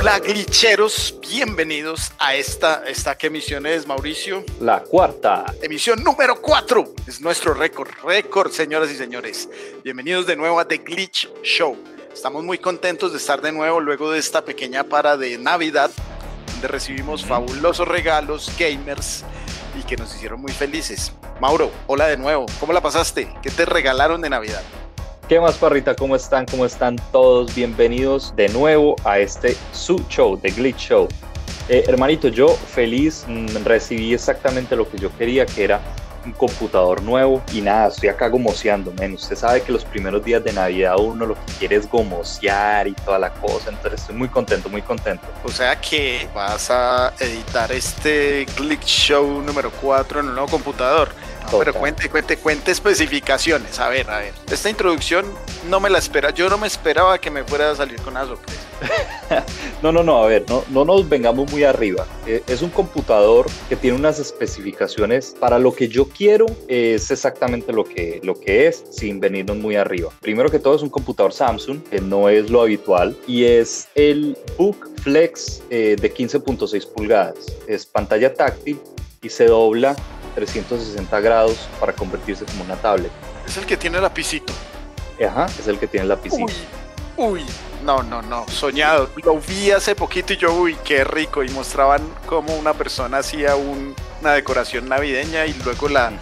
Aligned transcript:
Hola 0.00 0.20
glitcheros, 0.20 1.18
bienvenidos 1.20 2.12
a 2.20 2.36
esta, 2.36 2.84
esta 2.86 3.18
¿qué 3.18 3.26
emisión 3.26 3.66
es 3.66 3.84
Mauricio? 3.84 4.44
La 4.60 4.78
cuarta. 4.84 5.52
Emisión 5.60 6.04
número 6.04 6.40
4. 6.40 6.94
Es 7.08 7.20
nuestro 7.20 7.52
récord, 7.52 7.90
récord 8.04 8.52
señoras 8.52 8.92
y 8.92 8.94
señores. 8.94 9.48
Bienvenidos 9.82 10.24
de 10.24 10.36
nuevo 10.36 10.60
a 10.60 10.68
The 10.68 10.78
Glitch 10.78 11.28
Show. 11.42 11.76
Estamos 12.14 12.44
muy 12.44 12.58
contentos 12.58 13.10
de 13.10 13.18
estar 13.18 13.40
de 13.40 13.50
nuevo 13.50 13.80
luego 13.80 14.12
de 14.12 14.20
esta 14.20 14.44
pequeña 14.44 14.84
para 14.84 15.16
de 15.16 15.36
Navidad, 15.36 15.90
donde 16.52 16.68
recibimos 16.68 17.24
fabulosos 17.24 17.88
regalos 17.88 18.52
gamers 18.56 19.24
y 19.76 19.82
que 19.82 19.96
nos 19.96 20.14
hicieron 20.14 20.40
muy 20.40 20.52
felices. 20.52 21.12
Mauro, 21.40 21.72
hola 21.88 22.06
de 22.06 22.18
nuevo, 22.18 22.46
¿cómo 22.60 22.72
la 22.72 22.80
pasaste? 22.80 23.34
¿Qué 23.42 23.50
te 23.50 23.64
regalaron 23.64 24.20
de 24.20 24.30
Navidad? 24.30 24.62
¿Qué 25.28 25.38
más, 25.38 25.58
Parrita? 25.58 25.94
¿Cómo 25.94 26.16
están? 26.16 26.46
¿Cómo 26.46 26.64
están 26.64 26.96
todos? 27.12 27.54
Bienvenidos 27.54 28.32
de 28.34 28.48
nuevo 28.48 28.96
a 29.04 29.18
este 29.18 29.54
su 29.72 30.02
show, 30.08 30.38
The 30.38 30.48
Glitch 30.52 30.88
Show. 30.88 31.06
Eh, 31.68 31.84
hermanito, 31.86 32.28
yo 32.28 32.48
feliz 32.48 33.26
mm, 33.28 33.62
recibí 33.62 34.14
exactamente 34.14 34.74
lo 34.74 34.90
que 34.90 34.96
yo 34.96 35.14
quería, 35.18 35.44
que 35.44 35.64
era 35.64 35.82
un 36.24 36.32
computador 36.32 37.02
nuevo 37.02 37.42
y 37.52 37.60
nada, 37.60 37.88
estoy 37.88 38.08
acá 38.08 38.28
gomoseando, 38.28 38.90
men. 38.92 39.12
Usted 39.12 39.36
sabe 39.36 39.60
que 39.60 39.70
los 39.70 39.84
primeros 39.84 40.24
días 40.24 40.42
de 40.42 40.50
Navidad 40.50 40.96
uno 40.98 41.26
lo 41.26 41.34
que 41.34 41.52
quiere 41.58 41.76
es 41.76 41.86
gomosear 41.90 42.88
y 42.88 42.92
toda 42.92 43.18
la 43.18 43.30
cosa, 43.34 43.68
entonces 43.68 44.00
estoy 44.00 44.16
muy 44.16 44.28
contento, 44.28 44.70
muy 44.70 44.80
contento. 44.80 45.26
O 45.44 45.50
sea 45.50 45.78
que 45.78 46.26
vas 46.34 46.70
a 46.70 47.12
editar 47.20 47.70
este 47.70 48.46
Glitch 48.56 48.86
Show 48.86 49.42
número 49.42 49.70
4 49.82 50.20
en 50.20 50.28
un 50.28 50.32
nuevo 50.32 50.48
computador 50.48 51.10
pero 51.58 51.74
cuente, 51.74 52.08
cuente, 52.08 52.36
cuente 52.36 52.70
especificaciones. 52.70 53.78
A 53.78 53.88
ver, 53.88 54.10
a 54.10 54.18
ver. 54.18 54.32
Esta 54.50 54.70
introducción 54.70 55.26
no 55.68 55.80
me 55.80 55.90
la 55.90 55.98
espera. 55.98 56.30
Yo 56.30 56.48
no 56.48 56.58
me 56.58 56.66
esperaba 56.66 57.18
que 57.18 57.30
me 57.30 57.44
fuera 57.44 57.70
a 57.70 57.76
salir 57.76 58.00
con 58.00 58.14
una 58.14 58.26
sorpresa. 58.26 58.68
no, 59.82 59.92
no, 59.92 60.02
no, 60.02 60.22
a 60.22 60.26
ver, 60.26 60.44
no, 60.48 60.64
no 60.70 60.84
nos 60.84 61.08
vengamos 61.08 61.50
muy 61.50 61.64
arriba. 61.64 62.06
Eh, 62.26 62.42
es 62.46 62.62
un 62.62 62.70
computador 62.70 63.46
que 63.68 63.76
tiene 63.76 63.96
unas 63.96 64.18
especificaciones 64.18 65.34
para 65.38 65.58
lo 65.58 65.74
que 65.74 65.88
yo 65.88 66.08
quiero, 66.08 66.46
es 66.68 67.10
exactamente 67.10 67.72
lo 67.72 67.84
que, 67.84 68.20
lo 68.22 68.34
que 68.38 68.68
es, 68.68 68.84
sin 68.90 69.20
venirnos 69.20 69.56
muy 69.56 69.76
arriba. 69.76 70.10
Primero 70.20 70.50
que 70.50 70.58
todo 70.58 70.76
es 70.76 70.82
un 70.82 70.90
computador 70.90 71.32
Samsung, 71.32 71.82
que 71.84 72.00
no 72.00 72.28
es 72.28 72.50
lo 72.50 72.62
habitual, 72.62 73.16
y 73.26 73.44
es 73.44 73.88
el 73.94 74.36
Book 74.56 74.90
Flex 75.02 75.62
eh, 75.70 75.96
de 76.00 76.14
15.6 76.14 76.92
pulgadas. 76.92 77.58
Es 77.66 77.86
pantalla 77.86 78.32
táctil 78.32 78.80
y 79.22 79.28
se 79.28 79.46
dobla 79.46 79.96
360 80.38 81.20
grados 81.20 81.68
para 81.80 81.92
convertirse 81.92 82.44
como 82.44 82.62
una 82.62 82.76
tablet. 82.76 83.10
Es 83.46 83.56
el 83.56 83.66
que 83.66 83.76
tiene 83.76 84.00
lapicito. 84.00 84.52
Ajá, 85.26 85.46
es 85.58 85.66
el 85.66 85.78
que 85.78 85.88
tiene 85.88 86.06
lapicito. 86.06 86.44
Uy, 86.44 86.52
uy, 87.16 87.44
no, 87.84 88.04
no, 88.04 88.22
no, 88.22 88.46
soñado. 88.48 89.10
Lo 89.24 89.40
vi 89.40 89.72
hace 89.72 89.96
poquito 89.96 90.32
y 90.32 90.36
yo, 90.36 90.54
uy, 90.54 90.76
qué 90.84 91.02
rico. 91.02 91.42
Y 91.42 91.48
mostraban 91.48 92.02
cómo 92.26 92.54
una 92.54 92.72
persona 92.72 93.18
hacía 93.18 93.56
una 93.56 94.32
decoración 94.34 94.88
navideña 94.88 95.46
y 95.46 95.54
luego 95.64 95.88
la, 95.88 96.12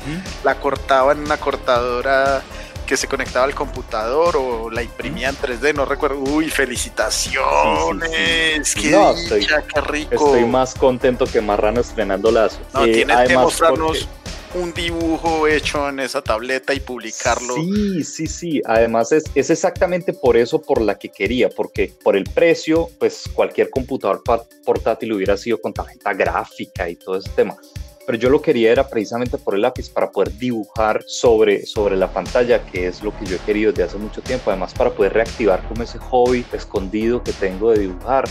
la 0.45 0.55
cortaba 0.59 1.13
en 1.13 1.19
una 1.19 1.37
cortadora 1.37 2.43
que 2.87 2.97
se 2.97 3.09
conectaba 3.09 3.45
al 3.45 3.55
computador 3.55 4.37
o 4.37 4.71
la 4.71 4.83
imprimía 4.83 5.29
en 5.29 5.37
3D, 5.37 5.75
no 5.75 5.85
recuerdo. 5.85 6.19
Uy, 6.19 6.49
felicitaciones. 6.49 8.75
qué, 8.75 8.91
no, 8.91 9.13
estoy, 9.13 9.47
qué 9.47 9.81
rico. 9.81 10.15
Estoy 10.15 10.45
más 10.47 10.75
contento 10.75 11.27
que 11.27 11.41
Marrano 11.41 11.81
estrenando 11.81 12.31
las. 12.31 12.59
No, 12.73 12.85
eh, 12.85 12.93
tienes 12.93 13.29
que 13.29 13.37
mostrarnos 13.37 14.09
un 14.55 14.73
dibujo 14.73 15.47
hecho 15.47 15.89
en 15.89 16.01
esa 16.01 16.23
tableta 16.23 16.73
y 16.73 16.81
publicarlo. 16.81 17.57
Sí, 17.57 18.05
sí, 18.05 18.27
sí. 18.27 18.63
Además 18.65 19.13
es, 19.13 19.25
es 19.35 19.51
exactamente 19.51 20.15
por 20.15 20.37
eso 20.37 20.63
por 20.63 20.81
la 20.81 20.99
que 20.99 21.11
quería, 21.11 21.51
porque 21.51 21.93
por 22.03 22.17
el 22.17 22.25
precio, 22.25 22.89
pues 22.99 23.25
cualquier 23.35 23.71
computador 23.71 24.23
portátil 24.65 25.13
hubiera 25.13 25.37
sido 25.37 25.61
con 25.61 25.75
tarjeta 25.75 26.15
gráfica 26.15 26.89
y 26.89 26.97
todo 26.97 27.19
ese 27.19 27.31
tema 27.31 27.57
pero 28.07 28.17
yo 28.17 28.31
lo 28.31 28.41
quería 28.41 28.71
era 28.71 28.89
precisamente 28.89 29.37
por 29.37 29.57
el 29.57 29.63
lápiz 29.63 29.91
para 29.91 30.11
poder 30.11 30.33
dibujar 30.39 31.03
sobre, 31.07 31.67
sobre 31.67 31.97
la 31.97 32.09
pantalla, 32.09 32.65
que 32.65 32.87
es 32.87 33.03
lo 33.03 33.17
que 33.19 33.27
yo 33.27 33.37
he 33.37 33.41
querido 33.41 33.73
desde 33.73 33.83
hace 33.83 33.99
mucho 33.99 34.23
tiempo, 34.23 34.51
además 34.51 34.73
para 34.73 34.91
poder 34.91 35.13
reactivar 35.13 35.67
como 35.67 35.83
ese 35.83 35.99
hobby 35.99 36.47
escondido 36.53 37.23
que 37.23 37.33
tengo 37.33 37.73
de 37.73 37.81
dibujar. 37.81 38.25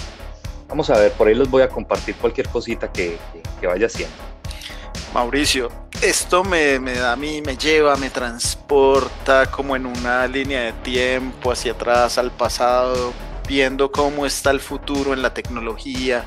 Vamos 0.69 0.89
a 0.89 0.97
ver, 0.97 1.11
por 1.11 1.27
ahí 1.27 1.35
les 1.35 1.49
voy 1.49 1.61
a 1.61 1.67
compartir 1.67 2.15
cualquier 2.15 2.47
cosita 2.47 2.91
que, 2.91 3.17
que, 3.59 3.67
vaya 3.67 3.87
haciendo. 3.87 4.15
Mauricio, 5.13 5.69
esto 6.01 6.43
me, 6.43 6.79
me, 6.79 6.93
da 6.93 7.11
a 7.11 7.15
mí, 7.15 7.41
me 7.41 7.57
lleva, 7.57 7.97
me 7.97 8.09
transporta 8.09 9.51
como 9.51 9.75
en 9.75 9.85
una 9.85 10.25
línea 10.27 10.61
de 10.61 10.73
tiempo 10.73 11.51
hacia 11.51 11.73
atrás, 11.73 12.17
al 12.17 12.31
pasado, 12.31 13.13
viendo 13.47 13.91
cómo 13.91 14.25
está 14.25 14.51
el 14.51 14.59
futuro 14.59 15.13
en 15.13 15.21
la 15.21 15.33
tecnología, 15.33 16.25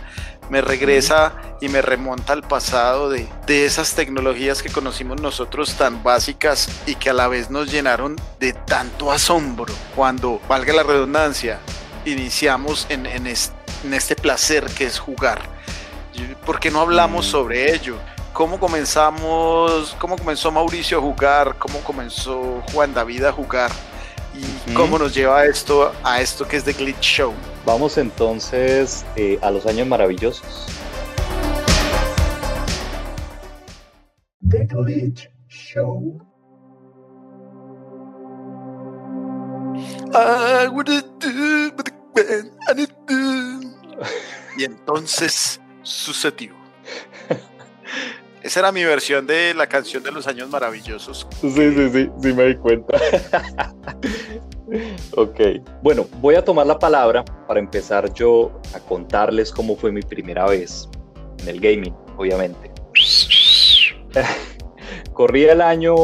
me 0.51 0.61
regresa 0.61 1.35
y 1.61 1.69
me 1.69 1.83
remonta 1.83 2.33
al 2.33 2.43
pasado 2.43 3.11
de, 3.11 3.29
esas 3.47 3.95
tecnologías 3.95 4.63
que 4.63 4.71
conocimos 4.71 5.21
nosotros 5.21 5.75
tan 5.75 6.03
básicas 6.03 6.69
y 6.87 6.95
que 6.95 7.11
a 7.11 7.13
la 7.13 7.29
vez 7.29 7.51
nos 7.51 7.71
llenaron 7.71 8.17
de 8.39 8.53
tanto 8.53 9.11
asombro 9.13 9.75
cuando, 9.95 10.41
valga 10.49 10.73
la 10.73 10.83
redundancia, 10.83 11.59
iniciamos 12.05 12.87
en, 12.89 13.07
este 13.27 14.17
placer 14.17 14.65
que 14.67 14.85
es 14.85 14.99
jugar. 14.99 15.41
¿Por 16.45 16.59
qué 16.59 16.71
no 16.71 16.81
hablamos 16.81 17.27
mm. 17.27 17.31
sobre 17.31 17.75
ello? 17.75 17.97
¿Cómo 18.33 18.61
comenzamos, 18.61 19.97
cómo 19.99 20.17
comenzó 20.17 20.51
Mauricio 20.51 20.99
a 20.99 21.01
jugar? 21.01 21.57
¿Cómo 21.59 21.81
comenzó 21.81 22.63
Juan 22.73 22.95
David 22.95 23.25
a 23.25 23.33
jugar? 23.33 23.71
¿Y 24.39 24.73
cómo 24.75 24.99
nos 24.99 25.15
lleva 25.15 25.45
esto 25.47 25.93
a 26.05 26.21
esto 26.21 26.47
que 26.47 26.59
es 26.59 26.65
The 26.65 26.73
Glitch 26.73 27.01
Show? 27.01 27.33
Vamos 27.65 27.99
entonces 27.99 29.05
eh, 29.17 29.39
a 29.43 29.51
los 29.51 29.67
años 29.67 29.87
maravillosos. 29.87 30.67
The 34.49 34.67
Glitch 34.67 35.29
Show. 35.49 36.21
Y 44.57 44.65
entonces 44.65 45.61
sucedió. 45.83 46.55
Esa 48.43 48.61
era 48.61 48.73
mi 48.73 48.85
versión 48.85 49.27
de 49.27 49.53
la 49.53 49.67
canción 49.67 50.03
de 50.03 50.13
los 50.13 50.27
años 50.27 50.49
maravillosos. 50.49 51.27
Sí, 51.41 51.51
sí, 51.51 51.91
sí, 51.93 52.11
sí 52.23 52.33
me 52.33 52.45
di 52.45 52.57
cuenta. 52.57 52.99
ok. 55.17 55.41
Bueno, 55.83 56.07
voy 56.21 56.35
a 56.35 56.45
tomar 56.45 56.67
la 56.67 56.79
palabra 56.79 57.25
para 57.47 57.61
empezar 57.61 58.13
yo 58.13 58.61
a 58.75 58.81
contarles 58.81 59.53
cómo 59.53 59.77
fue 59.77 59.93
mi 59.93 60.03
primera 60.03 60.47
vez 60.47 60.89
en 61.43 61.49
el 61.49 61.61
gaming, 61.61 61.95
obviamente. 62.17 62.71
Corría 65.13 65.53
el 65.53 65.61
año, 65.61 65.95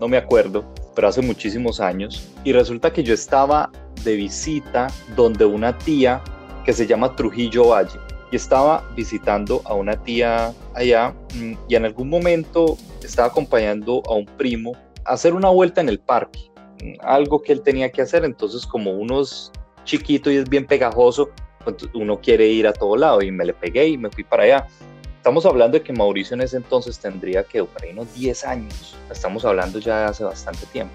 no 0.00 0.08
me 0.08 0.16
acuerdo, 0.16 0.64
pero 0.94 1.08
hace 1.08 1.22
muchísimos 1.22 1.80
años. 1.80 2.28
Y 2.44 2.52
resulta 2.52 2.92
que 2.92 3.02
yo 3.02 3.14
estaba 3.14 3.70
de 4.04 4.16
visita 4.16 4.88
donde 5.16 5.44
una 5.44 5.76
tía 5.78 6.22
que 6.64 6.72
se 6.72 6.86
llama 6.86 7.14
Trujillo 7.16 7.68
Valle. 7.68 7.98
Y 8.32 8.36
estaba 8.36 8.84
visitando 8.94 9.60
a 9.64 9.74
una 9.74 9.96
tía 9.96 10.52
allá 10.74 11.12
mm, 11.34 11.52
y 11.68 11.74
en 11.74 11.84
algún 11.84 12.08
momento 12.08 12.78
estaba 13.02 13.28
acompañando 13.28 14.02
a 14.08 14.14
un 14.14 14.24
primo 14.24 14.72
a 15.04 15.14
hacer 15.14 15.34
una 15.34 15.48
vuelta 15.48 15.80
en 15.80 15.88
el 15.88 15.98
parque 15.98 16.49
algo 17.00 17.42
que 17.42 17.52
él 17.52 17.62
tenía 17.62 17.90
que 17.90 18.02
hacer, 18.02 18.24
entonces 18.24 18.66
como 18.66 18.92
uno 18.92 19.22
es 19.22 19.52
chiquito 19.84 20.30
y 20.30 20.36
es 20.36 20.48
bien 20.48 20.66
pegajoso, 20.66 21.30
pues, 21.64 21.76
uno 21.94 22.20
quiere 22.20 22.46
ir 22.46 22.66
a 22.66 22.72
todo 22.72 22.96
lado 22.96 23.22
y 23.22 23.30
me 23.30 23.44
le 23.44 23.52
pegué 23.52 23.88
y 23.88 23.98
me 23.98 24.10
fui 24.10 24.24
para 24.24 24.44
allá. 24.44 24.66
Estamos 25.16 25.44
hablando 25.44 25.78
de 25.78 25.84
que 25.84 25.92
Mauricio 25.92 26.34
en 26.34 26.40
ese 26.40 26.56
entonces 26.56 26.98
tendría 26.98 27.42
que 27.44 27.62
por 27.62 27.82
ahí 27.82 27.90
unos 27.92 28.14
10 28.14 28.44
años, 28.44 28.96
estamos 29.10 29.44
hablando 29.44 29.78
ya 29.78 30.00
de 30.00 30.04
hace 30.06 30.24
bastante 30.24 30.64
tiempo. 30.66 30.94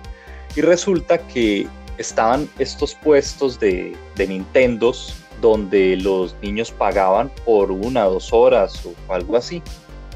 Y 0.56 0.62
resulta 0.62 1.20
que 1.28 1.68
estaban 1.98 2.50
estos 2.58 2.96
puestos 2.96 3.60
de, 3.60 3.96
de 4.16 4.28
Nintendos 4.28 5.16
donde 5.42 5.98
los 5.98 6.36
niños 6.42 6.72
pagaban 6.72 7.30
por 7.46 7.72
una, 7.72 8.06
dos 8.06 8.34
horas 8.34 8.84
o 8.86 9.14
algo 9.14 9.38
así. 9.38 9.62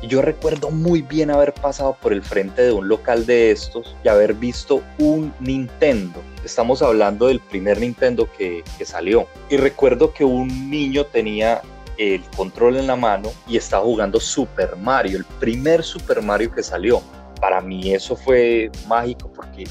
Y 0.01 0.07
yo 0.07 0.22
recuerdo 0.22 0.72
muy 0.72 1.01
bien 1.01 1.30
haber 1.30 1.54
pasado 1.54 1.98
por 2.01 2.13
el 2.13 2.24
frente 2.24 2.62
de 2.62 2.72
un 2.72 2.88
local 2.88 3.25
de 3.25 3.51
estos 3.51 3.96
y 4.04 4.07
haber 4.07 4.34
visto 4.34 4.81
un 4.98 5.34
Nintendo. 5.42 6.22
Estamos 6.46 6.81
hablando 6.81 7.28
del 7.28 7.42
primer 7.42 7.81
Nintendo 7.81 8.30
que, 8.38 8.63
salió. 8.86 9.28
Y 9.50 9.57
recuerdo 9.57 10.13
que 10.13 10.24
un 10.24 10.69
niño 10.69 11.06
tenía 11.06 11.62
el 11.98 12.24
control 12.38 12.78
en 12.78 12.88
la 12.88 12.96
mano 12.96 13.30
y 13.46 13.57
estaba 13.57 13.84
jugando 13.84 14.22
Super 14.22 14.78
Mario, 14.78 15.18
el 15.18 15.25
primer 15.25 15.84
Super 15.84 16.22
Mario 16.22 16.51
que 16.54 16.63
salió. 16.63 17.01
Para 17.42 17.60
mí 17.60 17.94
eso 17.94 18.16
fue 18.16 18.72
mágico 18.88 19.31
porque 19.34 19.66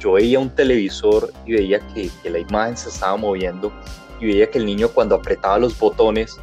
yo 0.00 0.14
veía 0.14 0.40
un 0.40 0.50
televisor 0.50 1.32
y 1.46 1.52
veía 1.52 1.78
que, 1.94 2.10
que 2.20 2.30
la 2.30 2.40
imagen 2.40 2.76
se 2.76 2.88
estaba 2.88 3.16
moviendo 3.16 3.72
y 4.20 4.26
veía 4.26 4.50
que 4.50 4.58
el 4.58 4.66
niño 4.66 4.88
cuando 4.88 5.14
apretaba 5.14 5.58
los 5.58 5.78
botones 5.78 6.36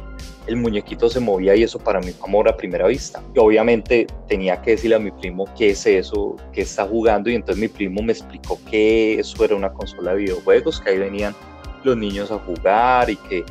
el 0.46 0.56
muñequito 0.56 1.08
se 1.08 1.20
movía 1.20 1.54
y 1.54 1.62
eso 1.62 1.78
para 1.78 2.00
mí 2.00 2.10
fue 2.12 2.28
amor 2.28 2.48
a 2.48 2.56
primera 2.56 2.86
vista. 2.86 3.22
Y 3.34 3.38
obviamente 3.38 4.06
tenía 4.28 4.60
que 4.62 4.72
decirle 4.72 4.96
a 4.96 4.98
mi 4.98 5.10
primo 5.10 5.46
qué 5.56 5.70
es 5.70 5.86
eso, 5.86 6.36
qué 6.52 6.62
está 6.62 6.86
jugando 6.86 7.30
y 7.30 7.34
entonces 7.34 7.60
mi 7.60 7.68
primo 7.68 8.02
me 8.02 8.12
explicó 8.12 8.58
que 8.68 9.18
eso 9.18 9.44
era 9.44 9.54
una 9.54 9.72
consola 9.72 10.12
de 10.12 10.18
videojuegos, 10.18 10.80
que 10.80 10.90
ahí 10.90 10.98
venían 10.98 11.34
los 11.84 11.96
niños 11.96 12.30
a 12.30 12.38
jugar 12.38 13.10
y 13.10 13.16
que, 13.16 13.44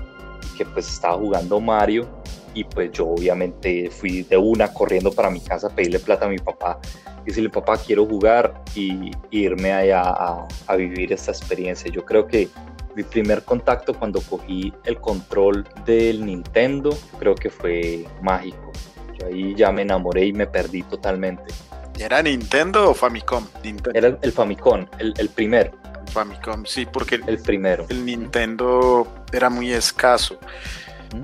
que 0.57 0.65
pues 0.65 0.87
estaba 0.87 1.17
jugando 1.17 1.59
Mario 1.59 2.07
y 2.53 2.63
pues 2.63 2.91
yo 2.91 3.07
obviamente 3.07 3.89
fui 3.89 4.23
de 4.23 4.37
una 4.37 4.73
corriendo 4.73 5.11
para 5.11 5.29
mi 5.29 5.39
casa 5.39 5.67
a 5.67 5.69
pedirle 5.69 5.99
plata 5.99 6.25
a 6.25 6.29
mi 6.29 6.37
papá 6.37 6.79
y 7.23 7.27
decirle 7.27 7.49
papá 7.49 7.77
quiero 7.77 8.05
jugar 8.05 8.61
y, 8.75 9.11
irme 9.31 9.71
allá 9.71 10.01
a, 10.01 10.47
a, 10.67 10.75
vivir 10.75 11.13
esta 11.13 11.31
experiencia. 11.31 11.91
Yo 11.91 12.03
creo 12.03 12.25
que 12.25 12.49
mi 12.99 13.03
primer 13.03 13.43
contacto 13.43 13.93
cuando 13.93 14.19
cogí 14.19 14.73
el 14.83 14.99
control 14.99 15.65
del 15.85 16.25
Nintendo 16.25 16.89
creo 17.17 17.33
que 17.33 17.49
fue 17.49 18.05
mágico. 18.21 18.73
Yo 19.17 19.27
ahí 19.27 19.55
ya 19.55 19.71
me 19.71 19.83
enamoré 19.83 20.25
y 20.25 20.33
me 20.33 20.45
perdí 20.45 20.83
totalmente. 20.83 21.43
¿Era 21.97 22.21
Nintendo 22.21 22.89
o 22.89 22.93
Famicom? 22.93 23.47
Era 23.93 24.17
el 24.21 24.31
Famicom, 24.33 24.85
el, 24.97 25.13
el 25.17 25.29
primero. 25.29 25.71
Famicom, 26.11 26.65
sí, 26.65 26.85
porque 26.85 27.21
el, 27.25 27.39
primero. 27.41 27.85
El 27.87 28.05
Nintendo 28.05 29.07
era 29.31 29.49
muy 29.49 29.71
escaso. 29.71 30.37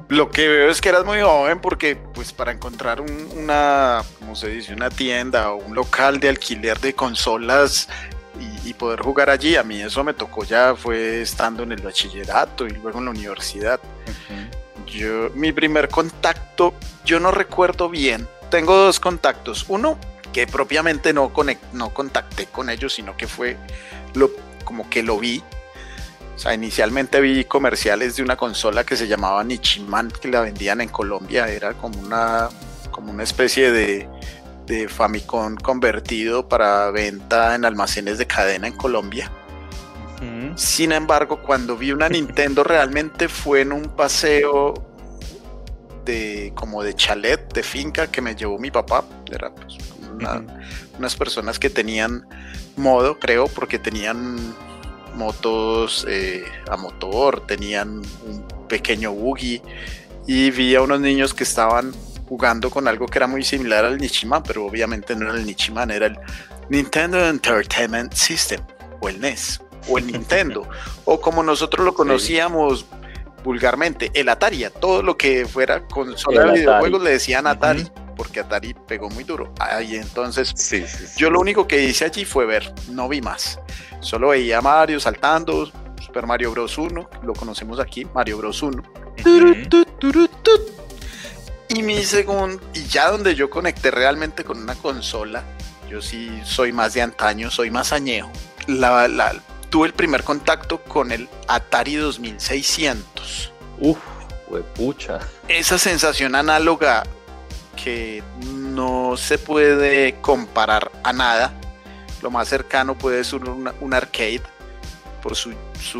Lo 0.08 0.32
que 0.32 0.48
veo 0.48 0.70
es 0.70 0.80
que 0.80 0.90
eras 0.90 1.04
muy 1.04 1.20
joven 1.20 1.60
porque 1.60 1.98
pues 2.14 2.32
para 2.32 2.54
encontrar 2.54 3.02
una, 3.02 4.02
como 4.20 4.36
se 4.36 4.48
dice, 4.48 4.74
una 4.74 4.90
tienda 4.90 5.52
o 5.52 5.58
un 5.58 5.76
local 5.76 6.22
de 6.22 6.30
alquiler 6.30 6.80
de 6.80 6.94
consolas 6.94 7.90
y, 8.64 8.74
poder 8.74 9.00
jugar 9.00 9.30
allí, 9.30 9.56
a 9.56 9.64
mí 9.64 9.82
eso 9.82 10.04
me 10.04 10.14
tocó 10.14 10.44
ya 10.44 10.76
fue 10.76 11.22
estando 11.22 11.64
en 11.64 11.72
el 11.72 11.82
bachillerato 11.82 12.66
y 12.68 12.72
luego 12.72 13.00
en 13.00 13.06
la 13.06 13.12
universidad. 13.12 13.80
Yo, 14.86 15.30
mi 15.34 15.52
primer 15.52 15.90
contacto, 15.90 16.74
yo 17.06 17.20
no 17.20 17.32
recuerdo 17.32 17.90
bien, 17.90 18.28
tengo 18.50 18.76
dos 18.76 19.00
contactos. 19.00 19.66
Uno, 19.68 19.98
que 20.34 20.48
propiamente 20.48 21.14
no, 21.14 21.32
no 21.74 21.94
contacté 21.94 22.48
con 22.48 22.70
ellos, 22.70 22.94
sino 22.94 23.16
que 23.16 23.28
fue 23.28 23.58
lo, 24.14 24.32
como 24.64 24.90
que 24.90 25.02
lo 25.02 25.18
vi. 25.18 25.42
O 26.36 26.38
sea, 26.38 26.54
inicialmente 26.54 27.22
vi 27.22 27.46
comerciales 27.46 28.18
de 28.18 28.24
una 28.24 28.36
consola 28.36 28.84
que 28.84 28.98
se 28.98 29.08
llamaba 29.08 29.44
Nichiman, 29.46 30.12
que 30.12 30.28
la 30.28 30.42
vendían 30.42 30.82
en 30.82 30.90
Colombia. 30.90 31.48
Era 31.48 31.74
como 31.74 32.00
una, 32.00 32.50
como 32.92 33.12
una 33.12 33.24
especie 33.24 33.72
de, 33.72 34.10
de 34.66 34.88
Famicom 34.88 35.56
convertido 35.56 36.48
para 36.48 36.90
venta 36.92 37.56
en 37.56 37.66
almacenes 37.66 38.18
de 38.18 38.28
cadena 38.28 38.68
en 38.68 38.76
Colombia. 38.76 39.32
Sin 40.56 40.92
embargo, 40.92 41.42
cuando 41.42 41.78
vi 41.78 41.92
una 41.92 42.10
Nintendo 42.10 42.64
realmente 42.66 43.28
fue 43.28 43.62
en 43.62 43.72
un 43.72 43.84
paseo 43.84 44.74
de 46.06 46.52
como 46.56 46.84
de 46.84 46.94
chalet, 46.94 47.54
de 47.54 47.64
finca 47.64 48.10
que 48.10 48.22
me 48.22 48.36
llevó 48.36 48.58
mi 48.58 48.72
papá. 48.72 49.04
Era 49.32 49.54
pues, 49.54 49.78
unas 50.98 51.16
personas 51.16 51.60
que 51.60 51.70
tenían 51.70 52.26
modo, 52.78 53.20
creo, 53.20 53.48
porque 53.48 53.80
tenían 53.80 54.38
motos 55.16 56.06
eh, 56.10 56.44
a 56.70 56.78
motor, 56.78 57.46
tenían 57.46 58.02
un 58.26 58.46
pequeño 58.68 59.12
buggy 59.12 59.62
y 60.28 60.52
vi 60.52 60.76
a 60.76 60.82
unos 60.82 61.00
niños 61.00 61.34
que 61.34 61.44
estaban 61.44 61.94
jugando 62.28 62.70
con 62.70 62.88
algo 62.88 63.06
que 63.06 63.20
era 63.20 63.28
muy 63.28 63.44
similar 63.44 63.86
al 63.86 63.98
Nichiman, 63.98 64.44
pero 64.44 64.66
obviamente 64.66 65.16
no 65.16 65.30
era 65.30 65.38
el 65.38 65.46
Nichiman, 65.46 65.92
era 65.92 66.08
el 66.08 66.18
Nintendo 66.70 67.26
Entertainment 67.28 68.14
System 68.14 68.62
o 69.00 69.10
el 69.10 69.20
NES 69.20 69.62
o 69.88 69.98
el 69.98 70.08
Nintendo 70.08 70.68
o 71.06 71.22
como 71.22 71.44
nosotros 71.44 71.86
lo 71.86 71.94
conocíamos 71.94 72.86
vulgarmente, 73.44 74.10
el 74.16 74.28
Atari, 74.30 74.66
todo 74.80 75.04
lo 75.04 75.16
que 75.18 75.46
fuera 75.46 75.86
consola 75.88 76.46
de 76.46 76.60
videojuegos 76.60 77.04
le 77.04 77.12
decían 77.12 77.46
Atari 77.46 77.88
porque 78.16 78.40
Atari 78.40 78.74
pegó 78.74 79.10
muy 79.10 79.24
duro. 79.24 79.54
Ahí 79.60 79.96
entonces, 79.96 81.16
yo 81.18 81.30
lo 81.30 81.40
único 81.40 81.68
que 81.68 81.84
hice 81.84 82.06
allí 82.06 82.26
fue 82.26 82.46
ver, 82.46 82.74
no 82.90 83.08
vi 83.08 83.22
más. 83.22 83.60
Solo 84.00 84.30
veía 84.30 84.60
a 84.60 84.62
Mario 84.62 85.00
saltando, 85.00 85.70
Super 86.02 86.26
Mario 86.26 86.52
Bros. 86.52 86.78
1, 86.78 87.10
lo 87.24 87.34
conocemos 87.34 87.80
aquí, 87.80 88.06
Mario 88.14 88.38
Bros. 88.38 88.62
1. 88.64 88.84
Y 91.70 91.84
mi 91.84 92.04
segundo, 92.04 92.62
y 92.74 92.84
ya 92.86 93.10
donde 93.10 93.36
yo 93.36 93.50
conecté 93.50 93.92
realmente 93.92 94.44
con 94.44 94.62
una 94.62 94.76
consola, 94.76 95.44
yo 95.90 96.02
sí 96.02 96.32
soy 96.44 96.72
más 96.72 96.94
de 96.94 97.02
antaño, 97.02 97.50
soy 97.50 97.72
más 97.72 97.92
añejo. 97.94 98.32
La, 98.68 99.34
tuve 99.70 99.88
el 99.88 99.94
primer 99.94 100.24
contacto 100.24 100.82
con 100.84 101.12
el 101.12 101.28
Atari 101.48 101.96
2600. 101.96 103.52
Uf, 103.80 103.98
pucha. 104.76 105.20
Esa 105.48 105.78
sensación 105.78 106.36
análoga 106.36 107.04
que 107.76 108.24
no 108.44 109.18
se 109.18 109.38
puede 109.38 110.16
comparar 110.22 110.92
a 111.04 111.14
nada. 111.14 111.54
Lo 112.22 112.32
más 112.32 112.48
cercano 112.48 112.98
puede 112.98 113.24
ser 113.24 113.42
un, 113.44 113.94
arcade 113.94 114.42
por 115.22 115.36
su, 115.36 115.54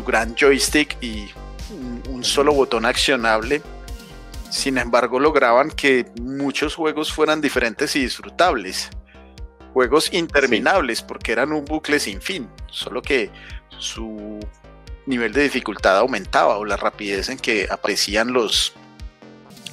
gran 0.04 0.34
joystick 0.34 0.96
y 1.02 1.30
un, 2.08 2.24
solo 2.24 2.52
botón 2.52 2.84
accionable. 2.84 3.62
Sin 4.50 4.78
embargo, 4.78 5.20
lograban 5.20 5.70
que 5.70 6.06
muchos 6.20 6.74
juegos 6.74 7.12
fueran 7.12 7.40
diferentes 7.40 7.94
y 7.96 8.00
disfrutables. 8.00 8.90
Juegos 9.72 10.12
interminables 10.12 11.02
porque 11.02 11.32
eran 11.32 11.52
un 11.52 11.64
bucle 11.64 12.00
sin 12.00 12.20
fin, 12.20 12.48
solo 12.70 13.02
que 13.02 13.30
su 13.78 14.40
nivel 15.06 15.32
de 15.32 15.42
dificultad 15.42 15.98
aumentaba 15.98 16.56
o 16.56 16.64
la 16.64 16.76
rapidez 16.76 17.28
en 17.28 17.38
que 17.38 17.68
aparecían 17.70 18.32
los, 18.32 18.72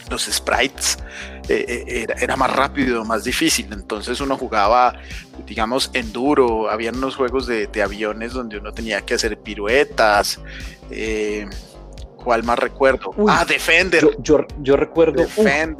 los 0.09 0.23
sprites 0.23 0.97
eh, 1.49 1.85
eh, 1.87 2.07
era, 2.19 2.35
más 2.35 2.53
rápido, 2.55 3.03
más 3.03 3.23
difícil. 3.23 3.67
Entonces 3.71 4.21
uno 4.21 4.37
jugaba, 4.37 4.95
digamos, 5.45 5.89
enduro. 5.93 6.69
Habían 6.69 6.97
unos 6.97 7.15
juegos 7.15 7.47
de, 7.47 7.69
aviones 7.83 8.33
donde 8.33 8.57
uno 8.57 8.73
tenía 8.73 9.01
que 9.01 9.15
hacer 9.15 9.37
piruetas. 9.39 10.39
Eh, 10.89 11.47
¿Cuál 12.23 12.43
más 12.43 12.59
recuerdo? 12.59 13.13
ah, 13.27 13.45
Defender. 13.45 14.01
Yo, 14.19 14.45
yo, 14.61 14.77
recuerdo, 14.77 15.25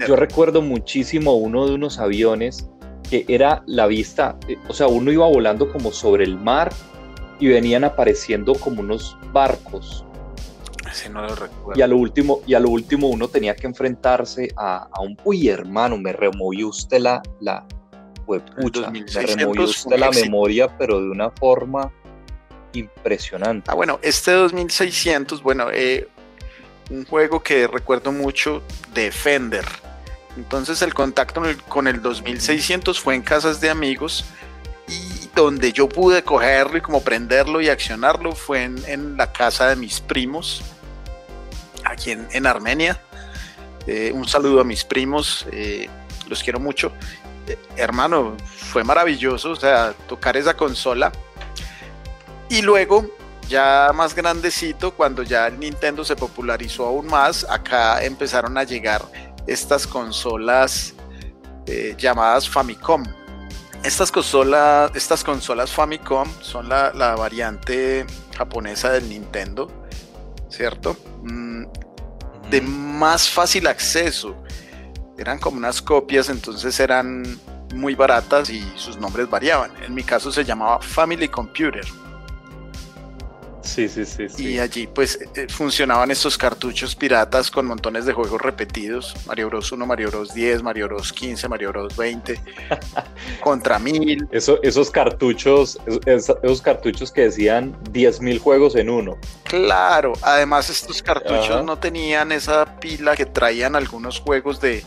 yo 0.08 0.16
recuerdo 0.16 0.62
muchísimo 0.62 1.36
uno 1.36 1.68
de 1.68 1.76
unos 1.76 2.00
aviones 2.00 2.70
que 3.10 3.26
era 3.28 3.64
la 3.66 3.88
vista, 3.88 4.38
o 4.68 4.74
sea, 4.74 4.88
uno 4.88 5.12
iba 5.12 5.28
volando 5.28 5.72
como 5.72 5.92
sobre 5.92 6.24
el 6.24 6.38
mar 6.38 6.74
y 7.40 7.48
venían 7.48 7.84
apareciendo 7.84 8.54
como 8.54 8.82
unos 8.82 9.18
barcos 9.32 10.06
recuerdo. 11.36 11.80
Y 11.80 11.82
a 11.82 11.88
lo 11.88 11.98
último, 11.98 12.42
y 12.46 12.54
a 12.54 12.60
lo 12.60 12.70
último 12.70 13.08
uno 13.08 13.28
tenía 13.28 13.56
que 13.56 13.68
enfrentarse 13.68 14.50
a, 14.56 14.88
un 15.02 15.18
uy 15.24 15.50
hermano, 15.50 15.98
me 15.98 16.14
removió 16.14 16.68
usted 16.68 17.00
la, 17.00 17.22
la 17.40 17.66
pucha, 18.26 18.92
me 18.92 19.04
removió 19.06 19.64
usted 19.64 19.98
la 19.98 20.12
memoria, 20.12 20.78
pero 20.78 21.02
de 21.02 21.10
una 21.10 21.32
forma 21.32 21.92
impresionante. 22.74 23.70
Ah, 23.70 23.76
bueno, 23.76 24.00
este 24.02 24.32
2600, 24.32 25.44
bueno, 25.44 25.68
eh, 25.72 26.08
un 26.94 27.06
juego 27.06 27.42
que 27.42 27.68
recuerdo 27.68 28.12
mucho, 28.12 28.62
Defender. 28.94 29.66
Entonces 30.38 30.82
el 30.82 30.94
contacto 30.94 31.42
con 31.68 31.88
el 31.88 32.02
2600 32.02 33.00
fue 33.00 33.16
en 33.16 33.24
casas 33.24 33.60
de 33.60 33.70
amigos 33.70 34.26
y 34.88 35.30
donde 35.36 35.74
yo 35.74 35.90
pude 35.90 36.24
cogerlo 36.24 36.78
y 36.78 36.82
como 36.82 37.04
prenderlo 37.04 37.62
y 37.62 37.70
accionarlo 37.70 38.34
fue 38.34 38.64
en, 38.64 39.18
la 39.18 39.32
casa 39.32 39.70
de 39.70 39.76
mis 39.76 40.00
primos 40.00 40.64
aquí 41.84 42.12
en, 42.12 42.46
Armenia. 42.46 43.02
Eh, 43.88 44.12
un 44.14 44.28
saludo 44.28 44.62
a 44.62 44.64
mis 44.64 44.84
primos, 44.84 45.46
eh, 45.52 45.90
los 46.30 46.44
quiero 46.44 46.60
mucho. 46.60 46.92
Eh, 47.48 47.58
hermano, 47.76 48.38
fue 48.46 48.84
maravilloso, 48.84 49.52
o 49.52 49.56
sea, 49.56 49.94
tocar 50.08 50.38
esa 50.38 50.56
consola. 50.56 51.12
Y 52.50 52.62
luego, 52.62 53.10
ya 53.48 53.92
más 53.94 54.16
grandecito, 54.16 54.92
cuando 54.92 55.24
ya 55.24 55.48
el 55.48 55.60
Nintendo 55.60 56.04
se 56.04 56.16
popularizó 56.16 56.86
aún 56.86 57.08
más, 57.08 57.46
acá 57.50 58.04
empezaron 58.04 58.58
a 58.58 58.64
llegar 58.64 59.04
estas 59.48 59.88
consolas 59.88 60.94
llamadas 61.98 62.50
Famicom. 62.50 63.04
Estas, 63.84 64.12
consolas, 64.12 64.92
estas 64.96 65.24
consolas 65.24 65.72
Famicom 65.72 66.30
son 66.42 66.70
la, 66.70 66.94
la 66.94 67.16
variante 67.16 68.06
japonesa 68.38 68.92
del 68.92 69.10
Nintendo, 69.10 69.70
¿cierto? 70.50 70.96
Mm, 71.24 71.66
de 72.50 72.62
más 72.62 73.30
fácil 73.30 73.68
acceso. 73.68 74.36
Eran 75.18 75.38
como 75.38 75.58
unas 75.58 75.82
copias, 75.82 76.30
entonces 76.30 76.80
eran 76.80 77.40
muy 77.74 77.96
baratas 77.96 78.50
y 78.50 78.64
sus 78.76 78.98
nombres 78.98 79.30
variaban. 79.30 79.72
En 79.84 79.94
mi 79.94 80.04
caso 80.04 80.32
se 80.32 80.46
llamaba 80.46 80.80
Family 80.80 81.28
Computer. 81.28 81.86
Sí, 83.74 83.90
sí, 83.90 84.06
sí, 84.06 84.28
Y 84.38 84.60
allí 84.60 84.86
pues 84.86 85.18
eh, 85.36 85.48
funcionaban 85.50 86.12
estos 86.12 86.38
cartuchos 86.38 86.96
piratas 86.96 87.50
con 87.50 87.66
montones 87.66 88.06
de 88.06 88.14
juegos 88.14 88.40
repetidos. 88.40 89.16
Mario 89.26 89.50
Bros 89.50 89.72
1, 89.72 89.84
Mario 89.88 90.12
Bros 90.12 90.32
10, 90.32 90.62
Mario 90.62 90.88
Bros 90.90 91.12
15, 91.12 91.50
Mario 91.50 91.70
Bros 91.70 91.98
20, 91.98 92.40
contra 93.42 93.80
1000. 93.80 94.28
Eso, 94.30 94.62
esos 94.62 94.92
cartuchos, 94.92 95.80
esos, 96.06 96.62
cartuchos 96.62 97.12
que 97.12 97.22
decían 97.22 97.76
10.000 97.86 98.40
juegos 98.40 98.76
en 98.76 98.92
uno. 98.92 99.18
Claro, 99.42 100.14
además 100.22 100.70
estos 100.70 101.02
cartuchos 101.02 101.66
no 101.66 101.80
tenían 101.80 102.32
esa 102.32 102.80
pila 102.80 103.16
que 103.16 103.26
traían 103.26 103.76
algunos 103.76 104.20
juegos 104.20 104.62
de, 104.62 104.84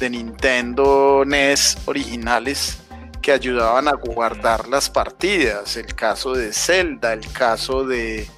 de 0.00 0.10
Nintendo 0.10 1.22
NES 1.24 1.78
originales 1.86 2.82
que 3.22 3.32
ayudaban 3.32 3.88
a 3.88 3.92
guardar 3.92 4.68
las 4.68 4.90
partidas. 4.90 5.76
El 5.76 5.94
caso 5.94 6.34
de 6.34 6.52
Zelda, 6.52 7.12
el 7.12 7.32
caso 7.32 7.84
de 7.84 8.28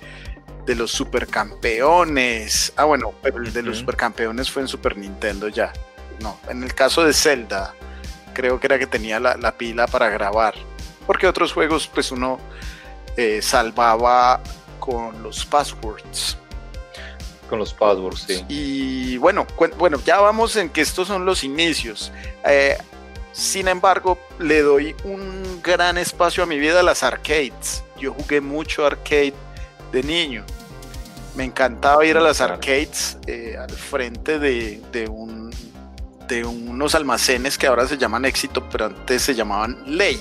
de 0.67 0.75
los 0.75 0.91
supercampeones. 0.91 2.73
Ah, 2.77 2.85
bueno, 2.85 3.13
pero 3.23 3.39
el 3.39 3.53
de 3.53 3.63
los 3.63 3.79
supercampeones 3.79 4.51
fue 4.51 4.63
en 4.63 4.69
Super 4.69 4.97
Nintendo 4.97 5.49
ya. 5.49 5.73
No, 6.21 6.39
en 6.49 6.63
el 6.63 6.75
caso 6.75 7.05
de 7.05 7.13
Zelda, 7.13 7.75
creo 8.33 8.61
que 8.61 8.67
era 8.67 8.79
que 8.79 8.87
tenía 8.87 9.21
la, 9.21 9.57
pila 9.57 9.87
para 9.87 10.09
grabar. 10.09 10.55
Porque 11.07 11.27
otros 11.27 11.53
juegos, 11.53 11.89
pues 11.93 12.11
uno 12.13 12.39
eh, 13.17 13.43
salvaba 13.43 14.41
con 14.81 15.23
los 15.23 15.45
passwords. 15.45 16.39
Con 17.51 17.59
los 17.59 17.75
passwords, 17.75 18.25
sí. 18.27 18.45
Y 18.49 19.17
bueno, 19.19 19.47
bueno, 19.77 20.01
ya 20.05 20.21
vamos 20.21 20.57
en 20.57 20.71
que 20.71 20.81
estos 20.81 21.09
son 21.09 21.27
los 21.27 21.45
inicios. 21.45 22.11
Eh, 22.45 22.79
sin 23.35 23.67
embargo, 23.67 24.17
le 24.39 24.63
doy 24.63 24.95
un 25.03 25.61
gran 25.61 25.99
espacio 25.99 26.45
a 26.45 26.47
mi 26.47 26.57
vida 26.57 26.81
a 26.81 26.83
las 26.85 27.03
arcades. 27.03 27.83
Yo 27.99 28.15
jugué 28.15 28.41
mucho 28.41 28.87
arcade 28.87 29.35
de 29.91 30.03
niño. 30.05 30.45
Me 31.35 31.43
encantaba 31.43 32.07
ir 32.07 32.17
a 32.17 32.21
las 32.21 32.41
arcades 32.41 33.19
eh, 33.27 33.57
al 33.59 33.73
frente 33.73 34.39
de, 34.39 35.09
un, 35.09 35.51
de 36.29 36.45
unos 36.45 36.95
almacenes 36.95 37.59
que 37.59 37.67
ahora 37.67 37.89
se 37.89 37.99
llaman 37.99 38.25
Éxito, 38.25 38.69
pero 38.71 38.87
antes 38.87 39.23
se 39.23 39.35
llamaban 39.35 39.83
Ley. 39.85 40.21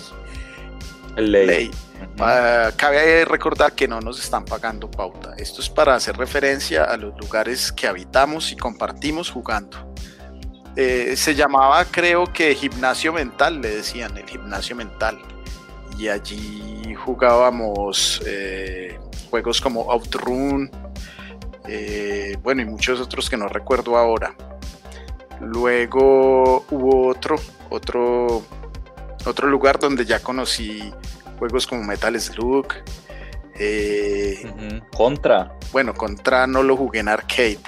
Ley. 1.15 1.69
Ah, 2.17 2.71
cabe 2.75 3.25
recordar 3.25 3.73
que 3.73 3.87
no 3.87 4.01
nos 4.01 4.19
están 4.19 4.43
pagando 4.43 4.89
pauta. 4.89 5.35
Esto 5.37 5.61
es 5.61 5.69
para 5.69 5.93
hacer 5.93 6.17
referencia 6.17 6.83
a 6.83 6.97
los 6.97 7.15
lugares 7.19 7.71
que 7.71 7.85
habitamos 7.85 8.51
y 8.51 8.55
compartimos 8.55 9.29
jugando. 9.29 9.93
Eh, 10.75 11.15
se 11.15 11.35
llamaba, 11.35 11.85
creo 11.85 12.25
que 12.31 12.55
gimnasio 12.55 13.13
mental, 13.13 13.61
le 13.61 13.75
decían, 13.75 14.17
el 14.17 14.27
gimnasio 14.27 14.75
mental. 14.75 15.19
Y 15.97 16.07
allí 16.07 16.95
jugábamos 16.95 18.21
eh, 18.25 18.99
juegos 19.29 19.61
como 19.61 19.91
Outrun, 19.91 20.71
eh, 21.67 22.37
bueno, 22.41 22.61
y 22.61 22.65
muchos 22.65 22.99
otros 22.99 23.29
que 23.29 23.37
no 23.37 23.47
recuerdo 23.47 23.97
ahora. 23.97 24.35
Luego 25.39 26.65
hubo 26.69 27.07
otro, 27.07 27.35
otro, 27.69 28.43
otro 29.25 29.47
lugar 29.47 29.79
donde 29.79 30.05
ya 30.05 30.19
conocí 30.19 30.93
juegos 31.39 31.67
como 31.67 31.83
Metal 31.83 32.19
Slug. 32.19 32.67
Eh, 33.55 34.81
Contra. 34.95 35.57
Bueno, 35.71 35.93
Contra 35.93 36.47
no 36.47 36.63
lo 36.63 36.75
jugué 36.75 36.99
en 36.99 37.09
arcade. 37.09 37.59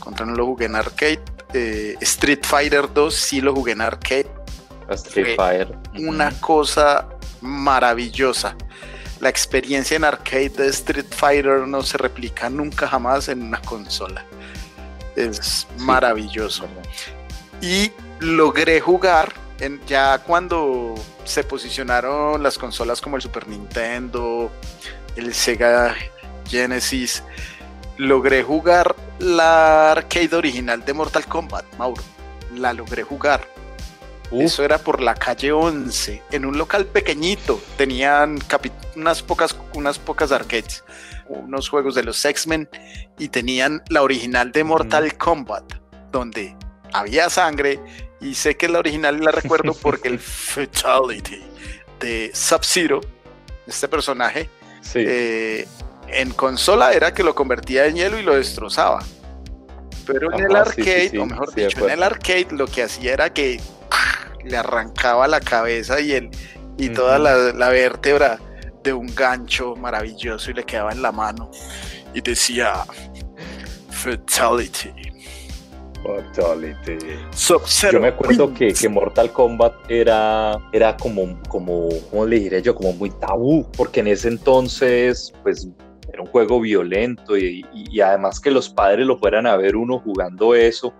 Contra 0.00 0.26
no 0.26 0.34
lo 0.34 0.46
jugué 0.46 0.66
en 0.66 0.76
arcade. 0.76 1.22
Eh, 1.56 1.96
Street 2.00 2.44
Fighter 2.44 2.92
2 2.92 3.14
sí 3.14 3.40
lo 3.40 3.54
jugué 3.54 3.72
en 3.72 3.80
arcade. 3.80 4.26
Street 4.90 5.36
Fighter. 5.36 5.76
Una 5.98 6.30
cosa 6.40 7.08
maravillosa 7.40 8.56
la 9.20 9.28
experiencia 9.28 9.96
en 9.96 10.04
arcade 10.04 10.50
de 10.50 10.68
Street 10.68 11.06
Fighter 11.10 11.66
no 11.66 11.82
se 11.82 11.96
replica 11.98 12.50
nunca 12.50 12.86
jamás 12.86 13.28
en 13.28 13.42
una 13.42 13.60
consola. 13.62 14.24
Es 15.14 15.66
maravilloso. 15.78 16.66
Y 17.62 17.90
logré 18.20 18.80
jugar 18.80 19.32
en, 19.60 19.80
ya 19.86 20.18
cuando 20.18 20.94
se 21.24 21.42
posicionaron 21.44 22.42
las 22.42 22.58
consolas 22.58 23.00
como 23.00 23.16
el 23.16 23.22
Super 23.22 23.48
Nintendo, 23.48 24.50
el 25.16 25.32
Sega 25.34 25.94
Genesis, 26.46 27.22
logré 27.98 28.42
jugar 28.42 28.94
la 29.18 29.92
arcade 29.92 30.34
original 30.36 30.84
de 30.84 30.92
Mortal 30.92 31.26
Kombat, 31.26 31.64
Mauro. 31.78 32.02
La 32.54 32.72
logré 32.72 33.02
jugar 33.02 33.56
eso 34.32 34.64
era 34.64 34.78
por 34.78 35.00
la 35.00 35.14
calle 35.14 35.52
11, 35.52 36.22
en 36.32 36.44
un 36.44 36.58
local 36.58 36.86
pequeñito. 36.86 37.60
Tenían 37.76 38.38
unas 38.96 39.22
pocas, 39.22 39.56
unas 39.74 39.98
pocas 39.98 40.32
arcades, 40.32 40.84
unos 41.28 41.68
juegos 41.68 41.94
de 41.94 42.02
los 42.02 42.24
X-Men 42.24 42.68
y 43.18 43.28
tenían 43.28 43.82
la 43.88 44.02
original 44.02 44.50
de 44.50 44.64
Mortal 44.64 45.16
Kombat, 45.16 45.74
donde 46.10 46.56
había 46.92 47.30
sangre. 47.30 47.80
Y 48.20 48.34
sé 48.34 48.56
que 48.56 48.68
la 48.68 48.80
original 48.80 49.20
la 49.20 49.30
recuerdo 49.30 49.74
porque 49.80 50.08
el 50.08 50.18
Fatality 50.18 51.42
de 52.00 52.30
Sub-Zero, 52.34 53.00
este 53.66 53.86
personaje, 53.86 54.50
eh, 54.94 55.66
en 56.08 56.30
consola 56.30 56.92
era 56.92 57.12
que 57.12 57.22
lo 57.22 57.34
convertía 57.34 57.86
en 57.86 57.96
hielo 57.96 58.18
y 58.18 58.22
lo 58.22 58.34
destrozaba. 58.34 59.02
Pero 60.06 60.32
en 60.32 60.44
el 60.44 60.56
arcade, 60.56 61.18
o 61.18 61.26
mejor 61.26 61.52
dicho, 61.54 61.84
en 61.84 61.90
el 61.90 62.02
arcade 62.02 62.48
lo 62.52 62.66
que 62.66 62.84
hacía 62.84 63.12
era 63.12 63.32
que 63.32 63.60
le 64.44 64.56
arrancaba 64.56 65.26
la 65.26 65.40
cabeza 65.40 66.00
y, 66.00 66.12
el, 66.12 66.30
y 66.78 66.90
toda 66.90 67.18
la, 67.18 67.68
vértebra 67.68 68.38
de 68.84 68.92
un 68.92 69.12
gancho 69.14 69.74
maravilloso 69.74 70.50
y 70.50 70.54
le 70.54 70.64
quedaba 70.64 70.92
en 70.92 71.02
la 71.02 71.10
mano 71.10 71.50
y 72.14 72.20
decía 72.20 72.84
Fatality. 73.90 74.92
Fatality. 76.04 76.98
yo 77.90 78.00
me 78.00 78.08
acuerdo 78.08 78.54
que, 78.54 78.72
que, 78.72 78.88
Mortal 78.88 79.32
Kombat 79.32 79.74
era, 79.90 80.56
era 80.72 80.96
como, 80.96 81.42
como, 81.48 81.88
¿cómo 82.10 82.26
le 82.26 82.38
diré 82.38 82.62
yo? 82.62 82.76
Como 82.76 82.92
muy 82.92 83.10
tabú, 83.10 83.66
porque 83.76 84.00
en 84.00 84.06
ese 84.06 84.28
entonces, 84.28 85.32
pues 85.42 85.68
era 86.12 86.22
un 86.22 86.28
juego 86.28 86.60
violento 86.60 87.36
y, 87.36 87.66
y, 87.72 88.00
además 88.00 88.40
que 88.40 88.50
los 88.50 88.68
padres 88.68 89.06
lo 89.06 89.18
fueran 89.18 89.46
a 89.46 89.56
ver 89.56 89.76
uno 89.76 89.98
jugando 89.98 90.54
eso, 90.54 90.94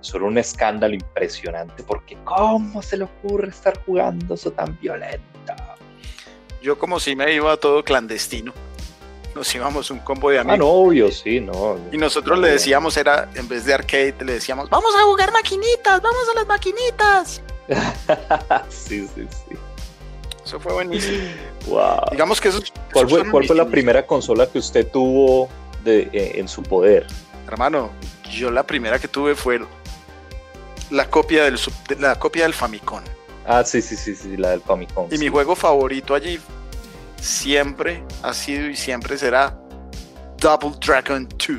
solo 0.00 0.26
un 0.26 0.38
escándalo 0.38 0.94
impresionante, 0.94 1.82
porque 1.82 2.16
¿cómo 2.24 2.82
se 2.82 2.96
le 2.96 3.04
ocurre 3.04 3.48
estar 3.48 3.78
jugando 3.84 4.34
eso 4.34 4.50
tan 4.52 4.78
violento? 4.80 5.22
Yo 6.62 6.78
como 6.78 7.00
si 7.00 7.16
me 7.16 7.32
iba 7.34 7.56
todo 7.56 7.82
clandestino. 7.82 8.52
Nos 9.34 9.52
íbamos 9.54 9.90
un 9.90 9.98
combo 9.98 10.30
de 10.30 10.38
amigos. 10.38 10.54
Ah, 10.54 10.58
no, 10.58 10.68
obvio, 10.68 11.10
sí, 11.10 11.40
no. 11.40 11.78
Y 11.90 11.96
nosotros 11.96 12.38
le 12.38 12.50
decíamos, 12.50 12.96
era, 12.98 13.30
en 13.34 13.48
vez 13.48 13.64
de 13.64 13.72
arcade, 13.72 14.14
le 14.20 14.34
decíamos, 14.34 14.68
vamos 14.68 14.94
a 14.94 15.02
jugar 15.04 15.32
maquinitas, 15.32 16.02
vamos 16.02 16.28
a 16.30 16.34
las 16.34 16.46
maquinitas. 16.46 17.42
sí, 18.68 19.08
sí, 19.14 19.26
sí. 19.30 19.56
Eso 20.44 20.60
fue 20.60 20.72
buenísimo. 20.72 21.18
Wow. 21.68 22.00
Digamos 22.10 22.40
que 22.40 22.48
eso. 22.48 22.60
¿Cuál, 22.92 23.08
fue, 23.08 23.30
¿cuál 23.30 23.46
fue 23.46 23.54
la 23.54 23.68
primera 23.68 24.04
consola 24.04 24.48
que 24.48 24.58
usted 24.58 24.88
tuvo 24.88 25.48
de, 25.84 26.10
eh, 26.12 26.32
en 26.34 26.48
su 26.48 26.60
poder? 26.60 27.06
Hermano, 27.46 27.92
yo 28.32 28.50
la 28.50 28.64
primera 28.64 28.98
que 28.98 29.06
tuve 29.06 29.36
fue 29.36 29.60
la 30.90 31.08
copia 31.08 31.44
del, 31.44 31.56
la 32.00 32.18
copia 32.18 32.42
del 32.42 32.52
Famicom. 32.52 33.00
Ah, 33.46 33.62
sí, 33.64 33.80
sí, 33.80 33.94
sí, 33.94 34.16
sí, 34.16 34.36
la 34.36 34.50
del 34.50 34.60
Famicom. 34.60 35.06
Y 35.12 35.18
mi 35.18 35.28
juego 35.28 35.54
favorito 35.54 36.16
allí 36.16 36.40
siempre 37.20 38.02
ha 38.22 38.34
sido 38.34 38.68
y 38.68 38.74
siempre 38.74 39.16
será 39.16 39.56
Double 40.38 40.72
Dragon 40.84 41.28
2. 41.28 41.58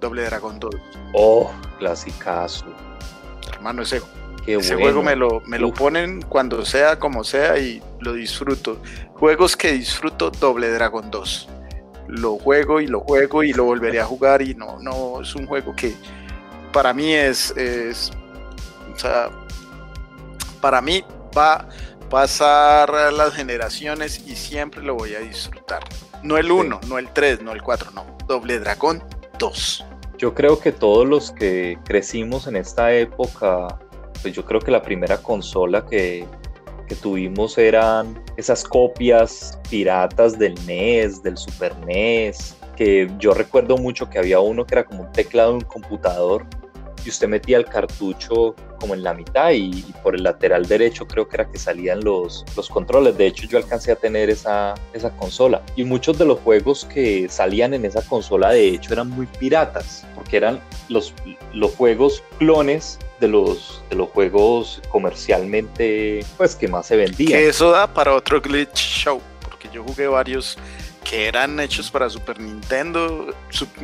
Doble 0.00 0.24
Dragon 0.24 0.58
2. 0.58 0.74
Oh, 1.12 1.50
clasicazo. 1.78 2.64
Hermano, 3.52 3.82
ese, 3.82 4.00
ese 4.46 4.74
juego 4.74 5.02
me 5.02 5.16
lo, 5.16 5.40
me 5.46 5.58
lo 5.58 5.72
ponen 5.72 6.22
cuando 6.22 6.64
sea, 6.64 6.98
como 6.98 7.24
sea, 7.24 7.58
y 7.58 7.82
lo 8.00 8.14
disfruto. 8.14 8.80
Juegos 9.14 9.56
que 9.56 9.72
disfruto, 9.72 10.30
Doble 10.30 10.70
Dragon 10.70 11.10
2. 11.10 11.48
Lo 12.08 12.36
juego 12.38 12.80
y 12.80 12.86
lo 12.86 13.00
juego 13.00 13.42
y 13.42 13.52
lo 13.52 13.64
volveré 13.64 14.00
a 14.00 14.04
jugar 14.04 14.42
y 14.42 14.54
no, 14.54 14.78
no, 14.80 15.20
es 15.20 15.34
un 15.34 15.46
juego 15.46 15.74
que 15.76 15.94
para 16.72 16.92
mí 16.92 17.12
es, 17.12 17.56
es 17.56 18.10
o 18.92 18.98
sea, 18.98 19.30
para 20.60 20.80
mí 20.80 21.04
va 21.36 21.54
a 21.54 21.68
pasar 22.08 23.12
las 23.12 23.34
generaciones 23.34 24.22
y 24.26 24.34
siempre 24.34 24.82
lo 24.82 24.96
voy 24.96 25.14
a 25.14 25.20
disfrutar. 25.20 25.82
No 26.22 26.36
el 26.36 26.50
1, 26.50 26.80
no 26.88 26.98
el 26.98 27.08
3, 27.08 27.42
no 27.42 27.52
el 27.52 27.62
4, 27.62 27.92
no. 27.92 28.04
Doble 28.26 28.58
Dragón 28.58 29.02
2. 29.38 29.84
Yo 30.18 30.34
creo 30.34 30.60
que 30.60 30.72
todos 30.72 31.08
los 31.08 31.32
que 31.32 31.78
crecimos 31.84 32.46
en 32.46 32.56
esta 32.56 32.92
época, 32.92 33.78
pues 34.22 34.34
yo 34.34 34.44
creo 34.44 34.60
que 34.60 34.70
la 34.70 34.82
primera 34.82 35.18
consola 35.18 35.84
que, 35.86 36.26
que 36.88 36.94
tuvimos 36.94 37.56
eran 37.58 38.22
esas 38.36 38.64
copias 38.64 39.58
piratas 39.70 40.38
del 40.38 40.54
NES, 40.66 41.22
del 41.22 41.36
Super 41.36 41.76
NES, 41.86 42.56
que 42.76 43.10
yo 43.18 43.32
recuerdo 43.32 43.76
mucho 43.76 44.08
que 44.08 44.18
había 44.18 44.40
uno 44.40 44.66
que 44.66 44.74
era 44.74 44.84
como 44.84 45.02
un 45.02 45.12
teclado 45.12 45.50
de 45.50 45.56
un 45.58 45.64
computador 45.64 46.46
y 47.04 47.08
usted 47.08 47.28
metía 47.28 47.56
el 47.58 47.64
cartucho 47.64 48.54
como 48.78 48.94
en 48.94 49.02
la 49.02 49.14
mitad 49.14 49.50
y, 49.52 49.82
por 50.02 50.14
el 50.14 50.22
lateral 50.22 50.66
derecho 50.66 51.06
creo 51.06 51.28
que 51.28 51.36
era 51.36 51.50
que 51.50 51.58
salían 51.58 52.00
los, 52.00 52.44
los 52.56 52.68
controles. 52.68 53.16
De 53.16 53.26
hecho 53.26 53.46
yo 53.46 53.58
alcancé 53.58 53.92
a 53.92 53.96
tener 53.96 54.30
esa, 54.30 54.74
esa 54.92 55.10
consola 55.10 55.62
y 55.76 55.84
muchos 55.84 56.18
de 56.18 56.24
los 56.24 56.40
juegos 56.40 56.86
que 56.86 57.28
salían 57.28 57.74
en 57.74 57.84
esa 57.84 58.02
consola 58.02 58.50
de 58.50 58.68
hecho 58.68 58.92
eran 58.92 59.10
muy 59.10 59.26
piratas 59.26 60.06
porque 60.14 60.38
eran 60.38 60.60
los, 60.88 61.14
los 61.52 61.74
juegos 61.74 62.22
clones 62.38 62.98
de 63.20 63.28
los, 63.28 63.82
de 63.90 63.96
los 63.96 64.08
juegos 64.08 64.80
comercialmente 64.88 66.24
pues 66.36 66.56
que 66.56 66.66
más 66.68 66.86
se 66.86 66.96
vendían. 66.96 67.38
Que 67.38 67.48
eso 67.48 67.70
da 67.70 67.92
para 67.92 68.14
otro 68.14 68.40
glitch 68.40 68.76
show 68.76 69.20
porque 69.42 69.68
yo 69.72 69.84
jugué 69.84 70.06
varios 70.06 70.56
que 71.04 71.26
eran 71.26 71.58
hechos 71.60 71.90
para 71.90 72.08
Super 72.08 72.38
Nintendo, 72.38 73.34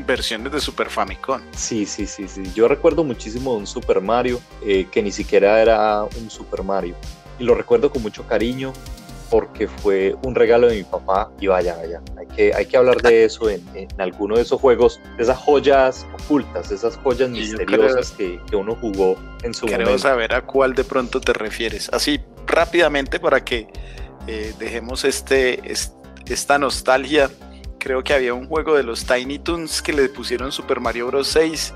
versiones 0.06 0.52
de 0.52 0.60
Super 0.60 0.88
Famicom. 0.88 1.40
Sí, 1.56 1.86
sí, 1.86 2.06
sí, 2.06 2.28
sí. 2.28 2.42
Yo 2.54 2.68
recuerdo 2.68 3.04
muchísimo 3.04 3.54
un 3.54 3.66
Super 3.66 4.00
Mario 4.00 4.40
eh, 4.64 4.86
que 4.90 5.02
ni 5.02 5.10
siquiera 5.10 5.60
era 5.60 6.04
un 6.04 6.30
Super 6.30 6.62
Mario. 6.62 6.94
Y 7.38 7.44
lo 7.44 7.54
recuerdo 7.54 7.90
con 7.90 8.02
mucho 8.02 8.26
cariño 8.26 8.72
porque 9.30 9.68
fue 9.68 10.14
un 10.22 10.34
regalo 10.34 10.68
de 10.68 10.76
mi 10.76 10.84
papá 10.84 11.30
y 11.40 11.48
vaya, 11.48 11.76
vaya, 11.76 12.00
hay 12.16 12.26
que, 12.26 12.54
hay 12.54 12.66
que 12.66 12.76
hablar 12.76 13.02
de 13.02 13.24
eso 13.26 13.50
en, 13.50 13.64
alguno 13.98 14.36
de 14.36 14.42
esos 14.42 14.60
juegos, 14.60 15.00
de 15.16 15.22
esas 15.22 15.38
joyas 15.38 16.06
ocultas, 16.24 16.70
esas 16.70 16.96
joyas 16.98 17.30
misteriosas 17.30 18.12
que, 18.12 18.40
que, 18.48 18.56
uno 18.56 18.76
jugó 18.80 19.16
en 19.42 19.54
su 19.54 19.66
creo 19.66 19.80
momento. 19.80 19.98
saber 19.98 20.34
a 20.34 20.42
cuál 20.42 20.74
de 20.74 20.84
pronto 20.84 21.20
te 21.20 21.32
refieres. 21.32 21.90
Así 21.92 22.20
rápidamente 22.46 23.18
para 23.18 23.44
que 23.44 23.68
eh, 24.26 24.54
dejemos 24.58 25.04
este, 25.04 25.60
esta 26.26 26.58
nostalgia. 26.58 27.30
Creo 27.78 28.02
que 28.02 28.14
había 28.14 28.34
un 28.34 28.48
juego 28.48 28.74
de 28.74 28.82
los 28.82 29.04
Tiny 29.04 29.38
Toons 29.38 29.82
que 29.82 29.92
le 29.92 30.08
pusieron 30.08 30.50
Super 30.50 30.80
Mario 30.80 31.06
Bros. 31.06 31.28
6 31.28 31.72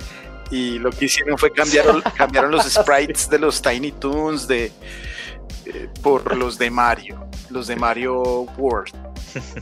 y 0.51 0.79
lo 0.81 0.91
que 0.91 1.05
hicieron 1.05 1.39
fue 1.39 1.53
cambiaron, 1.53 2.03
cambiaron 2.17 2.51
los 2.51 2.65
sprites 2.65 3.31
de 3.31 3.39
los 3.39 3.63
Tiny 3.63 3.93
Toons 3.93 4.49
de, 4.49 4.73
eh, 5.75 5.89
por 6.03 6.37
los 6.37 6.59
de 6.59 6.71
Mario, 6.71 7.29
los 7.51 7.67
de 7.67 7.77
Mario 7.77 8.23
World. 8.57 8.95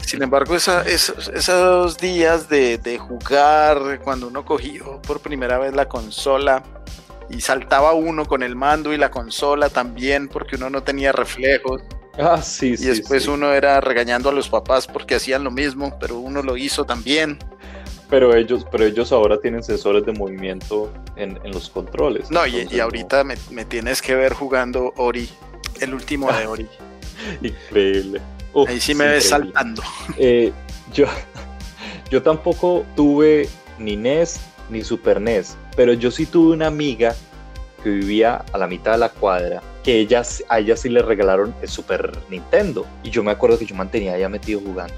Sin 0.06 0.22
embargo, 0.22 0.56
esos, 0.56 1.98
días 1.98 2.48
de, 2.48 2.78
de, 2.78 2.98
jugar, 2.98 4.00
cuando 4.02 4.28
uno 4.28 4.44
cogió 4.44 5.00
por 5.02 5.20
primera 5.20 5.58
vez 5.58 5.74
la 5.74 5.88
consola 5.88 6.62
y 7.30 7.40
saltaba 7.40 7.92
uno 7.92 8.24
con 8.24 8.42
el 8.42 8.56
mando 8.56 8.92
y 8.92 8.96
la 8.96 9.10
consola 9.10 9.68
también, 9.68 10.28
porque 10.28 10.56
uno 10.56 10.70
no 10.70 10.82
tenía 10.82 11.12
reflejos. 11.12 11.82
Ah, 12.18 12.42
sí, 12.42 12.74
y 12.78 12.84
después 12.84 13.28
uno 13.28 13.52
era 13.52 13.80
regañando 13.80 14.30
a 14.30 14.32
los 14.32 14.48
papás 14.48 14.86
porque 14.86 15.14
hacían 15.14 15.44
lo 15.44 15.50
mismo, 15.50 15.96
pero 16.00 16.18
uno 16.18 16.42
lo 16.42 16.56
hizo 16.56 16.84
también. 16.84 17.38
Pero 18.10 18.34
ellos, 18.34 18.66
pero 18.70 18.84
ellos 18.84 19.12
ahora 19.12 19.38
tienen 19.38 19.62
sensores 19.62 20.04
de 20.04 20.12
movimiento 20.12 20.92
en, 21.16 21.38
los 21.52 21.68
controles. 21.68 22.30
No, 22.30 22.46
y, 22.46 22.80
ahorita 22.80 23.22
me, 23.22 23.36
tienes 23.66 24.00
que 24.00 24.14
ver 24.14 24.32
jugando 24.32 24.94
Ori, 24.96 25.28
el 25.80 25.94
último 25.94 26.32
de 26.32 26.46
Ori. 26.46 26.68
increíble. 27.42 28.20
Ahí 28.66 28.80
sí 28.80 28.94
me 28.94 29.06
ves 29.06 29.28
saltando. 29.28 29.82
Eh, 30.16 30.52
yo, 30.92 31.06
yo 32.10 32.22
tampoco 32.22 32.84
tuve 32.96 33.48
ni 33.78 33.96
NES 33.96 34.40
ni 34.70 34.82
Super 34.82 35.20
NES, 35.20 35.56
pero 35.76 35.92
yo 35.92 36.10
sí 36.10 36.26
tuve 36.26 36.54
una 36.54 36.66
amiga 36.66 37.14
que 37.82 37.90
vivía 37.90 38.44
a 38.52 38.58
la 38.58 38.66
mitad 38.66 38.92
de 38.92 38.98
la 38.98 39.08
cuadra, 39.08 39.62
que 39.84 40.00
ellas, 40.00 40.42
a 40.48 40.58
ella 40.58 40.76
sí 40.76 40.88
le 40.88 41.02
regalaron 41.02 41.54
el 41.62 41.68
Super 41.68 42.18
Nintendo. 42.28 42.84
Y 43.04 43.10
yo 43.10 43.22
me 43.22 43.30
acuerdo 43.30 43.58
que 43.58 43.66
yo 43.66 43.74
mantenía 43.76 44.18
ya 44.18 44.28
metido 44.28 44.60
jugando. 44.60 44.94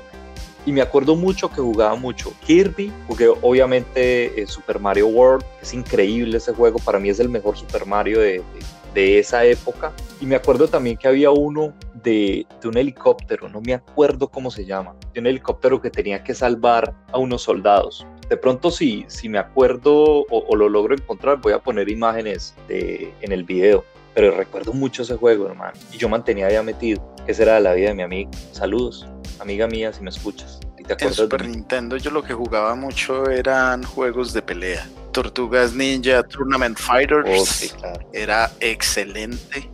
Y 0.66 0.72
me 0.72 0.82
acuerdo 0.82 1.16
mucho 1.16 1.50
que 1.50 1.60
jugaba 1.60 1.94
mucho 1.96 2.34
Kirby, 2.46 2.92
jugué 3.08 3.28
obviamente 3.28 4.40
eh, 4.40 4.46
Super 4.46 4.78
Mario 4.78 5.08
World, 5.08 5.44
es 5.62 5.72
increíble 5.72 6.36
ese 6.36 6.52
juego, 6.52 6.78
para 6.78 6.98
mí 6.98 7.08
es 7.08 7.18
el 7.18 7.28
mejor 7.30 7.56
Super 7.56 7.86
Mario 7.86 8.20
de, 8.20 8.32
de, 8.32 8.44
esa 8.94 9.44
época. 9.44 9.92
Y 10.20 10.26
me 10.26 10.36
acuerdo 10.36 10.68
también 10.68 10.96
que 10.96 11.08
había 11.08 11.30
uno 11.30 11.74
de, 11.94 12.46
de, 12.60 12.68
un 12.68 12.76
helicóptero, 12.76 13.48
no 13.48 13.60
me 13.60 13.74
acuerdo 13.74 14.28
cómo 14.28 14.50
se 14.50 14.64
llama, 14.64 14.94
de 15.14 15.20
un 15.20 15.26
helicóptero 15.26 15.80
que 15.80 15.90
tenía 15.90 16.22
que 16.22 16.34
salvar 16.34 16.94
a 17.12 17.18
unos 17.18 17.42
soldados. 17.42 18.06
De 18.28 18.36
pronto 18.36 18.70
si, 18.70 19.04
si 19.08 19.28
me 19.28 19.38
acuerdo 19.38 20.24
o, 20.30 20.56
lo 20.56 20.68
logro 20.68 20.94
encontrar, 20.94 21.40
voy 21.40 21.52
a 21.52 21.58
poner 21.58 21.88
imágenes 21.88 22.54
de, 22.68 23.12
en 23.22 23.32
el 23.32 23.44
video. 23.44 23.84
Pero 24.14 24.36
recuerdo 24.36 24.72
mucho 24.72 25.02
ese 25.02 25.16
juego, 25.16 25.46
hermano. 25.46 25.72
Y 25.92 25.96
yo 25.96 26.08
mantenía 26.08 26.50
ya 26.50 26.62
metido. 26.62 27.14
Esa 27.26 27.42
era 27.44 27.60
la 27.60 27.74
vida 27.74 27.88
de 27.88 27.94
mi 27.94 28.02
amigo. 28.02 28.30
Saludos 28.52 29.06
amiga 29.40 29.66
mía, 29.66 29.92
si 29.92 30.02
me 30.02 30.10
escuchas. 30.10 30.60
En 30.98 31.14
Super 31.14 31.46
Nintendo 31.46 31.96
yo 31.96 32.10
lo 32.10 32.22
que 32.22 32.34
jugaba 32.34 32.74
mucho 32.74 33.28
eran 33.28 33.82
juegos 33.82 34.32
de 34.32 34.42
pelea. 34.42 34.86
Tortugas 35.12 35.74
Ninja 35.74 36.22
Tournament 36.22 36.78
Fighters. 36.78 37.74
Oh, 37.82 37.92
Era 38.12 38.50
excelente. 38.60 39.70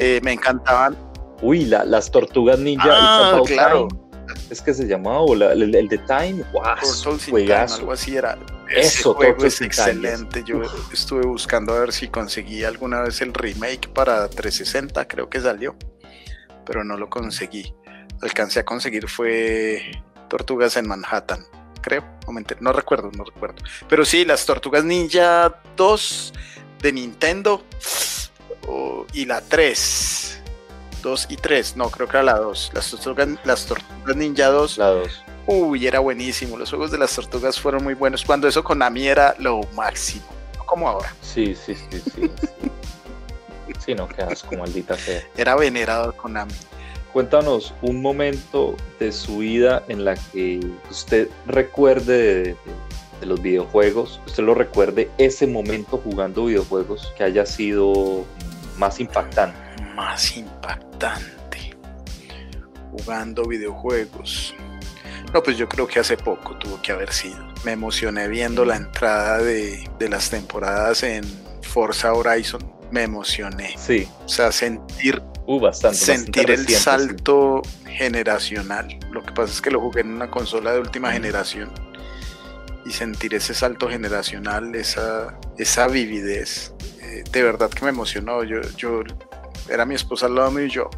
Eh, 0.00 0.20
me 0.22 0.32
encantaban. 0.32 0.96
Uy, 1.42 1.64
las 1.66 2.10
Tortugas 2.10 2.58
Ninja. 2.58 2.88
Ah, 2.88 3.40
claro. 3.46 3.88
Es 4.48 4.62
que 4.62 4.72
se 4.72 4.86
llamaba, 4.86 5.20
o 5.20 5.34
el, 5.34 5.70
de 5.70 5.98
Time. 5.98 6.42
Wow, 6.52 7.18
juegazo. 7.28 7.76
algo 7.76 7.92
así 7.92 8.16
era. 8.16 8.38
Eso, 8.74 9.14
juego 9.14 9.44
es 9.44 9.60
excelente. 9.60 10.42
Yo 10.46 10.62
estuve 10.92 11.26
buscando 11.26 11.74
a 11.74 11.80
ver 11.80 11.92
si 11.92 12.08
conseguí 12.08 12.64
alguna 12.64 13.02
vez 13.02 13.20
el 13.20 13.34
remake 13.34 13.88
para 13.92 14.26
360, 14.28 15.06
creo 15.06 15.28
que 15.28 15.40
salió, 15.40 15.76
pero 16.64 16.82
no 16.82 16.96
lo 16.96 17.10
conseguí 17.10 17.74
alcancé 18.24 18.60
a 18.60 18.64
conseguir 18.64 19.08
fue 19.08 19.82
Tortugas 20.34 20.76
en 20.76 20.88
Manhattan, 20.88 21.46
creo, 21.80 22.02
no 22.58 22.72
recuerdo, 22.72 23.08
no 23.16 23.22
recuerdo. 23.22 23.62
Pero 23.88 24.04
sí, 24.04 24.24
las 24.24 24.44
Tortugas 24.44 24.82
Ninja 24.82 25.60
2 25.76 26.32
de 26.82 26.92
Nintendo 26.92 27.62
y 29.12 29.26
la 29.26 29.40
3. 29.42 30.42
2 31.04 31.26
y 31.30 31.36
3, 31.36 31.76
no, 31.76 31.88
creo 31.88 32.08
que 32.08 32.16
era 32.16 32.24
la 32.24 32.38
2. 32.38 32.72
Las 32.74 32.90
Tortugas, 32.90 33.28
las 33.44 33.66
Tortugas 33.66 34.16
Ninja 34.16 34.48
2. 34.48 34.78
La 34.78 34.88
2. 34.88 35.24
Uy, 35.46 35.86
era 35.86 36.00
buenísimo. 36.00 36.58
Los 36.58 36.70
juegos 36.70 36.90
de 36.90 36.98
las 36.98 37.14
tortugas 37.14 37.60
fueron 37.60 37.84
muy 37.84 37.94
buenos. 37.94 38.24
Cuando 38.24 38.48
eso 38.48 38.64
con 38.64 38.82
Ami 38.82 39.06
era 39.06 39.36
lo 39.38 39.60
máximo. 39.76 40.26
No 40.56 40.66
como 40.66 40.88
ahora. 40.88 41.14
Sí, 41.20 41.54
sí, 41.54 41.76
sí, 41.76 42.02
sí. 42.12 42.30
sí. 43.78 43.94
no 43.94 44.08
quedas 44.08 44.42
como 44.42 44.62
maldita 44.62 44.96
sea. 44.98 45.22
Era 45.36 45.54
venerado 45.54 46.12
con 46.16 46.36
Ami. 46.36 46.54
Cuéntanos 47.14 47.72
un 47.80 48.02
momento 48.02 48.74
de 48.98 49.12
su 49.12 49.38
vida 49.38 49.84
en 49.86 50.04
la 50.04 50.16
que 50.16 50.58
usted 50.90 51.28
recuerde 51.46 52.56
de, 53.20 53.26
los 53.26 53.40
videojuegos, 53.40 54.20
usted 54.26 54.42
lo 54.42 54.52
recuerde 54.52 55.08
ese 55.16 55.46
momento 55.46 55.98
jugando 55.98 56.46
videojuegos 56.46 57.14
que 57.16 57.22
haya 57.22 57.46
sido 57.46 58.24
más 58.78 58.98
impactante. 58.98 59.56
Más 59.94 60.36
impactante. 60.36 61.76
Jugando 62.90 63.44
videojuegos. 63.44 64.52
No, 65.32 65.40
pues 65.40 65.56
yo 65.56 65.68
creo 65.68 65.86
que 65.86 66.00
hace 66.00 66.16
poco 66.16 66.58
tuvo 66.58 66.82
que 66.82 66.90
haber 66.90 67.12
sido. 67.12 67.38
Me 67.64 67.70
emocioné 67.70 68.26
viendo 68.26 68.64
la 68.64 68.74
entrada 68.74 69.38
de, 69.38 69.88
de 70.00 70.08
las 70.08 70.30
temporadas 70.30 71.04
en 71.04 71.22
Forza 71.62 72.12
Horizon. 72.12 72.74
Me 72.90 73.04
emocioné. 73.04 73.76
Sí. 73.78 74.08
O 74.24 74.28
sea, 74.28 74.50
sentir 74.50 75.22
Uh, 75.46 75.60
bastante. 75.60 75.98
Sentir 75.98 76.50
el 76.50 76.66
salto 76.68 77.62
generacional. 77.86 78.98
Lo 79.10 79.22
que 79.22 79.32
pasa 79.32 79.52
es 79.52 79.60
que 79.60 79.70
lo 79.70 79.80
jugué 79.80 80.00
en 80.00 80.12
una 80.12 80.30
consola 80.30 80.72
de 80.72 80.80
última 80.80 81.12
generación. 81.12 81.70
Y 82.86 82.92
sentir 82.92 83.34
ese 83.34 83.54
salto 83.54 83.88
generacional, 83.88 84.74
esa, 84.74 85.38
esa 85.58 85.88
vividez, 85.88 86.74
eh, 87.00 87.24
de 87.30 87.42
verdad 87.42 87.70
que 87.70 87.84
me 87.84 87.90
emocionó. 87.90 88.42
Yo, 88.44 88.60
yo 88.76 89.02
era 89.68 89.86
mi 89.86 89.94
esposa 89.94 90.26
al 90.26 90.34
lado 90.34 90.50
mío 90.50 90.66
y 90.66 90.70
yo, 90.70 90.90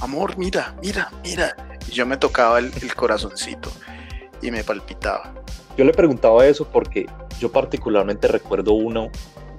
amor, 0.00 0.38
mira, 0.38 0.74
mira, 0.82 1.10
mira. 1.22 1.78
Y 1.86 1.92
yo 1.92 2.06
me 2.06 2.16
tocaba 2.16 2.58
el, 2.58 2.72
el 2.80 2.94
corazoncito 2.94 3.70
y 4.40 4.50
me 4.50 4.64
palpitaba. 4.64 5.34
Yo 5.76 5.84
le 5.84 5.92
preguntaba 5.92 6.46
eso 6.46 6.66
porque 6.70 7.06
yo 7.40 7.50
particularmente 7.50 8.28
recuerdo 8.28 8.72
uno 8.72 9.10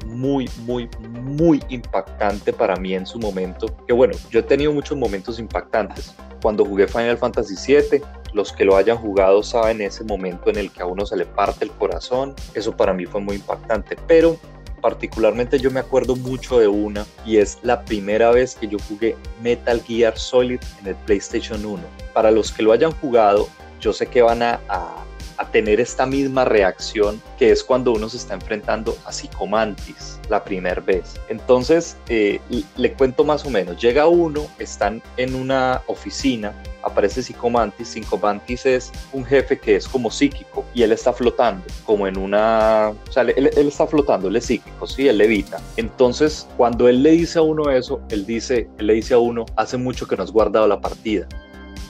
muy, 0.05 0.49
muy, 0.65 0.89
muy 1.21 1.61
impactante 1.69 2.53
para 2.53 2.75
mí 2.75 2.93
en 2.93 3.05
su 3.05 3.19
momento. 3.19 3.67
Que 3.87 3.93
bueno, 3.93 4.15
yo 4.29 4.39
he 4.39 4.43
tenido 4.43 4.71
muchos 4.71 4.97
momentos 4.97 5.39
impactantes. 5.39 6.13
Cuando 6.41 6.65
jugué 6.65 6.87
Final 6.87 7.17
Fantasy 7.17 7.55
VII, 7.55 8.01
los 8.33 8.51
que 8.51 8.65
lo 8.65 8.75
hayan 8.75 8.97
jugado 8.97 9.41
saben 9.43 9.81
ese 9.81 10.03
momento 10.03 10.49
en 10.49 10.57
el 10.57 10.71
que 10.71 10.81
a 10.81 10.85
uno 10.85 11.05
se 11.05 11.17
le 11.17 11.25
parte 11.25 11.65
el 11.65 11.71
corazón. 11.71 12.35
Eso 12.53 12.75
para 12.75 12.93
mí 12.93 13.05
fue 13.05 13.21
muy 13.21 13.37
impactante. 13.37 13.97
Pero 14.07 14.37
particularmente 14.81 15.57
yo 15.57 15.71
me 15.71 15.79
acuerdo 15.79 16.15
mucho 16.15 16.59
de 16.59 16.67
una 16.67 17.05
y 17.25 17.37
es 17.37 17.57
la 17.63 17.83
primera 17.83 18.29
vez 18.31 18.55
que 18.55 18.67
yo 18.67 18.77
jugué 18.87 19.15
Metal 19.41 19.81
Gear 19.81 20.17
Solid 20.17 20.59
en 20.81 20.87
el 20.87 20.95
PlayStation 20.95 21.65
1. 21.65 21.81
Para 22.13 22.29
los 22.29 22.51
que 22.51 22.61
lo 22.61 22.71
hayan 22.71 22.91
jugado, 22.91 23.47
yo 23.81 23.93
sé 23.93 24.05
que 24.05 24.21
van 24.21 24.43
a 24.43 24.59
a 24.69 25.04
tener 25.43 25.79
esta 25.79 26.05
misma 26.05 26.45
reacción 26.45 27.21
que 27.37 27.51
es 27.51 27.63
cuando 27.63 27.91
uno 27.91 28.07
se 28.09 28.17
está 28.17 28.33
enfrentando 28.33 28.97
a 29.05 29.11
Psicomantis 29.11 30.19
la 30.29 30.43
primera 30.43 30.81
vez. 30.81 31.19
Entonces, 31.29 31.97
eh, 32.07 32.39
le 32.77 32.93
cuento 32.93 33.23
más 33.23 33.45
o 33.45 33.49
menos, 33.49 33.81
llega 33.81 34.07
uno, 34.07 34.47
están 34.59 35.01
en 35.17 35.35
una 35.35 35.81
oficina, 35.87 36.53
aparece 36.83 37.23
Psicomantis, 37.23 37.89
Psicomantis 37.89 38.65
es 38.65 38.91
un 39.11 39.25
jefe 39.25 39.57
que 39.59 39.75
es 39.75 39.87
como 39.87 40.11
psíquico 40.11 40.63
y 40.73 40.83
él 40.83 40.91
está 40.91 41.11
flotando, 41.11 41.63
como 41.85 42.07
en 42.07 42.17
una, 42.17 42.93
o 43.07 43.11
sea, 43.11 43.23
él, 43.23 43.49
está 43.55 43.87
flotando, 43.87 44.27
él 44.27 44.35
es 44.35 44.45
psíquico, 44.45 44.87
sí, 44.87 45.07
él 45.07 45.17
levita. 45.17 45.59
Entonces, 45.77 46.47
cuando 46.57 46.87
él 46.87 47.03
le 47.03 47.11
dice 47.11 47.39
a 47.39 47.41
uno 47.41 47.69
eso, 47.71 48.01
él 48.09 48.25
dice, 48.25 48.69
él 48.77 48.87
le 48.87 48.93
dice 48.93 49.13
a 49.15 49.17
uno, 49.17 49.45
hace 49.55 49.77
mucho 49.77 50.07
que 50.07 50.15
no 50.15 50.23
has 50.23 50.31
guardado 50.31 50.67
la 50.67 50.79
partida. 50.79 51.27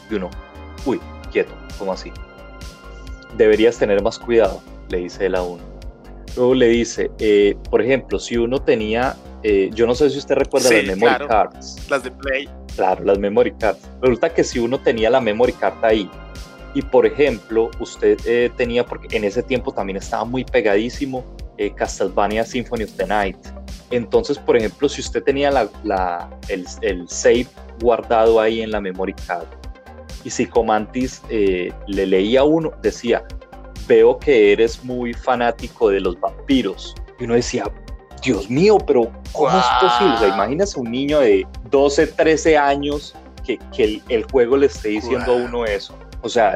Y 0.10 0.15
uno, 0.15 0.29
uy, 0.86 0.99
quieto, 1.31 1.53
¿cómo 1.77 1.91
así? 1.91 2.12
Deberías 3.38 3.78
tener 3.78 4.02
más 4.02 4.19
cuidado, 4.19 4.62
le 4.89 5.00
dice 5.00 5.26
él 5.26 5.36
a 5.36 5.43
uno. 5.43 5.63
Luego 6.36 6.54
le 6.54 6.67
dice, 6.67 7.12
eh, 7.19 7.56
por 7.69 7.82
ejemplo, 7.82 8.19
si 8.19 8.38
uno 8.38 8.62
tenía, 8.62 9.15
eh, 9.43 9.69
yo 9.74 9.88
no 9.88 9.95
sé 9.95 10.10
si 10.10 10.17
usted 10.17 10.36
recuerda 10.36 10.69
las 10.69 10.98
memory 10.98 11.28
cards. 11.28 11.89
Las 11.89 12.04
de 12.04 12.12
Play. 12.12 12.50
Claro, 12.76 13.06
las 13.06 13.17
memory 13.17 13.54
cards. 13.54 13.80
Resulta 14.02 14.34
que 14.34 14.43
si 14.43 14.60
uno 14.60 14.80
tenía 14.80 15.10
la 15.10 15.21
memory 15.21 15.54
card 15.54 15.84
ahí 15.84 16.10
y, 16.74 16.82
por 16.82 17.06
ejemplo, 17.06 17.71
usted 17.80 18.17
eh, 18.26 18.52
tenía, 18.58 18.86
porque 18.86 19.15
en 19.15 19.24
ese 19.24 19.41
tiempo 19.43 19.71
también 19.71 19.98
estaba 19.98 20.26
muy 20.26 20.43
pegadísimo 20.43 21.24
Castlevania 21.78 22.43
Symphony 22.43 22.84
of 22.84 22.91
the 22.98 23.08
Night. 23.08 23.38
Entonces, 23.91 24.38
por 24.38 24.58
ejemplo, 24.58 24.89
si 24.89 25.00
usted 25.00 25.24
tenía 25.24 25.52
la, 25.52 26.30
el, 26.50 26.65
el 26.82 27.08
save 27.08 27.48
guardado 27.80 28.41
ahí 28.41 28.62
en 28.62 28.71
la 28.71 28.82
memory 28.82 29.13
card. 29.26 29.48
Y 30.25 30.31
Psicomantis 30.31 31.21
eh, 31.29 31.71
le 31.88 32.05
leía 32.07 32.43
uno, 32.43 32.71
decía, 32.81 33.23
veo 33.88 34.17
que 34.17 34.51
eres 34.51 34.83
muy 34.83 35.13
fanático 35.13 35.89
de 35.89 36.01
los 36.01 36.19
vampiros. 36.19 36.95
Y 37.19 37.25
uno 37.25 37.35
decía, 37.35 37.71
Dios 38.23 38.49
mío, 38.49 38.79
pero 38.79 39.11
¿cómo 39.31 39.49
es 39.49 39.65
posible? 39.79 40.15
O 40.15 40.17
sea, 40.17 40.27
imagínese 40.29 40.79
un 40.79 40.89
niño 40.89 41.19
de 41.19 41.45
12, 41.69 42.07
13 42.07 42.57
años 42.57 43.15
que, 43.45 43.59
que 43.71 44.01
el, 44.09 44.23
juego 44.23 44.57
le 44.57 44.65
esté 44.65 44.89
diciendo 44.89 45.33
a 45.33 45.35
uno 45.35 45.63
eso. 45.63 45.95
O 46.23 46.29
sea, 46.29 46.55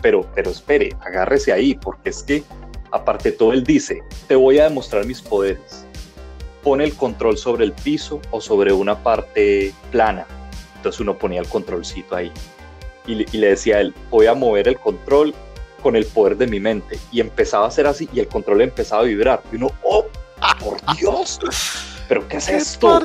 pero, 0.00 0.26
pero 0.34 0.50
espere, 0.50 0.96
agárrese 1.00 1.52
ahí, 1.52 1.74
porque 1.74 2.08
es 2.08 2.22
que, 2.22 2.42
aparte 2.90 3.32
de 3.32 3.36
todo, 3.36 3.52
él 3.52 3.64
dice, 3.64 4.02
te 4.28 4.34
voy 4.34 4.58
a 4.58 4.64
demostrar 4.64 5.04
mis 5.04 5.20
poderes. 5.20 5.84
Pone 6.62 6.84
el 6.84 6.94
control 6.94 7.36
sobre 7.36 7.66
el 7.66 7.72
piso 7.72 8.20
o 8.30 8.40
sobre 8.40 8.72
una 8.72 9.02
parte 9.02 9.74
plana. 9.90 10.26
Entonces 10.76 11.00
uno 11.00 11.18
ponía 11.18 11.40
el 11.40 11.48
controlcito 11.48 12.16
ahí. 12.16 12.32
Y, 13.06 13.24
y 13.34 13.38
le 13.38 13.48
decía 13.48 13.76
a 13.76 13.80
él, 13.80 13.94
voy 14.10 14.26
a 14.26 14.34
mover 14.34 14.68
el 14.68 14.78
control 14.78 15.34
con 15.82 15.96
el 15.96 16.06
poder 16.06 16.36
de 16.36 16.46
mi 16.46 16.60
mente. 16.60 16.98
Y 17.12 17.20
empezaba 17.20 17.64
a 17.64 17.68
hacer 17.68 17.86
así 17.86 18.08
y 18.12 18.20
el 18.20 18.28
control 18.28 18.62
empezaba 18.62 19.02
a 19.02 19.04
vibrar. 19.04 19.42
Y 19.52 19.56
uno, 19.56 19.70
¡oh, 19.82 20.04
por 20.60 20.78
Dios! 20.96 21.38
¿Pero 22.08 22.26
qué 22.28 22.38
es 22.38 22.48
esto? 22.48 23.02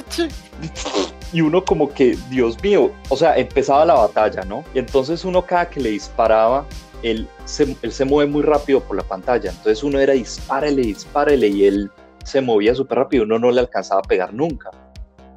Y 1.32 1.42
uno 1.42 1.64
como 1.64 1.94
que, 1.94 2.18
Dios 2.30 2.62
mío, 2.64 2.92
o 3.10 3.18
sea, 3.18 3.38
empezaba 3.38 3.86
la 3.86 3.94
batalla, 3.94 4.44
¿no? 4.44 4.64
Y 4.74 4.80
entonces 4.80 5.26
uno 5.26 5.46
cada 5.46 5.70
que 5.70 5.80
le 5.80 5.92
disparaba, 5.92 6.66
él 7.04 7.28
se, 7.46 7.76
él 7.82 7.92
se 7.92 8.06
mueve 8.06 8.32
muy 8.32 8.42
rápido 8.42 8.80
por 8.80 8.98
la 8.98 9.04
pantalla. 9.04 9.52
Entonces 9.52 9.84
uno 9.84 10.00
era 10.00 10.14
dispárele, 10.14 10.82
dispárele 10.82 11.48
y 11.48 11.66
él 11.66 11.92
se 12.24 12.42
movía 12.42 12.74
súper 12.74 12.98
rápido, 12.98 13.24
uno 13.24 13.38
no 13.38 13.52
le 13.52 13.60
alcanzaba 13.60 14.00
a 14.00 14.04
pegar 14.04 14.34
nunca. 14.34 14.72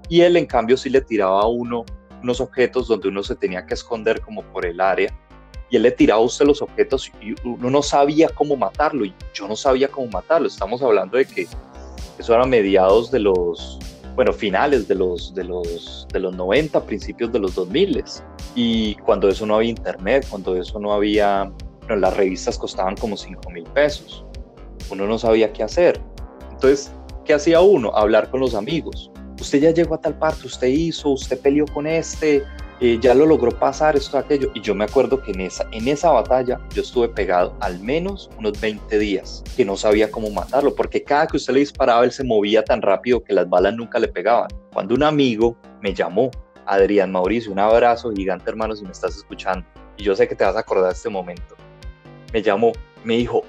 Y 0.09 0.23
él 0.23 0.37
en 0.37 0.47
cambio 0.47 0.77
sí 0.77 0.89
le 0.89 1.03
tiraba 1.03 1.43
a 1.43 1.47
uno 1.47 1.85
unos 2.23 2.41
objetos 2.41 2.89
donde 2.89 3.09
uno 3.09 3.23
se 3.23 3.37
tenía 3.37 3.67
que 3.67 3.75
esconder 3.75 4.21
como 4.21 4.43
por 4.43 4.67
el 4.67 4.81
área 4.81 5.13
y 5.71 5.77
él 5.77 5.83
le 5.83 5.91
tiraba 5.91 6.21
a 6.21 6.25
usted 6.25 6.47
los 6.47 6.63
objetos 6.63 7.11
y 7.21 7.35
uno 7.47 7.71
no 7.71 7.83
sabía 7.83 8.29
cómo 8.29 8.57
matarlo 8.57 9.05
y 9.05 9.15
yo 9.35 9.47
no 9.47 9.57
sabía 9.57 9.89
cómo 9.89 10.09
matarlo. 10.09 10.49
Estamos 10.49 10.83
hablando 10.83 11.19
de 11.19 11.27
que 11.27 11.47
eso 12.19 12.35
era 12.35 12.47
mediados 12.47 13.11
de 13.11 13.21
los, 13.21 13.79
bueno, 14.15 14.33
finales 14.33 14.89
de 14.89 14.95
los, 14.95 15.35
de 15.35 15.45
los, 15.45 16.07
de 16.13 16.21
los 16.21 16.35
90, 16.35 16.85
principios 16.85 17.33
de 17.33 17.39
los 17.39 17.55
2000 17.55 18.05
y 18.55 18.95
cuando 18.97 19.29
eso 19.29 19.47
no 19.47 19.57
había 19.57 19.71
internet, 19.71 20.27
cuando 20.29 20.57
eso 20.57 20.79
no 20.79 20.93
había, 20.93 21.53
las 21.89 22.17
revistas 22.17 22.59
costaban 22.59 22.97
como 22.97 23.17
5 23.17 23.51
mil 23.51 23.65
pesos. 23.65 24.25
Uno 24.91 25.07
no 25.07 25.19
sabía 25.19 25.53
qué 25.53 25.63
hacer. 25.63 26.01
Entonces, 26.51 26.91
¿qué 27.25 27.35
hacía 27.35 27.61
uno? 27.61 27.95
Hablar 27.95 28.31
con 28.31 28.41
los 28.41 28.55
amigos. 28.55 29.11
Usted 29.41 29.61
ya 29.61 29.71
llegó 29.71 29.95
a 29.95 30.01
tal 30.01 30.19
parte, 30.19 30.47
usted 30.47 30.67
hizo, 30.67 31.11
usted 31.11 31.39
peleó 31.41 31.65
con 31.67 31.87
este, 31.87 32.45
eh, 32.81 32.99
ya 33.01 33.13
lo 33.13 33.27
logró 33.27 33.51
pasar, 33.51 33.97
esto, 33.97 34.19
aquello. 34.19 34.51
Y 34.55 34.61
yo 34.61 34.75
me 34.75 34.85
acuerdo 34.85 35.21
que 35.21 35.33
en 35.33 35.41
esa, 35.41 35.67
en 35.73 35.89
esa 35.89 36.11
batalla 36.11 36.61
yo 36.75 36.83
estuve 36.83 37.09
pegado 37.09 37.57
al 37.61 37.81
menos 37.81 38.31
unos 38.39 38.61
20 38.61 38.99
días, 38.99 39.43
que 39.57 39.65
no 39.65 39.77
sabía 39.77 40.11
cómo 40.11 40.31
matarlo, 40.31 40.75
porque 40.75 41.03
cada 41.03 41.27
que 41.27 41.37
usted 41.37 41.55
le 41.55 41.61
disparaba, 41.61 42.05
él 42.05 42.13
se 42.13 42.25
movía 42.25 42.65
tan 42.65 42.83
rápido 42.83 43.23
que 43.23 43.33
las 43.33 43.49
balas 43.49 43.75
nunca 43.75 43.99
le 43.99 44.09
pegaban. 44.09 44.49
Cuando 44.73 44.95
un 44.95 45.03
amigo 45.03 45.57
me 45.81 45.93
llamó, 45.93 46.31
Adrián 46.67 47.11
Mauricio, 47.11 47.51
un 47.51 47.59
abrazo 47.59 48.13
gigante 48.13 48.51
hermano 48.51 48.77
si 48.77 48.85
me 48.85 48.93
estás 48.93 49.17
escuchando, 49.17 49.67
y 49.97 50.05
yo 50.05 50.15
sé 50.15 50.29
que 50.29 50.35
te 50.35 50.45
vas 50.45 50.55
a 50.55 50.61
acordar 50.61 50.87
de 50.87 50.93
este 50.93 51.09
momento, 51.09 51.57
me 52.33 52.43
llamó, 52.43 52.73
me 53.05 53.17
dijo, 53.17 53.43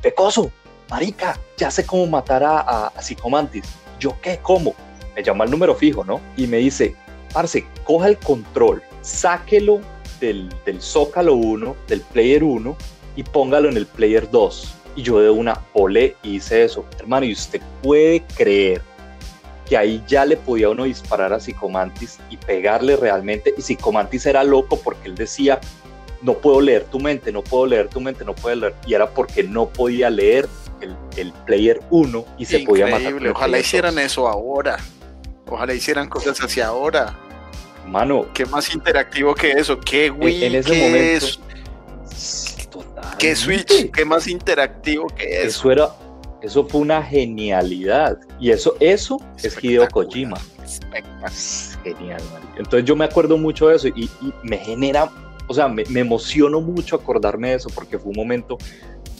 Pecoso, 0.00 0.50
marica, 0.88 1.38
ya 1.56 1.70
sé 1.70 1.84
cómo 1.84 2.06
matar 2.06 2.42
a, 2.44 2.60
a, 2.60 2.86
a 2.88 3.02
Psicomantis. 3.02 3.64
¿Yo 3.98 4.14
qué? 4.22 4.38
¿Cómo? 4.42 4.74
Me 5.14 5.22
llama 5.22 5.44
el 5.44 5.50
número 5.50 5.74
fijo, 5.74 6.04
¿no? 6.04 6.20
Y 6.36 6.46
me 6.46 6.58
dice, 6.58 6.94
parce, 7.32 7.66
coja 7.84 8.08
el 8.08 8.18
control, 8.18 8.82
sáquelo 9.02 9.80
del, 10.20 10.48
del 10.64 10.80
Zócalo 10.80 11.34
1, 11.34 11.76
del 11.88 12.00
Player 12.00 12.42
1 12.42 12.76
y 13.16 13.22
póngalo 13.22 13.68
en 13.68 13.76
el 13.76 13.86
Player 13.86 14.30
2. 14.30 14.74
Y 14.96 15.02
yo 15.02 15.20
de 15.20 15.30
una 15.30 15.60
ole 15.72 16.16
hice 16.22 16.64
eso. 16.64 16.84
Hermano, 16.98 17.26
y 17.26 17.32
usted 17.32 17.60
puede 17.82 18.22
creer 18.36 18.80
que 19.68 19.76
ahí 19.76 20.02
ya 20.06 20.24
le 20.24 20.36
podía 20.36 20.68
uno 20.68 20.84
disparar 20.84 21.32
a 21.32 21.40
Psicomantis 21.40 22.18
y 22.30 22.36
pegarle 22.36 22.96
realmente. 22.96 23.54
Y 23.56 23.62
Psicomantis 23.62 24.26
era 24.26 24.44
loco 24.44 24.78
porque 24.78 25.08
él 25.08 25.14
decía, 25.14 25.60
no 26.22 26.34
puedo 26.34 26.60
leer 26.60 26.84
tu 26.84 27.00
mente, 27.00 27.32
no 27.32 27.42
puedo 27.42 27.66
leer 27.66 27.88
tu 27.88 28.00
mente, 28.00 28.24
no 28.24 28.34
puedo 28.34 28.56
leer. 28.56 28.74
Y 28.86 28.94
era 28.94 29.10
porque 29.10 29.42
no 29.42 29.68
podía 29.68 30.10
leer 30.10 30.48
el, 30.80 30.96
el 31.16 31.32
Player 31.44 31.80
1 31.90 32.24
y 32.38 32.44
se 32.44 32.60
podía 32.60 32.86
matar. 32.86 33.14
Ojalá 33.28 33.58
hicieran 33.58 33.98
eso 33.98 34.28
ahora. 34.28 34.78
Ojalá 35.48 35.74
hicieran 35.74 36.08
cosas 36.08 36.38
hacia 36.38 36.66
ahora. 36.66 37.14
Mano. 37.86 38.26
¿Qué 38.32 38.46
más 38.46 38.74
interactivo 38.74 39.34
que 39.34 39.52
eso? 39.52 39.78
¿Qué 39.78 40.10
Wii? 40.10 40.44
En, 40.44 40.54
ese 40.54 40.72
momento. 40.74 41.26
¿Qué 43.18 43.36
Switch? 43.36 43.90
¿Qué 43.90 44.04
más 44.04 44.26
interactivo 44.26 45.06
que 45.08 45.42
eso? 45.42 45.46
Eso 45.46 45.72
era. 45.72 45.88
Eso 46.42 46.66
fue 46.66 46.82
una 46.82 47.02
genialidad. 47.02 48.18
Y 48.38 48.50
eso, 48.50 48.76
eso 48.80 49.18
es 49.42 49.56
Hideo 49.62 49.88
Kojima. 49.88 50.38
Genial, 51.82 52.22
man. 52.32 52.42
Entonces 52.56 52.84
yo 52.84 52.96
me 52.96 53.04
acuerdo 53.06 53.38
mucho 53.38 53.68
de 53.68 53.76
eso 53.76 53.88
y, 53.88 54.10
me 54.42 54.58
genera, 54.58 55.10
o 55.46 55.54
sea, 55.54 55.68
me, 55.68 55.84
me 55.88 56.00
emociono 56.00 56.60
mucho 56.60 56.96
acordarme 56.96 57.50
de 57.50 57.56
eso 57.56 57.70
porque 57.74 57.98
fue 57.98 58.10
un 58.10 58.16
momento 58.16 58.58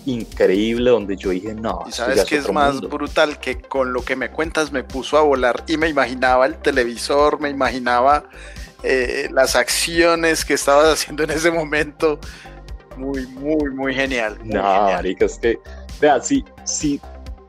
increíble 0.07 0.91
donde 0.91 1.17
yo 1.17 1.31
dije, 1.31 1.55
no. 1.55 1.85
¿Y 1.87 1.93
sabes 1.93 2.25
qué 2.25 2.37
es, 2.37 2.53
más 2.53 2.81
brutal? 2.81 3.39
Que 3.39 3.61
con 3.61 3.93
lo 3.93 4.03
que 4.03 4.17
me 4.17 4.31
cuentas 4.31 4.73
me 4.73 4.85
puso 4.85 5.19
a 5.19 5.23
volar 5.23 5.65
y 5.67 5.77
me 5.77 5.89
imaginaba 5.89 6.47
el 6.47 6.57
televisor, 6.57 7.41
me 7.41 7.51
imaginaba 7.51 8.25
eh, 8.83 9.29
las 9.33 9.57
acciones 9.57 10.45
que 10.45 10.55
estabas 10.55 10.93
haciendo 10.93 11.23
en 11.25 11.31
ese 11.31 11.51
momento. 11.51 12.19
Muy, 12.97 13.27
muy, 13.27 13.71
muy 13.71 13.95
genial. 13.95 14.39
no, 14.45 14.63
marica, 14.63 15.25
es 15.25 15.39
que, 15.39 15.59
vea, 16.01 16.21
si, 16.21 16.45
si, 16.65 17.01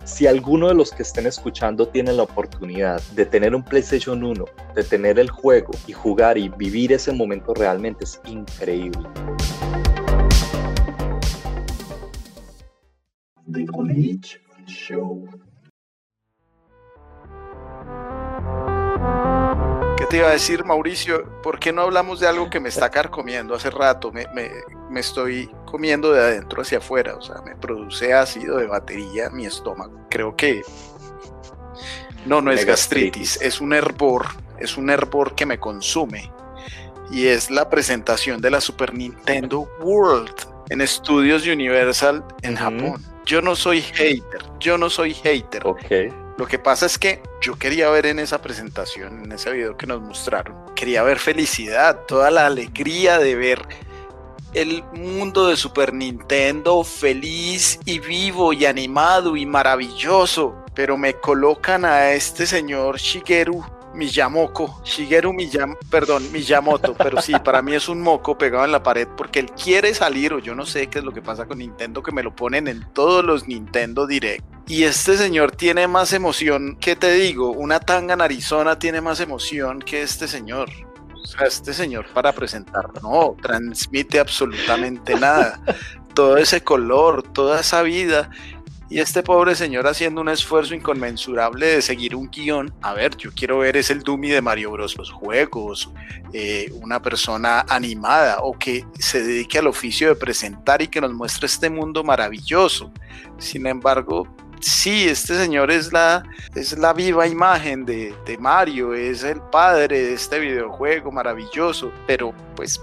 si 0.04 0.26
alguno 0.28 0.70
de 0.70 0.74
los 0.74 0.92
que 0.92 1.04
estén 1.04 1.28
escuchando 1.28 1.88
tiene 1.88 2.14
la 2.14 2.24
oportunidad 2.24 3.02
de 3.14 3.26
tener 3.26 3.54
un 3.54 3.64
PlayStation 3.64 4.24
1, 4.24 4.46
de 4.74 4.84
tener 4.84 5.20
el 5.20 5.30
juego 5.30 5.72
y 5.88 5.94
jugar 5.94 6.38
y 6.38 6.50
vivir 6.50 6.94
ese 6.94 7.12
momento 7.12 7.54
realmente 7.54 8.06
es 8.06 8.20
increíble. 8.26 9.08
The 13.52 13.66
Glitch 13.66 14.42
Show. 14.66 15.28
¿Qué 19.98 20.06
te 20.08 20.18
iba 20.18 20.30
a 20.30 20.32
decir, 20.32 20.66
Mauricio? 20.66 21.42
¿Por 21.44 21.60
qué 21.60 21.72
no 21.72 21.84
hablamos 21.84 22.20
de 22.20 22.28
algo 22.28 22.50
que 22.50 22.60
me 22.60 22.70
está 22.70 22.90
carcomiendo 22.90 23.54
hace 23.54 23.70
rato? 23.70 24.12
Me, 24.12 24.26
me, 24.34 24.50
me 24.90 25.00
estoy 25.00 25.50
comiendo 25.66 26.12
de 26.12 26.22
adentro 26.22 26.64
hacia 26.64 26.80
afuera, 26.80 27.16
o 27.16 27.22
sea, 27.22 27.42
me 27.44 27.56
produce 27.56 28.14
ácido 28.14 28.58
de 28.58 28.66
batería 28.66 29.30
mi 29.30 29.46
estómago. 29.46 30.08
Creo 30.10 30.36
que 30.36 30.64
no, 32.26 32.42
no 32.42 32.52
es 32.52 32.66
gastritis, 32.66 33.40
es 33.42 33.62
un 33.62 33.74
hervor, 33.74 34.26
es 34.60 34.76
un 34.76 34.90
hervor 34.90 35.36
que 35.36 35.46
me 35.46 35.60
consume. 35.60 36.32
Y 37.12 37.28
es 37.28 37.52
la 37.52 37.70
presentación 37.70 38.42
de 38.42 38.50
la 38.50 38.60
Super 38.60 38.92
Nintendo 38.96 39.70
World 39.82 40.34
en 40.70 40.82
Estudios 40.82 41.46
Universal 41.46 42.26
en 42.42 42.56
Japón 42.56 43.15
yo 43.26 43.42
no 43.42 43.56
soy 43.56 43.82
hater, 43.82 44.44
yo 44.60 44.78
no 44.78 44.90
soy 44.90 45.14
hater. 45.14 45.66
Ok. 45.66 45.86
Lo 46.38 46.48
que 46.48 46.60
pasa 46.60 46.86
es 46.86 46.98
que 46.98 47.22
yo 47.42 47.58
quería 47.58 47.90
ver 47.90 48.06
en 48.08 48.20
esa 48.20 48.42
presentación, 48.42 49.24
en 49.24 49.32
ese 49.32 49.52
video 49.52 49.78
que 49.78 49.88
nos 49.88 50.02
mostraron, 50.02 50.56
quería 50.76 51.02
ver 51.04 51.18
felicidad, 51.18 52.02
toda 52.08 52.30
la 52.30 52.46
alegría 52.46 53.20
de 53.20 53.36
ver 53.36 53.66
el 54.54 54.84
mundo 54.94 55.48
de 55.48 55.58
Super 55.58 55.94
Nintendo 55.94 56.84
feliz 56.84 57.80
y 57.86 58.00
vivo 58.00 58.54
y 58.54 58.66
animado 58.66 59.36
y 59.36 59.46
maravilloso. 59.46 60.56
Pero 60.74 60.98
me 60.98 61.14
colocan 61.14 61.86
a 61.86 62.12
este 62.12 62.46
señor 62.46 62.98
Shigeru 62.98 63.64
Miyamoko, 63.96 64.82
Shigeru 64.84 65.34
Miyam, 65.34 65.76
perdón, 65.90 66.32
Miyamoto, 66.32 66.94
pero 66.94 67.22
sí, 67.22 67.34
para 67.44 67.62
mí 67.62 67.74
es 67.74 67.90
un 67.90 68.02
moco 68.02 68.38
pegado 68.38 68.66
en 68.66 68.72
la 68.72 68.84
pared 68.84 69.08
porque 69.16 69.40
él 69.40 69.52
quiere 69.52 69.94
salir 69.94 70.34
o 70.34 70.40
yo 70.40 70.56
no 70.56 70.66
sé 70.66 70.88
qué 70.88 71.00
es 71.00 71.06
lo 71.06 71.14
que 71.14 71.22
pasa 71.22 71.46
con 71.46 71.60
Nintendo 71.60 72.04
que 72.04 72.12
me 72.12 72.24
lo 72.24 72.36
ponen 72.36 72.68
en 72.68 72.86
todos 72.94 73.24
los 73.24 73.48
Nintendo 73.48 74.06
Direct. 74.06 74.44
Y 74.68 74.84
este 74.84 75.16
señor 75.16 75.52
tiene 75.52 75.88
más 75.88 76.12
emoción, 76.14 76.78
¿qué 76.80 76.96
te 76.96 77.14
digo? 77.14 77.52
Una 77.52 77.80
tanga 77.80 78.16
en 78.16 78.22
Arizona 78.22 78.80
tiene 78.80 79.00
más 79.00 79.20
emoción 79.20 79.80
que 79.80 80.02
este 80.02 80.28
señor. 80.28 80.70
O 81.14 81.28
sea, 81.28 81.48
este 81.48 81.74
señor 81.74 82.06
para 82.14 82.34
presentar, 82.34 82.90
no, 83.02 83.36
transmite 83.42 84.20
absolutamente 84.20 85.16
nada. 85.16 85.60
Todo 86.14 86.38
ese 86.38 86.62
color, 86.62 87.24
toda 87.24 87.60
esa 87.60 87.82
vida 87.82 88.30
y 88.96 89.02
este 89.02 89.24
pobre 89.24 89.56
señor 89.56 89.88
haciendo 89.88 90.22
un 90.22 90.30
esfuerzo 90.30 90.74
inconmensurable 90.74 91.66
de 91.66 91.82
seguir 91.82 92.16
un 92.16 92.30
guion. 92.30 92.74
A 92.82 92.94
ver, 92.94 93.18
yo 93.18 93.30
quiero 93.36 93.60
ver 93.60 93.76
es 93.76 93.90
el 93.90 94.02
Dummy 94.04 94.30
de 94.30 94.42
Mario 94.42 94.72
Bros. 94.72 94.98
los 94.98 95.12
juegos, 95.12 95.92
eh, 96.32 96.72
una 96.82 97.02
persona 97.02 97.66
animada 97.68 98.38
o 98.40 98.58
que 98.58 98.86
se 98.98 99.22
dedique 99.22 99.58
al 99.58 99.68
oficio 99.68 100.08
de 100.08 100.16
presentar 100.16 100.82
y 100.82 100.88
que 100.88 101.02
nos 101.02 101.12
muestre 101.12 101.48
este 101.48 101.70
mundo 101.70 102.06
maravilloso. 102.06 102.90
Sin 103.38 103.68
embargo, 103.68 104.34
sí, 104.62 105.10
este 105.10 105.36
señor 105.36 105.72
es 105.72 105.92
la, 105.92 106.24
es 106.56 106.78
la 106.78 106.94
viva 106.94 107.28
imagen 107.28 107.84
de, 107.84 108.16
de 108.26 108.38
Mario, 108.38 108.94
es 108.94 109.26
el 109.26 109.42
padre 109.42 110.04
de 110.04 110.14
este 110.14 110.40
videojuego 110.40 111.12
maravilloso, 111.12 111.92
pero 112.08 112.34
pues 112.56 112.80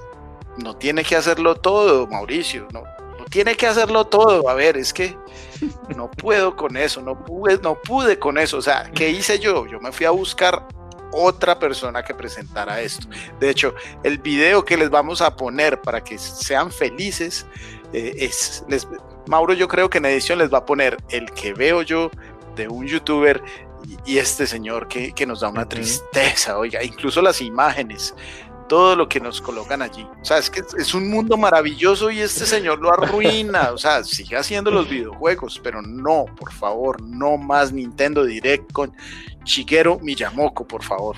no 0.59 0.77
tiene 0.77 1.05
que 1.05 1.17
hacerlo 1.17 1.55
todo, 1.55 2.07
Mauricio, 2.07 2.69
no, 2.71 2.83
tiene 3.33 3.57
que 3.57 3.67
hacerlo 3.67 4.05
todo. 4.05 4.49
A 4.49 4.55
ver, 4.55 4.77
es 4.77 4.93
que 4.93 5.17
no 5.97 6.11
puedo 6.11 6.55
con 6.55 6.77
eso, 6.77 7.01
no 7.01 7.25
pude, 7.25 7.59
no 7.59 7.75
pude 7.75 8.19
con 8.19 8.39
eso. 8.39 8.59
O 8.59 8.63
sea, 8.63 8.91
¿qué 8.95 9.11
hice 9.11 9.39
yo? 9.41 9.67
Yo 9.67 9.81
me 9.81 9.91
fui 9.91 10.07
a 10.07 10.11
buscar 10.11 10.69
otra 11.13 11.59
persona 11.59 12.05
que 12.05 12.15
presentara 12.15 12.81
esto. 12.81 13.09
De 13.41 13.51
hecho, 13.51 13.75
el 14.05 14.19
video 14.19 14.65
que 14.65 14.77
les 14.77 14.91
vamos 14.91 15.23
a 15.23 15.35
poner 15.35 15.81
para 15.81 16.05
que 16.05 16.19
sean 16.19 16.71
felices 16.71 17.47
eh, 17.93 18.15
es, 18.19 18.65
les, 18.69 18.87
Mauro 19.27 19.55
yo 19.55 19.67
creo 19.67 19.89
que 19.89 19.99
en 19.99 20.07
edición 20.07 20.39
les 20.39 20.53
va 20.53 20.59
a 20.59 20.67
poner 20.67 20.99
el 21.11 21.31
que 21.33 21.55
veo 21.55 21.83
yo 21.83 22.11
de 22.55 22.69
un 22.69 22.87
youtuber 22.87 23.43
y, 24.07 24.19
este 24.19 24.47
señor 24.47 24.89
que, 24.89 25.13
que, 25.13 25.27
nos 25.27 25.41
da 25.41 25.49
una 25.49 25.69
tristeza, 25.69 26.57
oiga, 26.57 26.83
incluso 26.85 27.21
las 27.21 27.41
imágenes 27.41 28.15
todo 28.73 28.97
lo 28.97 29.07
que 29.07 29.21
nos 29.21 29.43
colocan 29.43 29.83
allí. 29.83 30.03
O 30.23 30.25
sea, 30.25 30.39
es 30.39 30.49
que 30.49 30.63
es 30.79 30.95
un 30.95 31.11
mundo 31.11 31.37
maravilloso 31.37 32.11
y 32.11 32.21
este 32.21 32.47
señor 32.47 32.81
lo 32.81 32.91
arruina. 32.91 33.71
O 33.71 33.77
sea, 33.77 34.03
sigue 34.03 34.35
haciendo 34.35 34.71
los 34.71 34.89
videojuegos, 34.89 35.61
pero 35.63 35.83
no, 35.83 36.25
por 36.39 36.51
favor, 36.55 37.03
no 37.03 37.37
más 37.37 37.71
Nintendo 37.71 38.25
Direct 38.25 38.73
con 38.73 38.91
Shigeru 39.45 40.01
Miyamoto, 40.01 40.67
por 40.67 40.83
favor. 40.83 41.17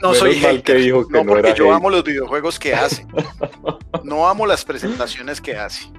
No 0.00 0.14
soy 0.14 0.36
hater, 0.36 0.62
que 0.62 0.74
dijo 0.76 1.06
que 1.06 1.12
no, 1.12 1.26
porque 1.26 1.52
yo 1.54 1.74
amo 1.74 1.90
los 1.90 2.04
videojuegos 2.04 2.58
que 2.58 2.74
hace. 2.74 3.06
No 4.02 4.26
amo 4.26 4.46
las 4.46 4.64
presentaciones 4.64 5.42
que 5.42 5.58
hace. 5.58 5.92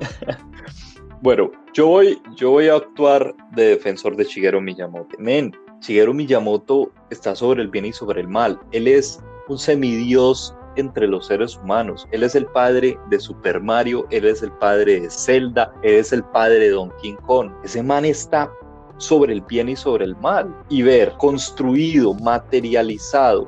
Bueno, 1.22 1.52
yo 1.72 1.86
voy, 1.86 2.20
yo 2.36 2.50
voy 2.50 2.68
a 2.68 2.78
actuar 2.78 3.36
de 3.52 3.76
defensor 3.76 4.16
de 4.16 4.24
Shigeru 4.24 4.60
Miyamoto. 4.60 5.16
Men, 5.20 5.56
Shigeru 5.82 6.16
Miyamoto 6.16 6.92
está 7.12 7.36
sobre 7.36 7.62
el 7.62 7.68
bien 7.68 7.86
y 7.86 7.94
sobre 7.94 8.22
el 8.22 8.28
mal. 8.28 8.60
Él 8.72 8.88
es 8.88 9.20
un 9.48 9.58
semidios 9.58 10.56
entre 10.76 11.08
los 11.08 11.28
seres 11.28 11.58
humanos. 11.58 12.08
Él 12.12 12.24
es 12.24 12.36
el 12.36 12.46
padre 12.46 12.98
de 13.10 13.20
Super 13.20 13.60
Mario, 13.60 14.08
él 14.10 14.26
es 14.26 14.42
el 14.42 14.52
padre 14.54 15.02
de 15.02 15.10
Zelda, 15.10 15.74
él 15.84 15.96
es 15.96 16.14
el 16.14 16.24
padre 16.24 16.60
de 16.60 16.70
Donkey 16.70 17.18
Kong. 17.26 17.52
Ese 17.64 17.84
man 17.84 18.06
está 18.06 18.52
sobre 18.98 19.34
el 19.34 19.42
bien 19.42 19.70
y 19.70 19.76
sobre 19.76 20.06
el 20.06 20.16
mal. 20.18 20.56
Y 20.70 20.84
ver 20.84 21.14
construido, 21.18 22.14
materializado 22.14 23.46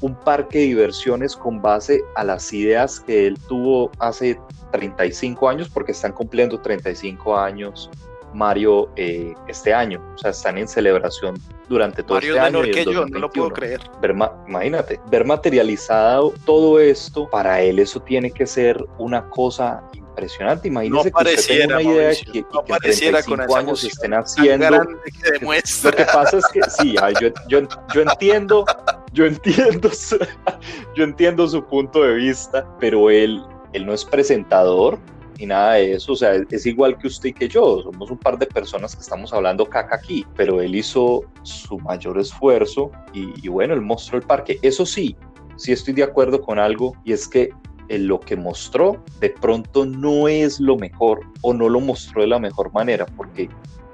un 0.00 0.14
parque 0.14 0.58
de 0.58 0.64
diversiones 0.64 1.36
con 1.36 1.60
base 1.60 2.02
a 2.16 2.24
las 2.24 2.52
ideas 2.52 3.00
que 3.00 3.26
él 3.26 3.38
tuvo 3.48 3.90
hace 3.98 4.40
35 4.72 5.48
años, 5.48 5.68
porque 5.68 5.92
están 5.92 6.12
cumpliendo 6.12 6.58
35 6.60 7.36
años 7.36 7.90
Mario 8.34 8.90
eh, 8.96 9.34
este 9.48 9.74
año. 9.74 10.02
O 10.14 10.18
sea, 10.18 10.30
están 10.30 10.58
en 10.58 10.68
celebración 10.68 11.36
durante 11.70 12.02
todo 12.02 12.18
este 12.18 12.38
año. 12.38 12.62
que 12.62 12.84
yo, 12.84 13.06
no 13.06 13.20
lo 13.20 13.30
puedo 13.30 13.48
creer. 13.50 13.80
Ver, 14.02 14.14
imagínate, 14.48 15.00
ver 15.08 15.24
materializado 15.24 16.34
todo 16.44 16.80
esto, 16.80 17.30
para 17.30 17.62
él 17.62 17.78
eso 17.78 18.00
tiene 18.00 18.32
que 18.32 18.44
ser 18.44 18.84
una 18.98 19.30
cosa 19.30 19.80
impresionante. 19.94 20.66
Imagínese 20.66 21.12
que 21.12 21.22
usted 21.22 21.46
tenga 21.46 21.76
una 21.76 21.82
idea 21.82 22.10
que, 22.10 22.20
y 22.20 22.32
que 22.32 22.38
en 22.40 22.78
35 22.80 23.56
años 23.56 23.84
estén 23.84 24.14
haciendo. 24.14 24.82
lo 24.82 25.92
que 25.92 26.04
pasa 26.06 26.38
es 26.38 26.46
que 26.52 26.60
sí, 26.76 26.96
yo, 27.20 27.28
yo, 27.48 27.68
yo 27.94 28.00
entiendo, 28.00 28.64
yo 29.12 29.26
entiendo, 29.26 29.90
yo 30.96 31.04
entiendo 31.04 31.46
su 31.46 31.64
punto 31.64 32.02
de 32.02 32.14
vista, 32.14 32.66
pero 32.80 33.10
él, 33.10 33.40
él 33.74 33.86
no 33.86 33.94
es 33.94 34.04
presentador, 34.04 34.98
ni 35.40 35.46
nada 35.46 35.74
de 35.74 35.94
eso. 35.94 36.12
O 36.12 36.16
sea, 36.16 36.34
es, 36.50 36.66
igual 36.66 36.98
que 36.98 37.08
usted 37.08 37.30
y 37.30 37.32
que 37.32 37.48
yo. 37.48 37.82
Somos 37.82 38.10
un 38.10 38.18
par 38.18 38.38
de 38.38 38.46
personas 38.46 38.94
que 38.94 39.00
estamos 39.00 39.32
hablando 39.32 39.64
caca 39.64 39.96
aquí, 39.96 40.26
pero 40.36 40.60
él 40.60 40.74
hizo 40.74 41.24
su 41.42 41.78
mayor 41.78 42.18
esfuerzo 42.18 42.90
y, 43.12 43.48
bueno, 43.48 43.74
él 43.74 43.80
mostró 43.80 44.18
el 44.18 44.24
parque. 44.24 44.58
Eso 44.62 44.84
sí, 44.84 45.16
sí 45.56 45.72
estoy 45.72 45.94
de 45.94 46.02
acuerdo 46.02 46.40
con 46.42 46.58
algo 46.58 46.94
y 47.04 47.12
es 47.12 47.26
que 47.26 47.50
lo 47.88 48.20
que 48.20 48.36
mostró 48.36 49.02
de 49.18 49.30
pronto 49.30 49.84
no 49.84 50.28
es 50.28 50.60
lo 50.60 50.76
mejor 50.76 51.22
o 51.40 51.52
no 51.52 51.68
lo 51.68 51.80
mostró 51.80 52.20
de 52.20 52.28
la 52.28 52.38
mejor 52.38 52.72
manera, 52.72 53.04
porque 53.04 53.48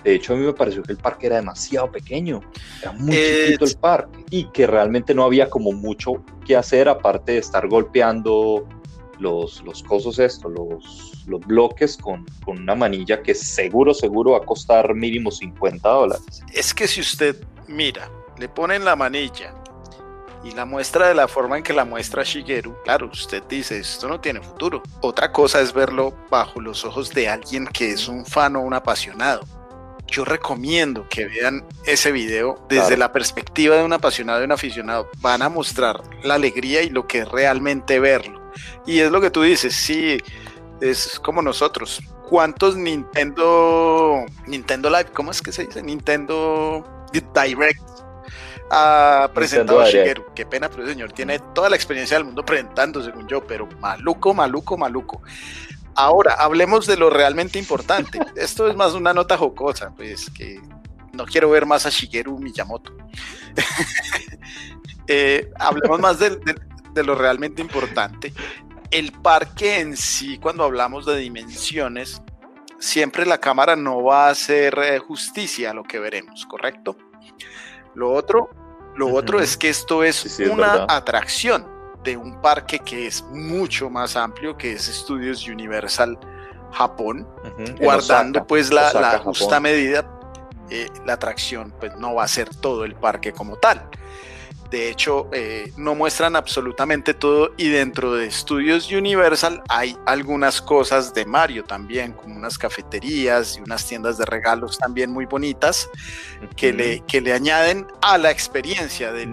de 0.05 0.17
hecho 0.17 0.35
a 0.35 0.37
mí 0.37 0.45
me 0.45 0.53
pareció 0.53 0.83
que 0.83 0.93
el 0.93 0.99
parque 0.99 1.29
era 1.29 1.37
demasiado 1.37 1.91
pequeño, 1.91 2.43
era 2.83 2.93
muy 2.93 3.17
chiquito 3.17 3.65
el 3.65 3.77
parque 3.79 4.23
y 4.31 4.45
que 4.51 4.67
realmente 4.67 5.15
no 5.15 5.25
había 5.25 5.49
como 5.49 5.73
mucho 5.73 6.23
que 6.45 6.55
hacer 6.55 6.91
aparte 6.91 7.33
de 7.33 7.39
estar 7.39 7.67
golpeando 7.69 8.69
los, 9.19 9.63
los 9.63 9.83
cosos 9.83 10.19
estos, 10.19 10.53
los, 10.53 11.25
los 11.27 11.41
bloques 11.47 11.97
con, 11.97 12.27
con, 12.45 12.59
una 12.59 12.75
manilla 12.75 13.23
que 13.23 13.35
seguro, 13.35 13.95
seguro 13.95 14.33
va 14.33 14.39
a 14.39 14.45
costar 14.45 14.95
mínimo 14.95 15.31
50 15.31 15.89
dólares. 15.89 16.43
Es 16.53 16.75
que 16.75 16.87
si 16.87 17.01
usted 17.01 17.37
mira, 17.69 18.11
le 18.39 18.49
ponen 18.49 18.85
la 18.85 18.97
manilla 18.97 19.55
y 20.45 20.53
la 20.53 20.65
muestra 20.65 21.09
de 21.09 21.15
la 21.15 21.27
forma 21.27 21.57
en 21.57 21.65
que 21.65 21.73
la 21.73 21.85
muestra 21.85 22.23
Shigeru, 22.23 22.77
claro, 22.85 23.11
usted 23.13 23.43
dice, 23.49 23.79
esto 23.79 24.09
no 24.09 24.21
tiene 24.21 24.41
futuro. 24.41 24.83
Otra 25.01 25.33
cosa 25.33 25.61
es 25.61 25.73
verlo 25.73 26.15
bajo 26.31 26.61
los 26.61 26.85
ojos 26.85 27.11
de 27.11 27.29
alguien 27.29 27.67
que 27.67 27.91
es 27.91 28.07
un 28.07 28.25
fan 28.25 28.55
o 28.57 28.61
un 28.61 28.75
apasionado. 28.75 29.45
Yo 30.07 30.25
recomiendo 30.25 31.09
que 31.09 31.27
vean 31.27 31.67
ese 31.85 32.13
video 32.13 32.65
desde 32.69 32.97
la 32.97 33.11
perspectiva 33.11 33.75
de 33.75 33.85
un 33.85 33.93
apasionado 33.93 34.41
y 34.41 34.45
un 34.45 34.53
aficionado. 34.53 35.11
Van 35.19 35.43
a 35.43 35.49
mostrar 35.49 36.01
la 36.23 36.35
alegría 36.35 36.83
y 36.83 36.91
lo 36.91 37.09
que 37.09 37.21
es 37.21 37.29
realmente 37.29 37.99
verlo 37.99 38.46
y 38.87 39.01
es 39.01 39.11
lo 39.11 39.21
que 39.21 39.31
tú 39.31 39.43
dices, 39.43 39.75
sí, 39.75 40.19
es 40.81 41.21
como 41.21 41.43
nosotros. 41.43 42.01
¿Cuántos 42.29 42.77
Nintendo, 42.77 44.25
Nintendo 44.47 44.91
Live, 44.91 45.11
cómo 45.13 45.31
es 45.31 45.41
que 45.41 45.53
se 45.53 45.67
dice? 45.67 45.83
Nintendo 45.83 46.85
Direct 47.13 47.81
ha 48.71 49.31
presentado 49.33 49.81
a 49.81 49.87
Shigeru. 49.87 50.25
Qué 50.35 50.45
pena, 50.45 50.69
pero 50.69 50.83
el 50.83 50.89
señor 50.89 51.13
tiene 51.13 51.39
toda 51.39 51.71
la 51.71 51.77
experiencia 51.77 52.17
del 52.17 52.27
mundo 52.27 52.45
presentando, 52.45 53.03
según 53.03 53.29
yo, 53.29 53.47
pero 53.47 53.69
maluco, 53.81 54.35
maluco, 54.35 54.77
maluco. 54.77 55.23
Ahora, 55.95 56.35
hablemos 56.35 56.87
de 56.87 56.97
lo 56.97 57.11
realmente 57.11 57.59
importante. 57.59 58.19
Esto 58.37 58.69
es 58.69 58.77
más 58.77 58.95
una 58.95 59.15
nota 59.15 59.39
jocosa, 59.39 59.93
pues 59.97 60.31
que 60.31 60.61
no 61.13 61.25
quiero 61.25 61.49
ver 61.51 61.65
más 61.65 61.87
a 61.87 61.91
Shigeru 61.91 62.39
Miyamoto. 62.39 62.95
Eh, 65.09 65.53
hablemos 65.61 66.01
más 66.01 66.19
del, 66.19 66.41
de 66.97 67.05
lo 67.05 67.15
realmente 67.15 67.63
importante. 67.63 68.33
El 68.91 69.13
parque 69.13 69.79
en 69.79 69.97
sí, 69.97 70.39
cuando 70.39 70.65
hablamos 70.65 71.07
de 71.07 71.17
dimensiones, 71.19 72.23
siempre 72.79 73.27
la 73.27 73.39
cámara 73.39 73.77
no 73.77 74.03
va 74.03 74.27
a 74.27 74.31
hacer 74.31 74.77
eh, 74.83 74.99
justicia 74.99 75.71
a 75.71 75.75
lo 75.75 75.85
que 75.85 76.01
veremos, 76.01 76.47
¿correcto? 76.47 76.97
Lo 77.95 78.13
otro, 78.13 78.51
lo 78.97 79.13
otro 79.15 79.41
es 79.41 79.57
que 79.57 79.69
esto 79.69 80.03
es 80.03 80.41
una 80.41 80.87
atracción 80.89 81.67
de 82.03 82.17
un 82.17 82.41
parque 82.41 82.79
que 82.79 83.07
es 83.07 83.23
mucho 83.25 83.91
más 83.91 84.17
amplio, 84.17 84.57
que 84.57 84.73
es 84.73 84.85
Studios 84.87 85.47
Universal 85.49 86.19
Japón, 86.73 87.27
guardando 87.81 88.47
pues 88.47 88.73
la, 88.73 89.19
justa 89.19 89.61
medida, 89.61 90.09
eh, 90.71 90.89
la 91.05 91.15
atracción 91.15 91.75
pues 91.79 91.97
no 91.97 92.15
va 92.15 92.25
a 92.25 92.29
ser 92.29 92.49
todo 92.55 92.85
el 92.85 92.95
parque 92.95 93.33
como 93.33 93.57
tal. 93.57 93.89
De 94.71 94.91
hecho, 94.91 95.29
eh, 95.33 95.73
no 95.77 95.95
muestran 95.95 96.35
absolutamente 96.35 97.15
todo 97.15 97.53
y 97.57 97.69
dentro 97.69 98.15
de 98.15 98.31
Studios 98.31 98.91
Universal 98.91 99.63
hay 99.69 99.97
algunas 100.07 100.61
cosas 100.61 101.15
de 101.15 101.25
Mario 101.25 101.65
también, 101.65 102.13
como 102.13 102.37
unas 102.37 102.59
cafeterías 102.59 103.57
y 103.57 103.61
unas 103.61 103.87
tiendas 103.87 104.19
de 104.19 104.25
regalos 104.25 104.79
también 104.79 105.13
muy 105.13 105.27
bonitas 105.27 105.89
que, 106.57 106.73
le, 106.73 107.01
que 107.07 107.21
le 107.21 107.33
añaden 107.33 107.87
a 108.03 108.19
la 108.19 108.31
experiencia 108.31 109.13
del, 109.13 109.31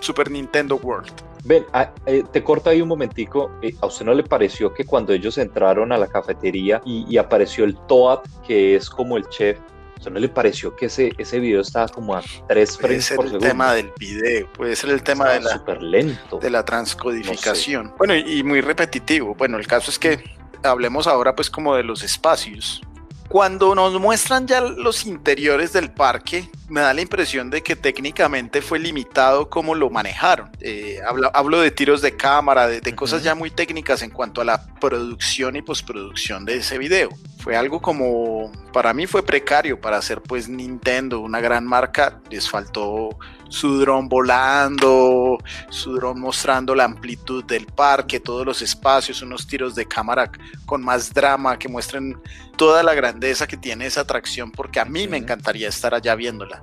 Super 0.00 0.30
Nintendo 0.30 0.76
World. 0.76 1.12
Ven, 1.44 1.66
ah, 1.74 1.90
eh, 2.06 2.22
te 2.32 2.42
corto 2.42 2.70
ahí 2.70 2.80
un 2.80 2.88
momentico. 2.88 3.50
Eh, 3.60 3.74
¿A 3.82 3.86
usted 3.86 4.06
no 4.06 4.14
le 4.14 4.22
pareció 4.22 4.72
que 4.72 4.84
cuando 4.84 5.12
ellos 5.12 5.36
entraron 5.36 5.92
a 5.92 5.98
la 5.98 6.06
cafetería 6.06 6.80
y, 6.86 7.04
y 7.06 7.18
apareció 7.18 7.64
el 7.64 7.76
Toad, 7.86 8.20
que 8.46 8.76
es 8.76 8.88
como 8.88 9.18
el 9.18 9.28
chef, 9.28 9.58
¿No 10.08 10.18
le 10.18 10.28
pareció 10.28 10.74
que 10.74 10.86
ese, 10.86 11.12
ese 11.18 11.38
video 11.38 11.60
estaba 11.60 11.88
como 11.88 12.14
a 12.14 12.22
tres 12.48 12.78
frames 12.78 13.12
por 13.14 13.26
segundo? 13.26 13.44
El 13.44 13.50
tema 13.52 13.74
del 13.74 13.92
video, 13.98 14.50
puede 14.52 14.74
ser 14.74 14.90
el 14.90 15.02
tema 15.02 15.30
de 15.30 15.40
la, 15.40 15.62
lento. 15.80 16.38
de 16.38 16.50
la 16.50 16.64
transcodificación. 16.64 17.92
Bueno, 17.98 18.14
y, 18.14 18.42
muy 18.42 18.62
repetitivo. 18.62 19.34
Bueno, 19.34 19.58
el 19.58 19.66
caso 19.66 19.90
es 19.90 19.98
que 19.98 20.24
hablemos 20.62 21.06
ahora 21.06 21.34
pues 21.34 21.50
como 21.50 21.76
de 21.76 21.82
los 21.82 22.02
espacios. 22.02 22.80
Cuando 23.28 23.74
nos 23.74 24.00
muestran 24.00 24.46
ya 24.46 24.60
los 24.60 25.04
interiores 25.04 25.72
del 25.72 25.92
parque, 25.92 26.50
me 26.70 26.80
da 26.80 26.94
la 26.94 27.02
impresión 27.02 27.50
de 27.50 27.62
que 27.62 27.76
técnicamente 27.76 28.62
fue 28.62 28.78
limitado 28.78 29.50
cómo 29.50 29.74
lo 29.74 29.90
manejaron. 29.90 30.50
Eh, 30.60 31.00
hablo, 31.34 31.60
de 31.60 31.70
tiros 31.70 32.00
de 32.00 32.16
cámara, 32.16 32.68
de, 32.68 32.94
cosas 32.94 33.22
ya 33.22 33.34
muy 33.34 33.50
técnicas 33.50 34.02
en 34.02 34.10
cuanto 34.10 34.40
a 34.40 34.44
la 34.44 34.66
producción 34.80 35.56
y 35.56 35.62
postproducción 35.62 36.44
de 36.44 36.56
ese 36.56 36.78
video. 36.78 37.10
fue 37.38 37.56
algo 37.56 37.80
como, 37.80 38.52
para 38.72 38.92
mí 38.92 39.06
fue 39.06 39.22
precario 39.24 39.80
para 39.80 39.96
hacer 39.96 40.20
pues 40.20 40.48
Nintendo, 40.48 41.20
una 41.20 41.40
gran 41.40 41.66
marca, 41.66 42.20
les 42.30 42.48
faltó 42.48 43.18
su 43.48 43.80
dron 43.80 44.08
volando, 44.08 45.38
su 45.68 45.94
dron 45.94 46.20
mostrando 46.20 46.74
la 46.74 46.84
amplitud 46.84 47.44
del 47.44 47.66
parque, 47.66 48.20
todos 48.20 48.46
los 48.46 48.62
espacios, 48.62 49.22
unos 49.22 49.46
tiros 49.46 49.74
de 49.74 49.86
cámara 49.86 50.30
con 50.66 50.82
más 50.82 51.12
drama 51.12 51.58
que 51.58 51.68
muestren 51.68 52.16
toda 52.56 52.82
la 52.82 52.94
grandeza 52.94 53.46
que 53.46 53.56
tiene 53.56 53.86
esa 53.86 54.02
atracción, 54.02 54.52
porque 54.52 54.80
a 54.80 54.84
mí 54.84 55.08
me 55.08 55.16
encantaría 55.16 55.68
estar 55.68 55.94
allá 55.94 56.14
viéndola. 56.14 56.59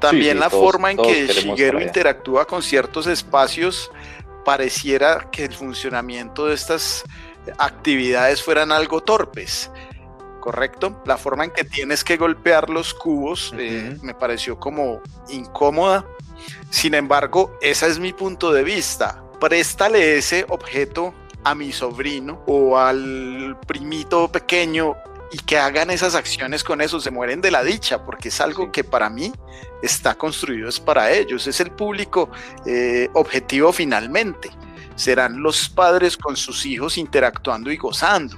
También 0.00 0.40
la 0.40 0.50
forma 0.50 0.90
en 0.90 0.96
que 0.96 1.26
Shigeru 1.26 1.80
interactúa 1.80 2.46
con 2.46 2.62
ciertos 2.62 3.06
espacios 3.06 3.90
pareciera 4.44 5.28
que 5.30 5.44
el 5.44 5.54
funcionamiento 5.54 6.46
de 6.46 6.54
estas 6.54 7.04
actividades 7.58 8.42
fueran 8.42 8.72
algo 8.72 9.00
torpes 9.00 9.70
¿correcto? 10.40 11.00
La 11.04 11.16
forma 11.16 11.44
en 11.44 11.50
que 11.52 11.64
tienes 11.64 12.02
que 12.02 12.16
golpear 12.16 12.68
los 12.70 12.94
cubos 12.94 13.54
eh, 13.56 13.96
me 14.02 14.14
pareció 14.14 14.58
como 14.58 15.00
incómoda. 15.28 16.04
Sin 16.70 16.94
embargo, 16.94 17.56
ese 17.60 17.86
es 17.86 17.98
mi 17.98 18.12
punto 18.12 18.52
de 18.52 18.64
vista. 18.64 19.22
Préstale 19.38 20.18
ese 20.18 20.44
objeto 20.48 21.14
a 21.44 21.54
mi 21.54 21.72
sobrino 21.72 22.42
o 22.46 22.76
al 22.78 23.56
primito 23.66 24.30
pequeño 24.32 24.96
y 25.32 25.38
que 25.38 25.58
hagan 25.58 25.90
esas 25.90 26.14
acciones 26.14 26.64
con 26.64 26.80
eso, 26.80 27.00
se 27.00 27.10
mueren 27.10 27.40
de 27.40 27.50
la 27.50 27.62
dicha, 27.62 28.04
porque 28.04 28.28
es 28.28 28.40
algo 28.40 28.72
que 28.72 28.84
para 28.84 29.08
mí 29.08 29.32
está 29.82 30.14
construido 30.14 30.68
es 30.68 30.80
para 30.80 31.10
ellos, 31.10 31.46
es 31.46 31.60
el 31.60 31.70
público 31.70 32.30
eh, 32.66 33.08
objetivo 33.14 33.72
finalmente. 33.72 34.50
Serán 34.96 35.42
los 35.42 35.68
padres 35.68 36.16
con 36.16 36.36
sus 36.36 36.66
hijos 36.66 36.98
interactuando 36.98 37.70
y 37.70 37.76
gozando. 37.76 38.36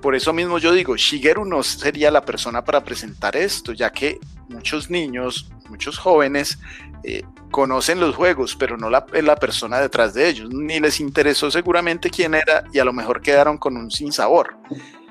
Por 0.00 0.14
eso 0.14 0.32
mismo 0.32 0.58
yo 0.58 0.72
digo, 0.72 0.96
Shigeru 0.96 1.44
no 1.44 1.62
sería 1.62 2.10
la 2.10 2.24
persona 2.24 2.64
para 2.64 2.82
presentar 2.82 3.36
esto, 3.36 3.72
ya 3.72 3.90
que 3.90 4.18
muchos 4.48 4.88
niños, 4.88 5.50
muchos 5.68 5.98
jóvenes 5.98 6.58
eh, 7.04 7.22
conocen 7.50 8.00
los 8.00 8.16
juegos, 8.16 8.56
pero 8.56 8.78
no 8.78 8.88
la, 8.88 9.04
la 9.12 9.36
persona 9.36 9.78
detrás 9.78 10.14
de 10.14 10.28
ellos, 10.28 10.48
ni 10.50 10.80
les 10.80 11.00
interesó 11.00 11.50
seguramente 11.50 12.08
quién 12.08 12.34
era 12.34 12.64
y 12.72 12.78
a 12.78 12.84
lo 12.84 12.94
mejor 12.94 13.20
quedaron 13.20 13.58
con 13.58 13.76
un 13.76 13.90
sinsabor. 13.90 14.56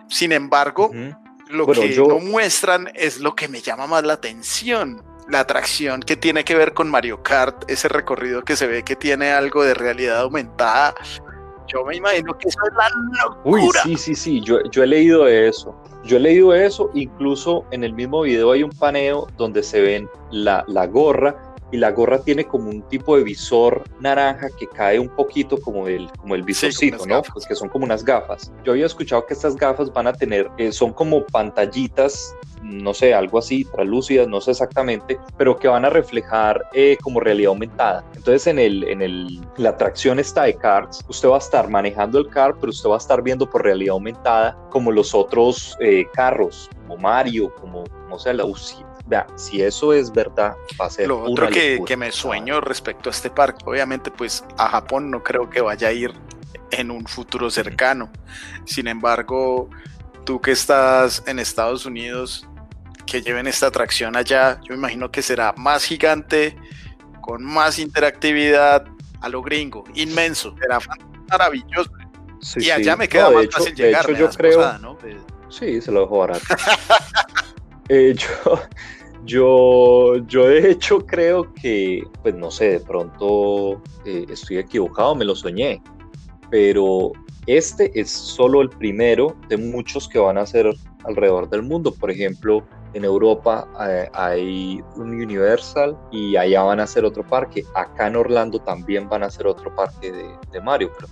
Sin 0.09 0.31
embargo, 0.31 0.91
lo 1.49 1.67
que 1.67 1.95
no 1.95 2.19
muestran 2.19 2.91
es 2.95 3.19
lo 3.19 3.35
que 3.35 3.47
me 3.47 3.61
llama 3.61 3.87
más 3.87 4.03
la 4.03 4.13
atención. 4.13 5.03
La 5.29 5.41
atracción 5.41 6.01
que 6.01 6.17
tiene 6.17 6.43
que 6.43 6.55
ver 6.55 6.73
con 6.73 6.89
Mario 6.89 7.21
Kart, 7.21 7.69
ese 7.69 7.87
recorrido 7.87 8.41
que 8.41 8.55
se 8.55 8.65
ve 8.65 8.83
que 8.83 8.95
tiene 8.95 9.31
algo 9.31 9.63
de 9.63 9.75
realidad 9.75 10.21
aumentada, 10.21 10.95
yo 11.71 11.85
me 11.85 11.95
imagino 11.95 12.35
que 12.35 12.47
eso 12.47 12.59
es 12.67 12.75
la 12.75 12.89
locura. 13.23 13.81
Uy, 13.85 13.95
sí, 13.95 13.97
sí, 13.97 14.15
sí, 14.15 14.41
yo, 14.41 14.63
yo 14.71 14.81
he 14.81 14.87
leído 14.87 15.27
eso. 15.27 15.75
Yo 16.03 16.17
he 16.17 16.19
leído 16.19 16.53
eso, 16.55 16.89
incluso 16.95 17.65
en 17.71 17.83
el 17.83 17.93
mismo 17.93 18.21
video 18.21 18.51
hay 18.51 18.63
un 18.63 18.71
paneo 18.71 19.27
donde 19.37 19.61
se 19.61 19.81
ven 19.81 20.09
la, 20.31 20.63
la 20.67 20.87
gorra 20.87 21.48
y 21.71 21.77
la 21.77 21.91
gorra 21.91 22.21
tiene 22.21 22.45
como 22.45 22.69
un 22.69 22.81
tipo 22.83 23.17
de 23.17 23.23
visor 23.23 23.83
naranja 23.99 24.47
que 24.57 24.67
cae 24.67 24.99
un 24.99 25.09
poquito 25.09 25.59
como 25.59 25.87
el, 25.87 26.09
como 26.13 26.35
el 26.35 26.43
visorcito, 26.43 27.05
¿no? 27.05 27.21
Pues 27.21 27.45
que 27.45 27.55
son 27.55 27.69
como 27.69 27.85
unas 27.85 28.03
gafas. 28.03 28.51
Yo 28.63 28.71
había 28.73 28.85
escuchado 28.85 29.25
que 29.25 29.33
estas 29.33 29.55
gafas 29.55 29.91
van 29.93 30.07
a 30.07 30.13
tener, 30.13 30.49
eh, 30.57 30.71
son 30.71 30.93
como 30.93 31.25
pantallitas 31.25 32.35
no 32.61 32.93
sé, 32.93 33.13
algo 33.13 33.39
así, 33.39 33.65
translúcidas, 33.65 34.27
no 34.27 34.41
sé 34.41 34.51
exactamente, 34.51 35.19
pero 35.37 35.57
que 35.57 35.67
van 35.67 35.85
a 35.85 35.89
reflejar 35.89 36.67
eh, 36.73 36.97
como 37.01 37.19
realidad 37.19 37.49
aumentada. 37.49 38.03
Entonces 38.15 38.47
en, 38.47 38.59
el, 38.59 38.83
en 38.85 39.01
el, 39.01 39.41
la 39.57 39.69
atracción 39.69 40.19
está 40.19 40.43
de 40.43 40.55
cards, 40.55 41.03
usted 41.07 41.29
va 41.29 41.35
a 41.35 41.39
estar 41.39 41.69
manejando 41.69 42.19
el 42.19 42.27
car, 42.27 42.55
pero 42.59 42.69
usted 42.71 42.89
va 42.89 42.95
a 42.95 42.99
estar 42.99 43.21
viendo 43.21 43.49
por 43.49 43.63
realidad 43.63 43.93
aumentada 43.93 44.57
como 44.69 44.91
los 44.91 45.13
otros 45.13 45.77
eh, 45.79 46.05
carros, 46.13 46.69
como 46.81 46.97
Mario, 46.97 47.53
como, 47.55 47.83
no 48.09 48.19
sé, 48.19 48.33
la 48.33 48.45
UCI. 48.45 48.85
Vea, 49.05 49.25
si 49.35 49.61
eso 49.61 49.91
es 49.91 50.11
verdad, 50.11 50.53
va 50.79 50.85
a 50.85 50.89
ser 50.89 51.07
Lo 51.07 51.23
otro 51.23 51.49
que, 51.49 51.81
que 51.83 51.97
me 51.97 52.11
sueño 52.11 52.61
respecto 52.61 53.09
a 53.09 53.11
este 53.11 53.31
parque, 53.31 53.63
obviamente 53.65 54.11
pues 54.11 54.43
a 54.55 54.69
Japón 54.69 55.09
no 55.09 55.23
creo 55.23 55.49
que 55.49 55.61
vaya 55.61 55.87
a 55.87 55.91
ir 55.91 56.13
en 56.71 56.91
un 56.91 57.05
futuro 57.05 57.49
cercano. 57.49 58.11
Sin 58.65 58.87
embargo, 58.87 59.69
tú 60.25 60.39
que 60.39 60.51
estás 60.51 61.23
en 61.25 61.39
Estados 61.39 61.85
Unidos, 61.85 62.47
que 63.09 63.21
lleven 63.21 63.47
esta 63.47 63.67
atracción 63.67 64.15
allá, 64.15 64.59
yo 64.61 64.73
me 64.73 64.75
imagino 64.75 65.11
que 65.11 65.21
será 65.21 65.53
más 65.57 65.83
gigante, 65.83 66.55
con 67.21 67.43
más 67.43 67.79
interactividad 67.79 68.85
a 69.21 69.29
lo 69.29 69.41
gringo, 69.41 69.83
inmenso, 69.95 70.55
será 70.59 70.79
maravilloso. 71.29 71.91
y 72.57 72.69
allá 72.69 72.95
me 72.95 73.07
queda 73.07 73.31
más 73.31 73.47
fácil 73.51 73.73
llegar. 73.75 74.15
yo 74.15 74.29
creo, 74.29 74.97
Sí, 75.49 75.81
se 75.81 75.91
lo 75.91 76.01
dejo 76.01 76.19
barato. 76.19 76.45
Eh, 77.91 78.13
yo, 78.13 78.61
yo, 79.25 80.27
yo 80.27 80.47
de 80.47 80.69
hecho 80.69 81.03
creo 81.07 81.51
que, 81.55 82.03
pues 82.21 82.35
no 82.35 82.51
sé, 82.51 82.73
de 82.73 82.79
pronto 82.81 83.81
eh, 84.05 84.27
estoy 84.29 84.59
equivocado, 84.59 85.15
me 85.15 85.25
lo 85.25 85.35
soñé, 85.35 85.81
pero 86.51 87.13
este 87.47 87.99
es 87.99 88.11
solo 88.11 88.61
el 88.61 88.69
primero 88.69 89.35
de 89.47 89.57
muchos 89.57 90.07
que 90.07 90.19
van 90.19 90.37
a 90.37 90.45
ser 90.45 90.71
alrededor 91.03 91.49
del 91.49 91.63
mundo. 91.63 91.91
Por 91.91 92.11
ejemplo, 92.11 92.63
en 92.93 93.05
Europa 93.05 93.67
eh, 93.87 94.09
hay 94.13 94.83
un 94.95 95.09
Universal 95.21 95.97
y 96.11 96.35
allá 96.35 96.63
van 96.63 96.79
a 96.79 96.83
hacer 96.83 97.05
otro 97.05 97.25
parque. 97.25 97.63
Acá 97.75 98.07
en 98.07 98.15
Orlando 98.15 98.59
también 98.59 99.07
van 99.07 99.23
a 99.23 99.27
hacer 99.27 99.47
otro 99.47 99.73
parque 99.75 100.11
de, 100.11 100.61
Mario, 100.61 100.91
pero 100.97 101.07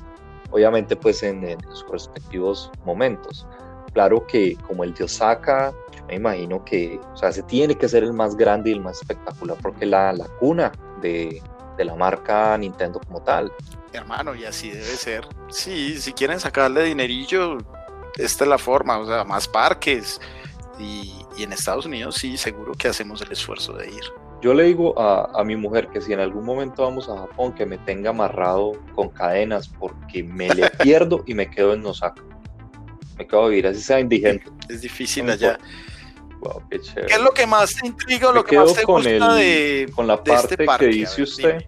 obviamente 0.52 0.96
pues 0.96 1.24
en, 1.24 1.58
sus 1.72 1.88
respectivos 1.90 2.72
momentos. 2.86 3.48
Claro 3.94 4.26
que 4.28 4.56
como 4.68 4.84
el 4.84 4.94
de 4.94 5.06
Osaka, 5.06 5.74
yo 5.96 6.06
me 6.08 6.16
imagino 6.16 6.64
que, 6.64 7.00
o 7.14 7.18
sea, 7.18 7.32
se 7.32 7.44
tiene 7.44 7.76
que 7.76 7.88
ser 7.88 8.04
el 8.04 8.14
más 8.14 8.36
grande 8.36 8.70
y 8.70 8.74
el 8.74 8.82
más 8.82 9.02
espectacular 9.02 9.58
porque 9.62 9.86
la, 9.86 10.14
la 10.14 10.26
cuna 10.40 10.72
de, 11.02 11.42
de 11.78 11.86
la 11.86 11.96
marca 11.96 12.58
Nintendo 12.58 13.00
como 13.00 13.22
tal. 13.22 13.52
Hermano, 13.94 14.36
y 14.36 14.46
así 14.46 14.70
debe 14.70 14.84
ser. 14.84 15.28
Sí, 15.50 16.00
si 16.00 16.14
quieren 16.14 16.40
sacarle 16.40 16.84
dinerillo, 16.84 17.58
esta 18.18 18.44
es 18.44 18.50
la 18.50 18.58
forma, 18.58 19.00
o 19.00 19.06
sea, 19.06 19.24
más 19.24 19.48
parques, 19.48 20.20
y, 20.80 21.17
en 21.44 21.54
Estados 21.54 21.86
Unidos 21.86 22.16
sí, 22.16 22.38
seguro 22.38 22.74
que 22.74 22.88
hacemos 22.88 23.22
el 23.22 23.32
esfuerzo 23.32 23.74
de 23.74 23.88
ir. 23.88 24.04
Yo 24.42 24.54
le 24.54 24.66
digo 24.66 25.00
a, 25.00 25.44
mi 25.44 25.56
mujer 25.56 25.88
que 25.88 26.00
si 26.00 26.14
en 26.14 26.20
algún 26.20 26.46
momento 26.46 26.84
vamos 26.84 27.10
a 27.10 27.18
Japón, 27.18 27.54
que 27.54 27.66
me 27.66 27.78
tenga 27.80 28.12
amarrado 28.12 28.74
con 28.94 29.10
cadenas 29.10 29.68
porque 29.68 30.24
me 30.24 30.54
le 30.54 30.70
pierdo 30.84 31.24
y 31.26 31.34
me 31.34 31.50
quedo 31.50 31.74
en 31.74 31.86
Osaka. 31.86 32.24
Me 33.18 33.26
quedo 33.26 33.46
a 33.46 33.50
vivir, 33.50 33.68
así 33.68 33.82
sea 33.82 34.00
indigente. 34.00 34.46
Es 34.70 34.82
difícil 34.82 35.28
allá. 35.30 35.58
qué, 36.70 36.76
es 36.76 37.20
lo 37.20 37.32
que 37.32 37.48
más 37.48 37.76
te 37.76 37.88
intriga 37.88 38.30
o 38.30 38.32
lo 38.32 38.44
que 38.44 38.58
más 38.58 38.76
te 38.76 38.84
gusta 38.84 39.34
de, 39.34 39.92
con 39.96 40.06
la 40.06 40.22
este 40.24 40.66
parte 40.66 40.86
que 40.86 40.96
dice 40.96 41.24
usted? 41.24 41.66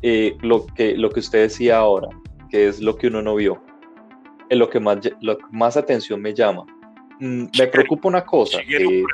Eh, 0.00 0.38
lo, 0.40 0.64
que, 0.66 0.96
lo 0.96 1.10
que 1.10 1.20
usted 1.20 1.40
decía 1.42 1.76
ahora, 1.76 2.08
que 2.48 2.68
es 2.68 2.80
lo 2.80 2.96
que 2.96 3.08
uno 3.08 3.20
no 3.20 3.34
vio. 3.34 3.62
Es 4.48 4.56
lo 4.56 4.70
que 4.70 4.80
más, 4.80 4.98
lo 5.20 5.36
que 5.36 5.44
más 5.50 5.76
atención 5.76 6.22
me 6.22 6.32
llama 6.32 6.64
Mm, 7.20 7.44
me 7.58 7.66
preocupa 7.66 8.08
una 8.08 8.24
cosa, 8.24 8.58
que 8.66 9.04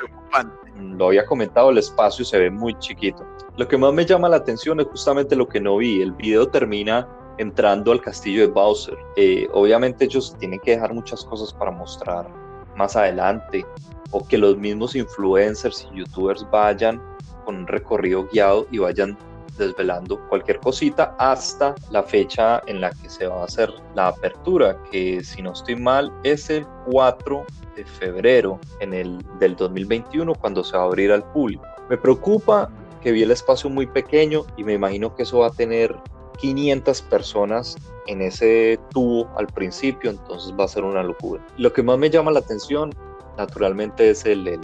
lo 0.79 1.07
había 1.07 1.25
comentado, 1.25 1.69
el 1.69 1.77
espacio 1.77 2.23
se 2.23 2.39
ve 2.39 2.49
muy 2.49 2.77
chiquito. 2.79 3.25
Lo 3.57 3.67
que 3.67 3.77
más 3.77 3.93
me 3.93 4.05
llama 4.05 4.29
la 4.29 4.37
atención 4.37 4.79
es 4.79 4.87
justamente 4.87 5.35
lo 5.35 5.47
que 5.47 5.59
no 5.59 5.77
vi. 5.77 6.01
El 6.01 6.13
video 6.13 6.47
termina 6.47 7.07
entrando 7.37 7.91
al 7.91 8.01
castillo 8.01 8.41
de 8.41 8.47
Bowser. 8.47 8.97
Eh, 9.15 9.47
obviamente 9.53 10.05
ellos 10.05 10.35
tienen 10.39 10.59
que 10.59 10.71
dejar 10.71 10.93
muchas 10.93 11.23
cosas 11.25 11.53
para 11.53 11.71
mostrar 11.71 12.27
más 12.75 12.95
adelante 12.95 13.65
o 14.11 14.25
que 14.25 14.37
los 14.37 14.57
mismos 14.57 14.95
influencers 14.95 15.87
y 15.91 15.99
youtubers 15.99 16.47
vayan 16.51 17.01
con 17.45 17.57
un 17.57 17.67
recorrido 17.67 18.27
guiado 18.31 18.67
y 18.71 18.77
vayan 18.77 19.17
desvelando 19.57 20.19
cualquier 20.29 20.59
cosita 20.59 21.15
hasta 21.19 21.75
la 21.91 22.03
fecha 22.03 22.61
en 22.67 22.81
la 22.81 22.91
que 22.91 23.09
se 23.09 23.27
va 23.27 23.41
a 23.41 23.45
hacer 23.45 23.73
la 23.95 24.07
apertura, 24.07 24.77
que 24.91 25.23
si 25.23 25.41
no 25.41 25.53
estoy 25.53 25.75
mal 25.75 26.11
es 26.23 26.49
el 26.49 26.65
4 26.89 27.45
de 27.75 27.85
febrero 27.85 28.59
en 28.79 28.93
el, 28.93 29.23
del 29.39 29.55
2021 29.55 30.33
cuando 30.35 30.63
se 30.63 30.75
va 30.75 30.83
a 30.83 30.85
abrir 30.85 31.11
al 31.11 31.23
público. 31.31 31.63
Me 31.89 31.97
preocupa 31.97 32.69
que 33.01 33.11
vi 33.11 33.23
el 33.23 33.31
espacio 33.31 33.69
muy 33.69 33.87
pequeño 33.87 34.45
y 34.57 34.63
me 34.63 34.73
imagino 34.73 35.15
que 35.15 35.23
eso 35.23 35.39
va 35.39 35.47
a 35.47 35.51
tener 35.51 35.95
500 36.39 37.01
personas 37.03 37.75
en 38.07 38.21
ese 38.21 38.79
tubo 38.91 39.29
al 39.37 39.47
principio, 39.47 40.09
entonces 40.09 40.53
va 40.57 40.65
a 40.65 40.67
ser 40.67 40.83
una 40.83 41.03
locura. 41.03 41.45
Lo 41.57 41.71
que 41.73 41.83
más 41.83 41.97
me 41.97 42.09
llama 42.09 42.31
la 42.31 42.39
atención, 42.39 42.91
naturalmente, 43.37 44.09
es 44.09 44.25
el, 44.25 44.47
el, 44.47 44.59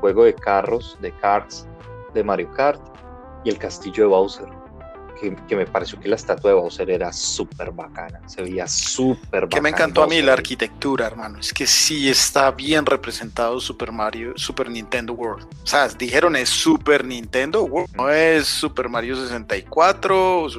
juego 0.00 0.24
de 0.24 0.34
carros, 0.34 0.96
de 1.00 1.12
karts 1.12 1.66
de 2.14 2.24
Mario 2.24 2.50
Kart 2.52 2.80
y 3.46 3.48
el 3.48 3.58
castillo 3.58 4.02
de 4.02 4.08
Bowser. 4.08 4.46
Que, 5.20 5.56
me 5.56 5.64
pareció 5.64 5.98
que 5.98 6.08
la 6.08 6.16
estatua 6.16 6.50
de 6.50 6.56
Bowser 6.56 6.90
era 6.90 7.10
súper 7.10 7.70
bacana, 7.70 8.20
se 8.28 8.42
veía 8.42 8.66
súper 8.66 9.44
bacana. 9.44 9.48
Que 9.48 9.60
me 9.62 9.68
encantó 9.70 10.02
a 10.02 10.06
mí 10.06 10.20
la 10.20 10.34
arquitectura, 10.34 11.06
hermano. 11.06 11.38
Es 11.38 11.54
que 11.54 11.66
sí 11.66 12.10
está 12.10 12.50
bien 12.50 12.84
representado 12.84 13.58
Super 13.58 13.92
Mario, 13.92 14.34
Super 14.36 14.68
Nintendo 14.68 15.14
World. 15.14 15.46
O 15.62 15.66
sea, 15.66 15.88
dijeron 15.88 16.36
es 16.36 16.50
Super 16.50 17.02
Nintendo 17.02 17.62
World, 17.62 17.96
no 17.96 18.10
es 18.10 18.46
Super 18.46 18.90
Mario 18.90 19.16
64. 19.16 20.42
O 20.42 20.50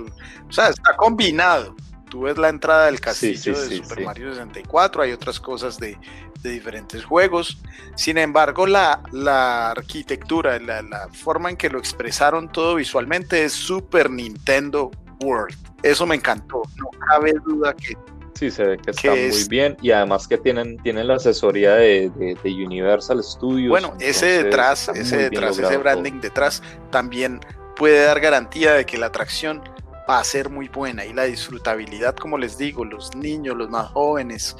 sea, 0.49 0.69
está 0.69 0.95
combinado. 0.95 1.75
Tú 2.09 2.21
ves 2.21 2.37
la 2.37 2.49
entrada 2.49 2.85
del 2.85 2.99
castillo 2.99 3.59
de 3.59 3.77
Super 3.77 4.05
Mario 4.05 4.31
64, 4.31 5.03
hay 5.03 5.11
otras 5.11 5.39
cosas 5.39 5.77
de, 5.77 5.97
diferentes 6.43 7.03
juegos. 7.03 7.57
Sin 7.95 8.17
embargo, 8.17 8.65
la, 8.65 9.01
la 9.11 9.71
arquitectura, 9.71 10.57
la, 10.59 10.81
la, 10.81 11.09
forma 11.09 11.49
en 11.49 11.57
que 11.57 11.69
lo 11.69 11.77
expresaron 11.77 12.49
todo 12.49 12.75
visualmente 12.75 13.43
es 13.43 13.51
Super 13.51 14.09
Nintendo 14.09 14.91
World. 15.21 15.57
Eso 15.83 16.05
me 16.05 16.15
encantó. 16.15 16.61
No 16.77 16.89
cabe 17.09 17.33
duda 17.45 17.73
que 17.73 17.97
Sí, 18.37 18.51
se 18.51 18.63
ve 18.63 18.77
que 18.77 18.91
está 18.91 19.09
muy 19.09 19.47
bien 19.49 19.75
y 19.81 19.89
además 19.89 20.27
que 20.27 20.37
tienen, 20.37 20.77
tienen 20.83 21.07
la 21.07 21.15
asesoría 21.15 21.73
de, 21.73 22.11
Universal 22.43 23.23
Studios. 23.23 23.69
Bueno, 23.69 23.95
ese 23.99 24.43
detrás, 24.43 24.89
ese 24.89 25.17
detrás, 25.17 25.57
ese 25.57 25.77
branding 25.77 26.21
detrás 26.21 26.61
también 26.91 27.39
puede 27.75 28.03
dar 28.03 28.19
garantía 28.19 28.73
de 28.73 28.85
que 28.85 28.99
la 28.99 29.07
atracción 29.07 29.63
va 30.09 30.19
a 30.19 30.23
ser 30.23 30.49
muy 30.49 30.67
buena 30.69 31.05
y 31.05 31.13
la 31.13 31.23
disfrutabilidad, 31.23 32.15
como 32.15 32.37
les 32.37 32.57
digo, 32.57 32.85
los 32.85 33.15
niños, 33.15 33.55
los 33.55 33.69
más 33.69 33.87
jóvenes, 33.91 34.55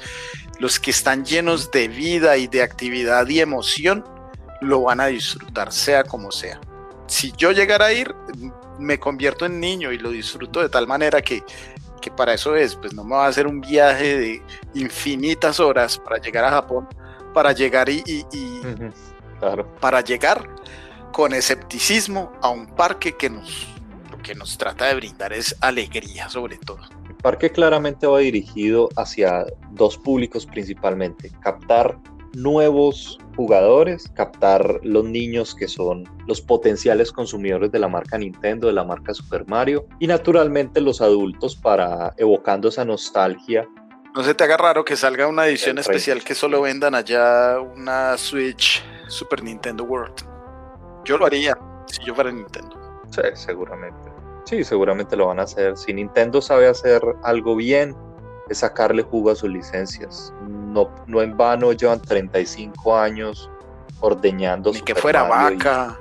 los 0.58 0.78
que 0.78 0.90
están 0.90 1.24
llenos 1.24 1.70
de 1.70 1.88
vida 1.88 2.36
y 2.36 2.46
de 2.46 2.62
actividad 2.62 3.26
y 3.28 3.40
emoción, 3.40 4.04
lo 4.60 4.82
van 4.82 5.00
a 5.00 5.06
disfrutar, 5.06 5.72
sea 5.72 6.04
como 6.04 6.30
sea. 6.32 6.60
Si 7.06 7.32
yo 7.32 7.52
llegara 7.52 7.86
a 7.86 7.92
ir, 7.92 8.14
me 8.78 8.98
convierto 8.98 9.46
en 9.46 9.60
niño 9.60 9.92
y 9.92 9.98
lo 9.98 10.10
disfruto 10.10 10.60
de 10.60 10.68
tal 10.68 10.86
manera 10.86 11.22
que 11.22 11.42
que 12.00 12.10
para 12.10 12.34
eso 12.34 12.56
es, 12.56 12.74
pues 12.76 12.94
no 12.94 13.04
me 13.04 13.16
va 13.16 13.26
a 13.26 13.28
hacer 13.28 13.46
un 13.46 13.60
viaje 13.60 14.18
de 14.18 14.42
infinitas 14.74 15.60
horas 15.60 15.98
para 15.98 16.18
llegar 16.18 16.44
a 16.44 16.50
Japón, 16.50 16.88
para 17.34 17.52
llegar 17.52 17.88
y, 17.88 18.04
para 19.80 20.00
llegar 20.00 20.48
con 21.12 21.34
escepticismo 21.34 22.32
a 22.42 22.50
un 22.50 22.66
parque 22.66 23.16
que 23.16 23.30
nos, 23.30 23.68
lo 24.18 24.22
que 24.22 24.34
nos 24.34 24.58
trata 24.58 24.86
de 24.86 24.94
brindar 24.94 25.32
es 25.32 25.56
alegría 25.60 26.28
sobre 26.28 26.58
todo. 26.58 26.80
El 27.08 27.14
parque 27.16 27.50
claramente 27.50 28.06
va 28.06 28.18
dirigido 28.18 28.88
hacia 28.96 29.46
dos 29.72 29.96
públicos 29.96 30.46
principalmente, 30.46 31.30
captar 31.40 31.98
nuevos 32.34 33.18
jugadores, 33.36 34.10
captar 34.14 34.80
los 34.82 35.04
niños 35.04 35.54
que 35.54 35.66
son 35.66 36.04
los 36.26 36.40
potenciales 36.40 37.10
consumidores 37.12 37.72
de 37.72 37.78
la 37.78 37.88
marca 37.88 38.18
Nintendo, 38.18 38.66
de 38.66 38.72
la 38.72 38.84
marca 38.84 39.14
Super 39.14 39.46
Mario, 39.46 39.86
y 39.98 40.06
naturalmente 40.06 40.80
los 40.80 41.00
adultos 41.00 41.56
para 41.56 42.12
evocando 42.16 42.68
esa 42.68 42.84
nostalgia. 42.84 43.66
No 44.14 44.22
se 44.22 44.34
te 44.34 44.44
haga 44.44 44.56
raro 44.56 44.84
que 44.84 44.96
salga 44.96 45.26
una 45.26 45.46
edición 45.46 45.78
especial 45.78 46.22
que 46.24 46.34
solo 46.34 46.62
vendan 46.62 46.94
allá 46.94 47.60
una 47.60 48.16
Switch 48.18 48.82
Super 49.08 49.42
Nintendo 49.42 49.84
World. 49.84 50.24
Yo 51.04 51.16
lo 51.16 51.26
haría 51.26 51.56
si 51.86 52.04
yo 52.04 52.14
fuera 52.14 52.30
Nintendo. 52.30 52.77
Sí, 53.10 53.22
seguramente. 53.34 54.10
Sí, 54.44 54.64
seguramente 54.64 55.16
lo 55.16 55.26
van 55.26 55.40
a 55.40 55.42
hacer. 55.42 55.76
Si 55.76 55.92
Nintendo 55.92 56.40
sabe 56.40 56.68
hacer 56.68 57.02
algo 57.22 57.56
bien, 57.56 57.94
es 58.48 58.58
sacarle 58.58 59.02
jugo 59.02 59.30
a 59.30 59.36
sus 59.36 59.50
licencias. 59.50 60.32
No, 60.46 60.88
no 61.06 61.22
en 61.22 61.36
vano 61.36 61.72
llevan 61.72 62.00
35 62.00 62.96
años 62.96 63.50
ordeñando. 64.00 64.72
Ni 64.72 64.80
que 64.80 64.94
fuera 64.94 65.24
vaca. 65.24 65.98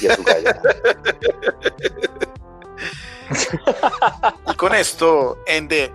Y, 0.00 0.08
a 0.08 0.16
su 0.16 0.22
y 4.52 4.56
con 4.56 4.74
esto, 4.74 5.38
en 5.46 5.68
The 5.68 5.92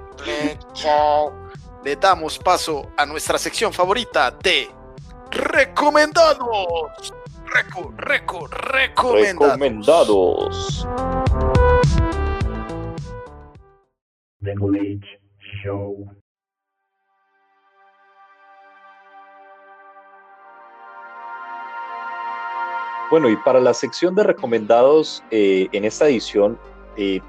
le 1.83 1.95
damos 1.97 2.39
paso 2.39 2.89
a 2.97 3.05
nuestra 3.05 3.37
sección 3.37 3.71
favorita 3.71 4.31
de 4.31 4.71
recomendados. 5.29 7.13
Reco, 7.55 7.93
reco, 7.95 8.47
recomendados. 8.47 10.85
Recomendados. 14.41 15.09
Bueno, 23.09 23.29
y 23.29 23.37
para 23.37 23.61
la 23.61 23.73
sección 23.73 24.15
de 24.15 24.23
recomendados 24.23 25.23
eh, 25.31 25.69
en 25.71 25.85
esta 25.85 26.09
edición 26.09 26.59
eh, 26.97 27.21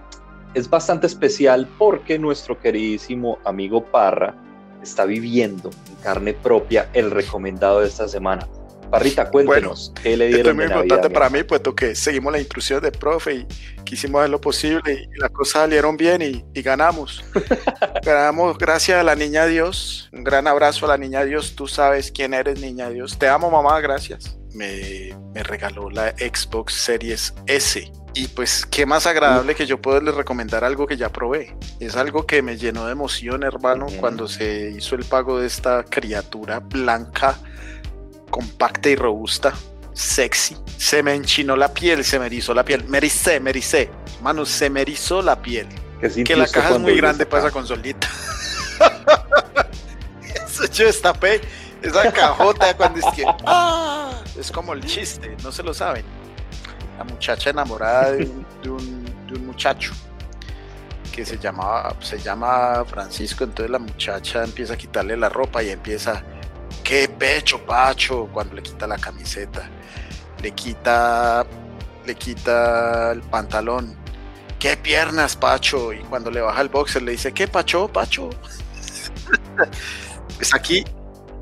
es 0.55 0.69
bastante 0.69 1.07
especial 1.07 1.69
porque 1.79 2.19
nuestro 2.19 2.59
queridísimo 2.59 3.39
amigo 3.45 3.85
Parra 3.85 4.35
está 4.83 5.05
viviendo 5.05 5.71
en 5.89 5.95
carne 6.03 6.33
propia 6.33 6.91
el 6.95 7.13
recomendado 7.13 7.79
de 7.79 7.87
esta 7.87 8.09
semana. 8.09 8.49
Parrita, 8.91 9.31
cuéntenos, 9.31 9.93
¿qué 10.03 10.17
le 10.17 10.29
dieron? 10.29 10.39
Esto 10.41 10.51
es 10.51 10.57
muy 10.57 10.65
importante 10.65 11.11
para 11.11 11.29
mí, 11.29 11.43
puesto 11.43 11.75
que 11.75 11.95
seguimos 11.95 12.33
la 12.33 12.39
instrucción 12.39 12.81
del 12.81 12.93
profe 12.93 13.35
y 13.35 13.47
quisimos 13.85 14.21
hacer 14.21 14.31
lo 14.31 14.41
posible 14.41 15.09
y 15.13 15.19
las 15.19 15.31
cosas 15.31 15.63
salieron 15.63 15.97
bien 15.97 16.23
y, 16.23 16.45
ganamos. 16.63 17.25
ganamos 18.05 18.59
gracias 18.59 19.01
a 19.01 19.03
la 19.03 19.15
niña 19.15 19.47
Dios. 19.47 20.09
Un 20.13 20.25
gran 20.25 20.47
abrazo 20.47 20.87
a 20.87 20.91
la 20.91 20.99
niña 20.99 21.25
Dios. 21.25 21.55
Tú 21.57 21.67
sabes 21.67 22.13
quién 22.13 22.35
eres, 22.35 22.61
niña 22.61 22.91
Dios. 22.91 23.19
Te 23.19 23.29
amo, 23.29 23.51
mamá, 23.51 23.81
gracias. 23.81 24.39
Me, 24.53 25.17
me 25.35 25.43
regaló 25.43 25.91
la 25.91 26.11
Xbox 26.11 26.75
Series 26.75 27.35
S. 27.47 27.91
Y 28.15 28.29
pues, 28.29 28.65
qué 28.65 28.87
más 28.87 29.07
agradable 29.07 29.55
que 29.55 29.67
yo 29.67 29.83
poderles 29.83 30.15
recomendar 30.15 30.65
algo 30.65 30.87
que 30.87 30.97
ya 30.97 31.11
probé. 31.11 31.55
Es 31.81 31.97
algo 31.97 32.27
que 32.27 32.41
me 32.41 32.57
llenó 32.57 32.87
de 32.87 32.93
emoción, 32.93 33.43
hermano, 33.43 33.89
cuando 34.01 34.27
se 34.27 34.71
hizo 34.71 34.95
el 34.95 35.05
pago 35.05 35.39
de 35.39 35.47
esta 35.47 35.85
criatura 35.85 36.61
blanca 36.61 37.39
compacta 38.31 38.89
y 38.89 38.97
robusta, 38.97 39.55
sexy. 39.93 40.57
Se 40.77 41.03
me 41.03 41.15
enchinó 41.15 41.57
la 41.57 41.73
piel, 41.73 42.05
se 42.05 42.19
me 42.19 42.27
erizó 42.27 42.55
la 42.55 42.65
piel. 42.65 42.85
Me 42.85 42.99
ericé, 42.99 43.41
me 43.41 43.51
ericé. 43.51 43.91
Mano, 44.23 44.45
se 44.45 44.71
me 44.71 44.83
erizó 44.83 45.23
la 45.23 45.41
piel. 45.41 45.67
Que 46.01 46.37
la 46.37 46.47
caja 46.47 46.75
es 46.75 46.81
muy 46.81 46.97
grande 46.97 47.25
para 47.27 47.45
esa 47.45 47.53
consolita. 47.53 48.09
Eso 50.47 50.67
yo 50.67 50.87
destapé 50.87 51.41
esa 51.83 52.13
cajota 52.13 52.77
cuando 52.77 52.99
es 52.99 53.15
que. 53.15 53.25
¡ah! 53.47 54.11
Es 54.39 54.51
como 54.51 54.73
el 54.75 54.85
chiste, 54.85 55.37
no 55.43 55.51
se 55.51 55.63
lo 55.63 55.73
saben. 55.73 56.05
La 56.99 57.05
muchacha 57.05 57.51
enamorada 57.51 58.13
de 58.13 58.29
un, 58.69 59.07
muchacho 59.47 59.93
que 61.13 61.25
se 61.25 61.39
llamaba, 61.39 61.97
se 62.01 62.19
llama 62.19 62.85
Francisco, 62.87 63.45
entonces 63.45 63.71
la 63.71 63.79
muchacha 63.79 64.45
empieza 64.45 64.75
a 64.75 64.77
quitarle 64.77 65.17
la 65.17 65.29
ropa 65.29 65.63
y 65.63 65.71
empieza 65.71 66.23
qué 66.87 67.09
pecho, 67.09 67.59
Pacho, 67.67 68.29
cuando 68.33 68.55
le 68.55 68.63
quita 68.63 68.87
la 68.87 68.97
camiseta, 68.97 69.69
le 70.41 70.53
quita, 70.53 71.45
le 72.07 72.15
quita 72.15 73.11
el 73.11 73.23
pantalón, 73.23 73.97
qué 74.61 74.77
piernas, 74.77 75.35
Pacho, 75.35 75.93
y 75.93 75.99
cuando 76.05 76.31
le 76.31 76.41
baja 76.41 76.63
el 76.63 76.69
boxer 76.69 77.03
le 77.03 77.13
dice, 77.13 77.33
qué 77.33 77.49
Pacho, 77.49 77.89
Pacho. 77.89 78.31
pues 80.37 80.55
aquí 80.55 80.85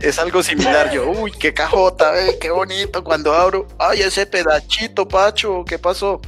es 0.01 0.19
algo 0.19 0.43
similar, 0.43 0.91
yo, 0.91 1.11
uy, 1.11 1.31
qué 1.33 1.53
cajota, 1.53 2.19
eh, 2.27 2.39
qué 2.41 2.51
bonito, 2.51 3.05
cuando 3.05 3.35
abro, 3.35 3.69
ay, 3.79 4.01
ese 4.01 4.25
pedachito, 4.25 5.07
Pacho, 5.07 5.63
¿qué 5.67 5.79
pasó? 5.79 6.23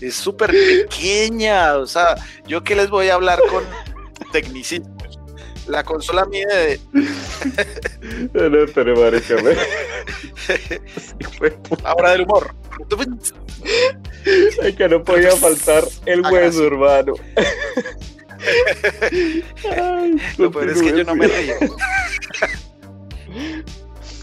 Es 0.00 0.14
súper 0.14 0.52
pequeña, 0.52 1.74
o 1.76 1.88
sea, 1.88 2.14
yo 2.46 2.62
que 2.62 2.76
les 2.76 2.88
voy 2.88 3.08
a 3.08 3.14
hablar 3.14 3.40
con 3.50 3.64
tecnicismo 4.30 4.93
la 5.66 5.82
consola 5.84 6.24
mide 6.26 6.56
de. 6.56 6.80
no, 8.32 8.66
pero 8.74 8.96
marica, 8.96 9.34
Ahora 11.84 12.12
del 12.12 12.22
humor. 12.22 12.54
Ay, 14.62 14.72
que 14.74 14.88
no 14.88 15.02
podía 15.02 15.34
faltar 15.36 15.84
el 16.06 16.22
hueso, 16.22 16.66
hermano. 16.66 17.14
Lo 20.38 20.50
peor 20.50 20.70
es 20.70 20.80
que 20.82 20.98
yo 20.98 21.04
no 21.04 21.14
me 21.14 21.28
río. 21.28 21.54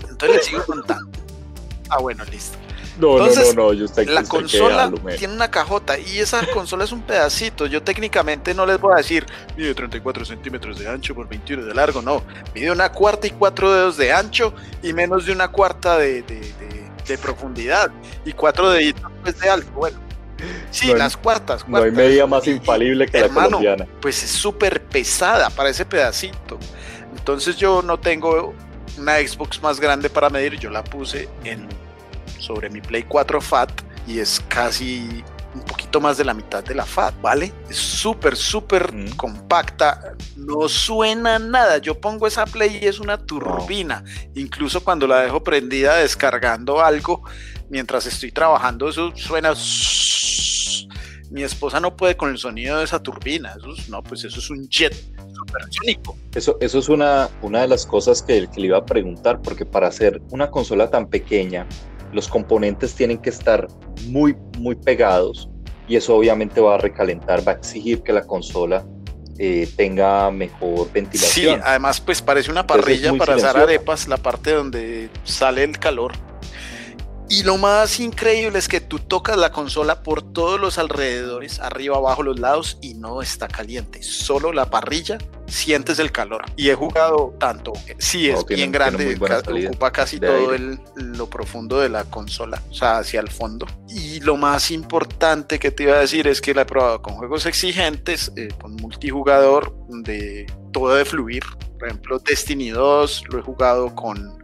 Entonces 0.10 0.38
le 0.38 0.44
sigo 0.44 0.66
contando. 0.66 1.12
Ah, 1.90 2.00
bueno, 2.00 2.26
listo. 2.26 2.58
No, 3.00 3.18
no, 3.18 3.28
no, 3.28 3.54
no, 3.54 3.74
yo 3.74 3.86
La 4.06 4.24
consola 4.24 4.92
tiene 5.18 5.34
una 5.34 5.50
cajota 5.50 5.98
y 5.98 6.20
esa 6.20 6.46
consola 6.48 6.84
es 6.84 6.92
un 6.92 7.02
pedacito. 7.02 7.66
Yo 7.66 7.82
técnicamente 7.82 8.54
no 8.54 8.66
les 8.66 8.80
voy 8.80 8.94
a 8.94 8.98
decir, 8.98 9.26
mide 9.56 9.74
34 9.74 10.26
centímetros 10.26 10.78
de 10.78 10.88
ancho 10.88 11.16
por 11.16 11.28
21 11.28 11.66
de 11.66 11.74
largo, 11.74 12.02
no. 12.02 12.24
Mide 12.54 12.72
una 12.72 12.92
cuarta 12.92 13.28
y 13.28 13.32
cuatro 13.32 13.72
dedos 13.72 13.98
de 13.98 14.12
ancho 14.12 14.54
y 14.84 14.94
menos 14.94 15.26
de 15.26 15.32
una 15.32 15.48
cuarta 15.50 15.98
de, 15.98 16.24
profundidad 17.22 17.92
y 18.24 18.32
cuatro 18.32 18.70
deditos 18.70 19.04
pues, 19.22 19.40
de 19.40 19.50
alto. 19.50 19.70
Bueno, 19.72 20.00
sí, 20.70 20.94
las 20.94 21.18
cuartas, 21.18 21.68
No 21.68 21.78
hay 21.78 21.92
media 21.92 22.26
más 22.26 22.48
infalible 22.48 23.06
que 23.06 23.20
la 23.20 23.30
colombiana. 23.30 23.86
Pues 24.02 24.24
es 24.24 24.32
súper 24.32 24.82
pesada 24.84 25.50
para 25.50 25.70
ese 25.70 25.86
pedacito. 25.86 26.58
Entonces 27.18 27.58
yo 27.58 27.82
no 27.82 28.00
tengo 28.00 28.54
una 28.98 29.18
Xbox 29.18 29.62
más 29.62 29.80
grande 29.80 30.10
para 30.10 30.30
medir, 30.30 30.58
yo 30.58 30.70
la 30.70 30.84
puse 30.84 31.30
en 31.44 31.68
sobre 32.42 32.70
mi 32.70 32.82
Play 32.82 33.04
4 33.04 33.40
FAT 33.40 33.72
y 34.08 34.20
es 34.20 34.42
casi 34.50 35.24
un 35.54 35.62
poquito 35.62 36.00
más 36.00 36.18
de 36.18 36.24
la 36.24 36.34
mitad 36.34 36.64
de 36.64 36.74
la 36.74 36.86
FAT, 36.86 37.20
¿vale? 37.22 37.54
Es 37.70 37.78
súper, 37.78 38.36
súper 38.36 38.94
compacta, 39.18 40.16
no 40.38 40.70
suena 40.70 41.40
nada. 41.40 41.78
Yo 41.80 42.00
pongo 42.00 42.28
esa 42.28 42.46
Play 42.46 42.80
y 42.82 42.88
es 42.88 43.00
una 43.00 43.18
turbina. 43.18 44.04
Incluso 44.36 44.84
cuando 44.84 45.08
la 45.08 45.22
dejo 45.22 45.44
prendida 45.44 45.98
descargando 45.98 46.82
algo 46.82 47.24
mientras 47.70 48.06
estoy 48.06 48.32
trabajando, 48.32 48.90
eso 48.90 49.12
suena. 49.16 49.54
mi 51.32 51.44
esposa 51.44 51.80
no 51.80 51.96
puede 51.96 52.16
con 52.16 52.30
el 52.30 52.38
sonido 52.38 52.78
de 52.78 52.86
esa 52.86 53.02
turbina. 53.02 53.54
Eso 53.58 53.74
no, 53.90 54.02
pues 54.02 54.24
eso 54.24 54.40
es 54.40 54.50
un 54.50 54.70
jet 54.70 54.96
supersónico. 55.36 56.18
Eso, 56.34 56.58
eso 56.62 56.80
es 56.80 56.88
una, 56.88 57.30
una 57.42 57.62
de 57.62 57.68
las 57.68 57.86
cosas 57.86 58.22
que, 58.22 58.48
que 58.48 58.62
le 58.62 58.68
iba 58.68 58.78
a 58.78 58.86
preguntar, 58.86 59.42
porque 59.42 59.66
para 59.66 59.88
hacer 59.88 60.22
una 60.30 60.50
consola 60.50 60.90
tan 60.90 61.08
pequeña, 61.08 61.68
los 62.14 62.28
componentes 62.28 62.94
tienen 62.96 63.18
que 63.18 63.30
estar 63.30 63.68
muy, 64.08 64.36
muy 64.58 64.76
pegados 64.76 65.50
y 65.88 65.96
eso 65.96 66.16
obviamente 66.16 66.62
va 66.62 66.76
a 66.76 66.78
recalentar, 66.78 67.46
va 67.48 67.54
a 67.54 67.56
exigir 67.56 68.02
que 68.02 68.14
la 68.14 68.24
consola 68.24 68.86
eh, 69.38 69.68
tenga 69.76 70.30
mejor 70.32 70.92
ventilación. 70.92 71.56
Sí, 71.56 71.62
además 71.66 72.00
pues 72.00 72.22
parece 72.22 72.52
una 72.52 72.68
parrilla 72.68 73.14
para 73.14 73.36
hacer 73.36 73.58
arepas, 73.58 74.08
la 74.08 74.18
parte 74.18 74.52
donde 74.52 75.10
sale 75.24 75.64
el 75.64 75.80
calor. 75.80 76.14
Y 77.32 77.44
lo 77.44 77.58
más 77.58 78.02
increíble 78.02 78.60
es 78.60 78.68
que 78.68 78.82
tú 78.82 79.00
tocas 79.00 79.38
la 79.38 79.54
consola 79.54 80.04
por 80.04 80.22
todos 80.22 80.60
los 80.60 80.78
alrededores, 80.78 81.62
arriba, 81.62 81.96
abajo, 81.96 82.24
los 82.24 82.38
lados, 82.38 82.78
y 82.82 82.96
no 82.96 83.22
está 83.22 83.48
caliente. 83.48 84.04
Solo 84.04 84.52
la 84.52 84.70
parrilla 84.70 85.18
sientes 85.48 86.00
el 86.00 86.12
calor. 86.12 86.44
Y 86.58 86.68
he 86.68 86.76
jugado 86.76 87.34
tanto, 87.40 87.72
sí, 88.00 88.30
es 88.30 88.46
bien 88.46 88.70
grande, 88.70 89.18
ocupa 89.18 89.94
casi 89.94 90.20
todo 90.20 90.54
el, 90.54 90.78
lo 90.98 91.30
profundo 91.30 91.80
de 91.80 91.88
la 91.88 92.04
consola, 92.04 92.62
o 92.70 92.74
sea, 92.74 92.98
hacia 92.98 93.22
el 93.22 93.30
fondo. 93.30 93.66
Y 93.88 94.20
lo 94.20 94.36
más 94.36 94.70
importante 94.70 95.58
que 95.58 95.72
te 95.72 95.84
iba 95.84 95.96
a 95.96 96.00
decir 96.00 96.28
es 96.28 96.42
que 96.42 96.54
la 96.54 96.64
he 96.64 96.66
probado 96.66 97.02
con 97.02 97.14
juegos 97.14 97.46
exigentes, 97.46 98.34
eh, 98.36 98.50
con 98.62 98.76
multijugador, 98.76 99.74
donde 99.88 100.48
todo 100.74 100.90
debe 100.90 101.06
fluir. 101.06 101.44
Por 101.80 101.88
ejemplo, 101.88 102.20
Destiny 102.20 102.72
2, 102.72 103.24
lo 103.30 103.40
he 103.40 103.42
jugado 103.42 103.96
con, 103.96 104.38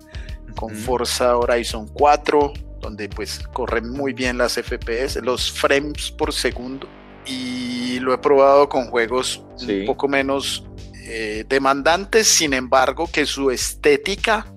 con 0.55 0.73
Forza 0.73 1.35
Horizon 1.37 1.89
4, 1.89 2.53
donde 2.87 3.09
pues 3.09 3.41
corren 3.51 3.89
muy 3.89 4.13
bien 4.13 4.37
las 4.37 4.53
FPS, 4.53 5.17
los 5.21 5.51
frames 5.51 6.09
por 6.11 6.31
segundo. 6.31 6.87
Y 7.25 7.99
lo 7.99 8.13
he 8.13 8.17
probado 8.17 8.69
con 8.69 8.89
juegos 8.89 9.43
un 9.59 9.85
poco 9.85 10.07
menos 10.07 10.65
eh, 11.03 11.43
demandantes, 11.49 12.29
sin 12.29 12.53
embargo, 12.53 13.09
que 13.11 13.25
su 13.25 13.51
estética, 13.51 14.47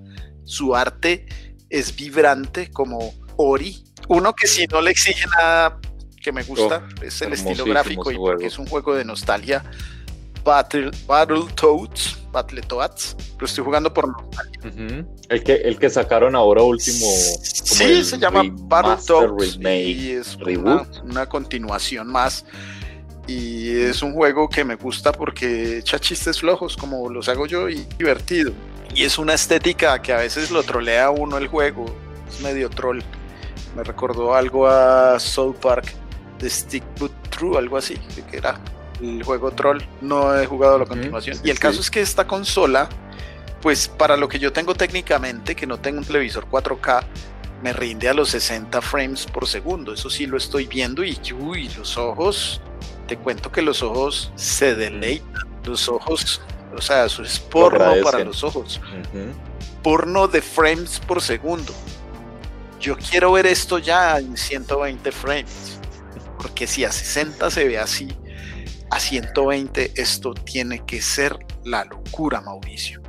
su 0.44 0.76
arte 0.76 1.26
es 1.68 1.96
vibrante 1.96 2.70
como 2.70 3.12
Ori. 3.36 3.82
Uno 4.06 4.32
que 4.32 4.46
si 4.46 4.66
no 4.68 4.80
le 4.80 4.92
exige 4.92 5.26
nada 5.36 5.80
que 6.22 6.30
me 6.30 6.44
gusta, 6.44 6.86
oh, 7.00 7.02
es 7.02 7.20
el 7.22 7.32
estilo 7.32 7.64
gráfico 7.64 8.12
y 8.12 8.16
porque 8.16 8.46
es 8.46 8.58
un 8.58 8.66
juego 8.66 8.94
de 8.94 9.04
nostalgia 9.04 9.64
Battle, 10.44 10.92
Battletoads, 11.06 12.19
Battletoads, 12.30 13.16
lo 13.38 13.46
estoy 13.46 13.64
jugando 13.64 13.92
por 13.92 14.08
nostalgia. 14.08 15.04
el, 15.28 15.42
que, 15.42 15.54
el 15.54 15.78
que 15.78 15.90
sacaron 15.90 16.36
ahora 16.36 16.62
último. 16.62 17.06
Sí, 17.42 18.04
se 18.04 18.18
llama 18.18 18.42
Battletoads 18.44 19.58
y 19.58 20.12
es 20.12 20.36
una, 21.04 21.26
continuación 21.28 22.08
más. 22.08 22.44
Y 23.26 23.70
es 23.70 24.02
un 24.02 24.12
juego 24.12 24.48
que 24.48 24.64
me 24.64 24.74
gusta 24.74 25.12
porque 25.12 25.78
echa 25.78 25.98
chistes 25.98 26.40
flojos 26.40 26.76
como 26.76 27.08
los 27.08 27.28
hago 27.28 27.46
yo 27.46 27.68
y 27.68 27.86
divertido. 27.98 28.52
Y 28.94 29.04
es 29.04 29.18
una 29.18 29.34
estética 29.34 30.02
que 30.02 30.12
a 30.12 30.18
veces 30.18 30.50
lo 30.50 30.62
trolea 30.64 31.06
a 31.06 31.10
uno 31.10 31.38
el 31.38 31.46
juego, 31.46 31.86
es 32.28 32.40
medio 32.40 32.68
troll. 32.68 33.00
Me 33.76 33.84
recordó 33.84 34.34
algo 34.34 34.66
a 34.66 35.20
South 35.20 35.56
Park 35.60 35.94
de 36.40 36.50
Stick 36.50 36.82
But 36.98 37.12
True, 37.30 37.56
algo 37.56 37.76
así, 37.76 37.94
que 38.28 38.36
era 38.36 38.60
el 39.00 39.22
juego 39.22 39.50
Troll, 39.50 39.82
no 40.00 40.36
he 40.38 40.46
jugado 40.46 40.78
la 40.78 40.86
continuación. 40.86 41.38
y 41.42 41.50
el 41.50 41.58
caso 41.58 41.80
es 41.80 41.90
que 41.90 42.00
esta 42.00 42.26
consola, 42.26 42.88
pues 43.60 43.88
para 43.88 44.16
lo 44.16 44.28
que 44.28 44.38
yo 44.38 44.52
tengo 44.52 44.74
técnicamente, 44.74 45.54
que 45.54 45.66
no 45.66 45.78
tengo 45.78 45.98
un 45.98 46.04
televisor 46.04 46.46
4K, 46.48 47.04
me 47.62 47.72
rinde 47.72 48.08
a 48.08 48.14
los 48.14 48.30
60 48.30 48.80
frames 48.80 49.26
por 49.26 49.46
segundo. 49.46 49.92
Eso 49.92 50.08
sí 50.10 50.26
lo 50.26 50.36
estoy 50.36 50.66
viendo 50.66 51.04
y 51.04 51.18
uy, 51.38 51.68
los 51.76 51.96
ojos, 51.96 52.60
te 53.06 53.16
cuento 53.16 53.52
que 53.52 53.62
los 53.62 53.82
ojos 53.82 54.32
se 54.34 54.74
deleitan. 54.74 55.48
Los 55.64 55.88
ojos, 55.88 56.40
o 56.74 56.80
sea, 56.80 57.04
eso 57.04 57.22
es 57.22 57.38
porno 57.38 57.92
para 58.02 58.24
los 58.24 58.42
ojos. 58.42 58.80
Porno 59.82 60.26
de 60.26 60.40
frames 60.40 61.00
por 61.00 61.20
segundo. 61.20 61.74
Yo 62.80 62.96
quiero 62.96 63.32
ver 63.32 63.46
esto 63.46 63.78
ya 63.78 64.18
en 64.18 64.36
120 64.36 65.12
frames. 65.12 65.78
Porque 66.38 66.66
si 66.66 66.84
a 66.84 66.92
60 66.92 67.50
se 67.50 67.64
ve 67.68 67.78
así, 67.78 68.08
a 68.90 68.98
120, 68.98 69.92
esto 69.94 70.34
tiene 70.34 70.84
que 70.84 71.00
ser 71.00 71.38
la 71.64 71.84
locura, 71.84 72.40
Mauricio. 72.40 73.00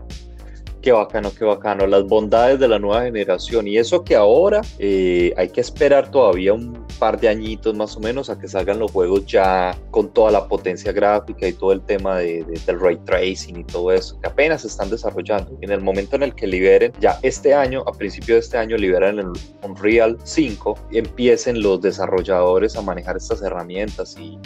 Qué 0.82 0.92
bacano, 0.92 1.32
qué 1.34 1.46
bacano. 1.46 1.86
Las 1.86 2.06
bondades 2.06 2.60
de 2.60 2.68
la 2.68 2.80
nueva 2.80 3.04
generación. 3.04 3.68
Y 3.68 3.78
eso 3.78 4.04
que 4.04 4.16
ahora 4.16 4.62
eh, 4.80 5.32
hay 5.38 5.50
que 5.50 5.62
esperar 5.62 6.10
todavía 6.10 6.54
un 6.54 6.81
par 7.02 7.20
de 7.20 7.28
añitos 7.28 7.76
más 7.76 7.98
o 7.98 8.00
menos 8.00 8.30
a 8.30 8.38
que 8.38 8.48
salgan 8.48 8.78
los 8.78 8.92
juegos 8.92 9.26
ya 9.26 9.76
con 9.90 10.14
toda 10.14 10.30
la 10.30 10.48
potencia 10.48 10.92
gráfica 10.92 11.48
y 11.48 11.54
todo 11.54 11.72
el 11.72 11.82
tema 11.82 12.20
de, 12.20 12.44
del 12.44 12.80
ray 12.80 12.98
tracing 12.98 13.58
y 13.58 13.64
todo 13.64 13.92
eso, 13.92 14.20
que 14.22 14.28
apenas 14.28 14.62
se 14.62 14.68
están 14.68 14.92
desarrollando. 14.92 15.58
En 15.62 15.72
el 15.72 15.82
momento 15.82 16.16
en 16.16 16.22
el 16.22 16.36
que 16.36 16.46
liberen, 16.46 16.94
ya 17.00 17.18
este 17.24 17.56
año, 17.56 17.84
a 17.88 17.92
principio 17.92 18.36
de 18.36 18.42
este 18.42 18.60
año, 18.60 18.78
liberan 18.78 19.18
el 19.18 19.32
Unreal 19.64 20.16
5 20.24 20.78
y 20.92 21.00
empiecen 21.00 21.64
los 21.64 21.82
desarrolladores 21.82 22.76
a 22.76 22.84
manejar 22.84 23.18
estas 23.18 23.42
herramientas 23.42 24.16
y, 24.20 24.38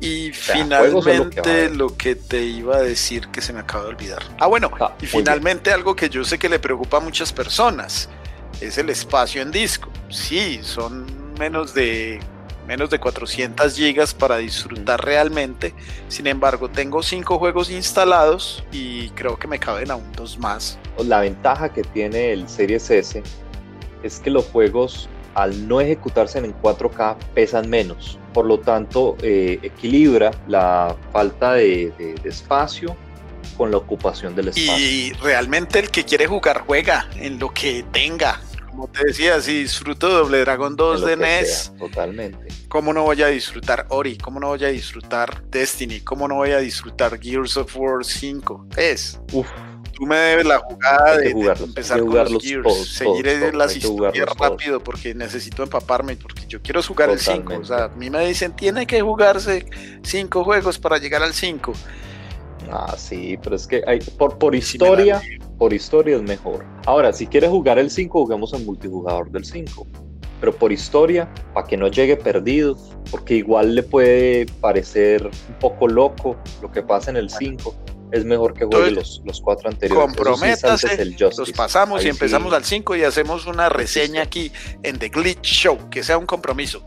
y 0.00 0.30
finalmente 0.32 1.70
lo 1.70 1.96
que, 1.96 2.14
te 2.14 2.42
iba 2.42 2.76
a 2.76 2.82
decir 2.82 3.28
que 3.28 3.40
se 3.40 3.54
me 3.54 3.60
acaba 3.60 3.84
de 3.84 3.88
olvidar. 3.88 4.22
Ah, 4.38 4.48
bueno, 4.48 4.70
ah, 4.80 4.92
y 5.00 5.06
finalmente 5.06 5.72
algo 5.72 5.96
que 5.96 6.10
yo 6.10 6.24
sé 6.24 6.38
que 6.38 6.50
le 6.50 6.58
preocupa 6.58 6.98
a 6.98 7.00
muchas 7.00 7.32
personas 7.32 8.10
es 8.60 8.76
el 8.76 8.90
espacio 8.90 9.40
en 9.40 9.50
disco. 9.50 9.88
Sí, 10.10 10.60
son 10.62 11.17
menos 11.38 11.74
de 11.74 12.20
menos 12.66 12.90
de 12.90 12.98
400 12.98 13.74
gigas 13.74 14.12
para 14.12 14.36
disfrutar 14.36 15.02
realmente. 15.02 15.72
Sin 16.08 16.26
embargo, 16.26 16.68
tengo 16.68 17.02
cinco 17.02 17.38
juegos 17.38 17.70
instalados 17.70 18.62
y 18.70 19.08
creo 19.10 19.38
que 19.38 19.48
me 19.48 19.58
caben 19.58 19.90
aún 19.90 20.04
dos 20.14 20.38
más. 20.38 20.78
La 21.02 21.20
ventaja 21.20 21.72
que 21.72 21.82
tiene 21.82 22.32
el 22.32 22.46
Series 22.46 22.90
S 22.90 23.22
es 24.02 24.18
que 24.20 24.28
los 24.28 24.44
juegos 24.46 25.08
al 25.34 25.66
no 25.66 25.80
ejecutarse 25.80 26.38
en 26.38 26.54
4K 26.60 27.16
pesan 27.32 27.70
menos 27.70 28.18
por 28.38 28.46
lo 28.46 28.60
tanto 28.60 29.16
eh, 29.20 29.58
equilibra 29.62 30.30
la 30.46 30.94
falta 31.12 31.54
de, 31.54 31.92
espacio 32.22 32.96
con 33.56 33.72
la 33.72 33.78
ocupación 33.78 34.36
del 34.36 34.48
espacio. 34.48 34.76
Y 34.78 35.12
realmente 35.14 35.80
el 35.80 35.90
que 35.90 36.04
quiere 36.04 36.28
jugar 36.28 36.62
juega 36.64 37.08
en 37.16 37.40
lo 37.40 37.52
que 37.52 37.84
tenga. 37.90 38.40
Como 38.78 38.92
te 38.92 39.06
decía, 39.06 39.40
si 39.40 39.62
disfruto 39.62 40.08
Doble 40.08 40.38
Dragon 40.38 40.76
2 40.76 41.04
de 41.04 41.16
NES, 41.16 41.72
totalmente. 41.76 42.46
¿Cómo 42.68 42.92
no 42.92 43.02
voy 43.02 43.20
a 43.22 43.26
disfrutar 43.26 43.86
Ori? 43.88 44.16
¿Cómo 44.16 44.38
no 44.38 44.46
voy 44.46 44.64
a 44.64 44.68
disfrutar 44.68 45.42
Destiny? 45.50 45.98
¿Cómo 46.02 46.28
no 46.28 46.36
voy 46.36 46.52
a 46.52 46.58
disfrutar 46.58 47.18
Gears 47.20 47.56
of 47.56 47.76
War 47.76 48.04
5? 48.04 48.68
Es. 48.76 49.18
Uf, 49.32 49.48
tú 49.94 50.06
me 50.06 50.14
debes 50.14 50.46
la 50.46 50.60
jugada 50.60 51.16
de, 51.16 51.30
empezar 51.30 51.98
con 51.98 52.32
los 52.32 52.40
Gears, 52.40 52.86
seguir 52.86 53.52
las 53.52 53.74
historias 53.74 54.28
rápido 54.38 54.78
porque 54.78 55.12
necesito 55.12 55.64
empaparme, 55.64 56.14
porque 56.14 56.46
yo 56.46 56.62
quiero 56.62 56.80
jugar 56.80 57.10
el 57.10 57.18
5. 57.18 57.54
O 57.60 57.64
sea, 57.64 57.86
a 57.86 57.88
mí 57.88 58.10
me 58.10 58.24
dicen, 58.28 58.54
tiene 58.54 58.86
que 58.86 59.02
jugarse 59.02 59.66
5 60.04 60.44
juegos 60.44 60.78
para 60.78 60.98
llegar 60.98 61.24
al 61.24 61.34
5. 61.34 61.72
Ah, 62.70 62.94
sí, 62.96 63.36
pero 63.42 63.56
es 63.56 63.66
que 63.66 63.82
hay, 63.84 63.98
por, 63.98 64.38
por 64.38 64.54
historia, 64.54 65.20
por 65.58 65.72
historia 65.72 66.16
es 66.16 66.22
mejor. 66.22 66.64
Ahora, 66.86 67.12
si 67.12 67.26
quieres 67.26 67.50
jugar 67.50 67.78
el 67.78 67.90
5, 67.90 68.24
juguemos 68.24 68.52
en 68.54 68.64
multijugador 68.64 69.30
del 69.30 69.44
5. 69.44 69.86
Pero 70.40 70.54
por 70.54 70.72
historia, 70.72 71.28
para 71.52 71.66
que 71.66 71.76
no 71.76 71.88
llegue 71.88 72.16
perdido, 72.16 72.76
porque 73.10 73.34
igual 73.34 73.74
le 73.74 73.82
puede 73.82 74.46
parecer 74.60 75.26
un 75.26 75.58
poco 75.58 75.88
loco 75.88 76.36
lo 76.62 76.70
que 76.70 76.82
pasa 76.82 77.10
en 77.10 77.16
el 77.16 77.28
5 77.28 77.74
es 78.12 78.24
mejor 78.24 78.54
que 78.54 78.64
juegue 78.64 78.90
los, 78.92 79.20
los, 79.24 79.40
cuatro 79.40 79.68
anteriores. 79.68 80.02
Comprométase, 80.02 81.04
los 81.18 81.52
pasamos 81.52 82.04
y 82.04 82.08
empezamos 82.08 82.52
al 82.52 82.64
5 82.64 82.96
y 82.96 83.04
hacemos 83.04 83.46
una 83.46 83.68
reseña 83.68 84.22
aquí 84.22 84.50
en 84.82 84.98
The 84.98 85.08
Glitch 85.08 85.42
Show, 85.42 85.90
que 85.90 86.02
sea 86.02 86.18
un 86.18 86.26
compromiso. 86.26 86.84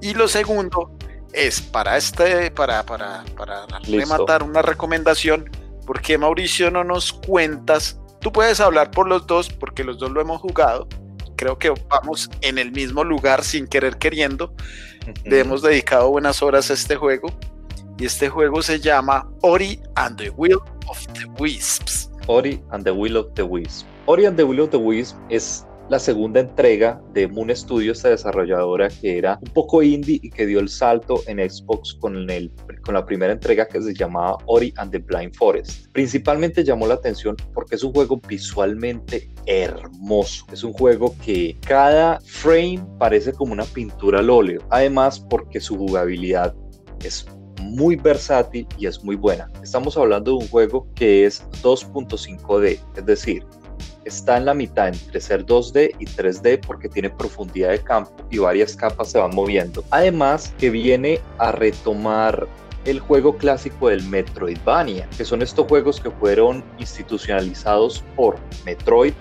Y 0.00 0.14
lo 0.14 0.26
segundo 0.28 0.96
es 1.32 1.60
para 1.60 1.96
este, 1.96 2.50
para, 2.50 2.84
para, 2.84 3.24
para 3.36 3.66
rematar 3.84 4.42
una 4.42 4.62
recomendación, 4.62 5.50
porque 5.86 6.18
Mauricio 6.18 6.70
no 6.70 6.84
nos 6.84 7.12
cuentas, 7.12 8.00
tú 8.24 8.32
puedes 8.32 8.58
hablar 8.58 8.90
por 8.90 9.06
los 9.06 9.26
dos, 9.26 9.50
porque 9.50 9.84
los 9.84 9.98
dos 9.98 10.10
lo 10.10 10.18
hemos 10.18 10.40
jugado, 10.40 10.88
creo 11.36 11.58
que 11.58 11.74
vamos 11.90 12.30
en 12.40 12.56
el 12.56 12.72
mismo 12.72 13.04
lugar 13.04 13.44
sin 13.44 13.66
querer 13.66 13.98
queriendo, 13.98 14.54
le 15.26 15.40
hemos 15.40 15.60
dedicado 15.60 16.08
buenas 16.08 16.42
horas 16.42 16.70
a 16.70 16.72
este 16.72 16.96
juego 16.96 17.28
y 17.98 18.06
este 18.06 18.30
juego 18.30 18.62
se 18.62 18.80
llama 18.80 19.28
Ori 19.42 19.78
and 19.96 20.16
the 20.16 20.30
Will 20.30 20.58
of 20.88 21.06
the 21.12 21.26
Wisps. 21.38 22.10
Ori 22.26 22.62
and 22.70 22.82
the 22.84 22.92
Will 22.92 23.18
of 23.18 23.26
the 23.34 23.42
Wisps. 23.42 23.84
Ori 24.06 24.24
and 24.24 24.38
the 24.38 24.44
Will 24.44 24.60
of 24.60 24.70
the 24.70 24.78
Wisps 24.78 25.18
es 25.28 25.66
la 25.90 25.98
segunda 25.98 26.40
entrega 26.40 27.00
de 27.12 27.28
Moon 27.28 27.54
Studio, 27.54 27.92
esta 27.92 28.08
desarrolladora 28.08 28.88
que 28.88 29.18
era 29.18 29.38
un 29.42 29.52
poco 29.52 29.82
indie 29.82 30.18
y 30.22 30.30
que 30.30 30.46
dio 30.46 30.60
el 30.60 30.68
salto 30.68 31.20
en 31.26 31.38
Xbox 31.38 31.94
con, 31.94 32.30
el, 32.30 32.50
con 32.84 32.94
la 32.94 33.04
primera 33.04 33.32
entrega 33.32 33.66
que 33.66 33.80
se 33.82 33.94
llamaba 33.94 34.38
Ori 34.46 34.72
and 34.76 34.90
the 34.92 34.98
Blind 34.98 35.34
Forest. 35.34 35.88
Principalmente 35.92 36.64
llamó 36.64 36.86
la 36.86 36.94
atención 36.94 37.36
porque 37.52 37.74
es 37.74 37.84
un 37.84 37.92
juego 37.92 38.20
visualmente 38.26 39.30
hermoso. 39.46 40.46
Es 40.52 40.64
un 40.64 40.72
juego 40.72 41.14
que 41.24 41.56
cada 41.66 42.18
frame 42.20 42.84
parece 42.98 43.32
como 43.32 43.52
una 43.52 43.64
pintura 43.64 44.20
al 44.20 44.30
óleo. 44.30 44.62
Además 44.70 45.20
porque 45.20 45.60
su 45.60 45.76
jugabilidad 45.76 46.54
es 47.04 47.26
muy 47.60 47.96
versátil 47.96 48.66
y 48.78 48.86
es 48.86 49.02
muy 49.04 49.16
buena. 49.16 49.50
Estamos 49.62 49.96
hablando 49.96 50.32
de 50.32 50.36
un 50.38 50.48
juego 50.48 50.86
que 50.94 51.26
es 51.26 51.46
2.5D, 51.62 52.78
es 52.96 53.06
decir, 53.06 53.44
está 54.04 54.36
en 54.36 54.46
la 54.46 54.54
mitad 54.54 54.88
entre 54.88 55.20
ser 55.20 55.44
2D 55.44 55.94
y 55.98 56.04
3D 56.04 56.60
porque 56.66 56.88
tiene 56.88 57.10
profundidad 57.10 57.70
de 57.70 57.80
campo 57.80 58.12
y 58.30 58.38
varias 58.38 58.76
capas 58.76 59.10
se 59.10 59.18
van 59.18 59.34
moviendo. 59.34 59.84
Además 59.90 60.52
que 60.58 60.70
viene 60.70 61.20
a 61.38 61.52
retomar 61.52 62.46
el 62.84 63.00
juego 63.00 63.36
clásico 63.36 63.88
del 63.88 64.02
Metroidvania, 64.04 65.08
que 65.16 65.24
son 65.24 65.42
estos 65.42 65.66
juegos 65.66 66.00
que 66.00 66.10
fueron 66.10 66.62
institucionalizados 66.78 68.04
por 68.14 68.36
Metroid 68.66 69.14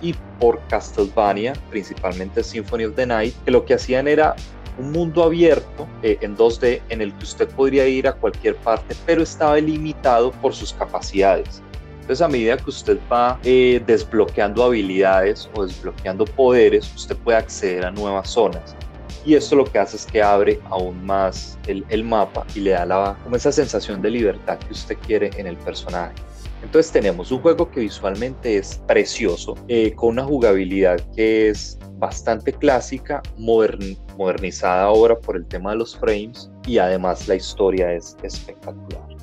y 0.00 0.14
por 0.40 0.60
Castlevania, 0.68 1.52
principalmente 1.70 2.42
Symphony 2.42 2.84
of 2.84 2.94
the 2.94 3.06
Night, 3.06 3.34
que 3.44 3.50
lo 3.50 3.64
que 3.64 3.74
hacían 3.74 4.08
era 4.08 4.34
un 4.78 4.90
mundo 4.90 5.22
abierto 5.22 5.86
eh, 6.02 6.18
en 6.20 6.36
2D 6.36 6.80
en 6.88 7.00
el 7.00 7.12
que 7.14 7.24
usted 7.24 7.48
podría 7.50 7.86
ir 7.86 8.08
a 8.08 8.12
cualquier 8.12 8.56
parte, 8.56 8.96
pero 9.06 9.22
estaba 9.22 9.58
limitado 9.58 10.32
por 10.32 10.54
sus 10.54 10.72
capacidades. 10.72 11.62
Entonces, 12.04 12.20
a 12.20 12.28
medida 12.28 12.58
que 12.58 12.68
usted 12.68 12.98
va 13.10 13.40
eh, 13.44 13.82
desbloqueando 13.86 14.62
habilidades 14.62 15.48
o 15.54 15.64
desbloqueando 15.64 16.26
poderes, 16.26 16.94
usted 16.94 17.16
puede 17.16 17.38
acceder 17.38 17.82
a 17.82 17.90
nuevas 17.90 18.28
zonas. 18.28 18.76
Y 19.24 19.36
esto 19.36 19.56
lo 19.56 19.64
que 19.64 19.78
hace 19.78 19.96
es 19.96 20.04
que 20.04 20.22
abre 20.22 20.60
aún 20.68 21.02
más 21.06 21.58
el, 21.66 21.82
el 21.88 22.04
mapa 22.04 22.46
y 22.54 22.60
le 22.60 22.72
da 22.72 22.84
la, 22.84 23.16
como 23.24 23.36
esa 23.36 23.50
sensación 23.50 24.02
de 24.02 24.10
libertad 24.10 24.58
que 24.58 24.74
usted 24.74 24.98
quiere 25.06 25.30
en 25.38 25.46
el 25.46 25.56
personaje. 25.56 26.14
Entonces 26.62 26.92
tenemos 26.92 27.32
un 27.32 27.40
juego 27.40 27.70
que 27.70 27.80
visualmente 27.80 28.58
es 28.58 28.82
precioso, 28.86 29.54
eh, 29.68 29.94
con 29.94 30.10
una 30.10 30.24
jugabilidad 30.24 31.00
que 31.16 31.48
es 31.48 31.78
bastante 31.92 32.52
clásica, 32.52 33.22
modernizada 33.38 34.82
ahora 34.82 35.18
por 35.18 35.36
el 35.36 35.46
tema 35.46 35.70
de 35.70 35.78
los 35.78 35.96
frames 35.96 36.50
y 36.66 36.76
además 36.76 37.26
la 37.28 37.36
historia 37.36 37.94
es 37.94 38.14
espectacular 38.22 39.14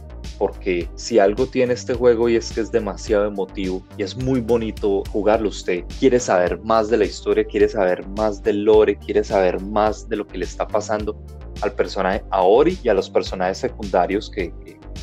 porque 0.42 0.90
si 0.96 1.20
algo 1.20 1.46
tiene 1.46 1.74
este 1.74 1.94
juego 1.94 2.28
y 2.28 2.36
es 2.36 2.52
que 2.52 2.62
es 2.62 2.72
demasiado 2.72 3.28
emotivo 3.28 3.84
y 3.96 4.02
es 4.02 4.18
muy 4.18 4.40
bonito 4.40 5.04
jugarlo 5.12 5.50
usted, 5.50 5.84
quiere 6.00 6.20
saber 6.20 6.60
más 6.64 6.90
de 6.90 6.98
la 6.98 7.06
historia, 7.06 7.44
quiere 7.44 7.70
saber 7.70 8.08
más 8.18 8.42
del 8.42 8.64
lore, 8.64 8.98
quiere 8.98 9.24
saber 9.24 9.62
más 9.62 10.10
de 10.10 10.16
lo 10.16 10.26
que 10.26 10.40
le 10.40 10.46
está 10.46 10.68
pasando 10.68 11.16
al 11.62 11.74
personaje 11.74 12.24
a 12.32 12.42
Ori 12.42 12.76
y 12.82 12.90
a 12.90 12.96
los 12.96 13.08
personajes 13.08 13.60
secundarios 13.60 14.32
que, 14.32 14.52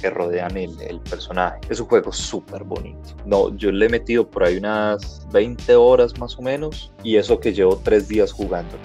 que, 0.00 0.10
rodean 0.10 0.56
el, 0.56 1.00
personaje. 1.08 1.60
Es 1.68 1.78
un 1.78 1.86
juego 1.86 2.10
súper 2.10 2.64
bonito. 2.64 3.14
No, 3.24 3.56
yo 3.56 3.70
le 3.70 3.86
he 3.86 3.88
metido 3.88 4.28
por 4.28 4.42
ahí 4.42 4.56
unas 4.56 5.24
20 5.30 5.76
horas 5.76 6.18
más 6.18 6.36
o 6.36 6.42
menos 6.42 6.92
y 7.04 7.14
eso 7.14 7.38
que 7.38 7.52
llevo 7.52 7.80
tres 7.84 8.08
días 8.08 8.32
jugando. 8.32 8.76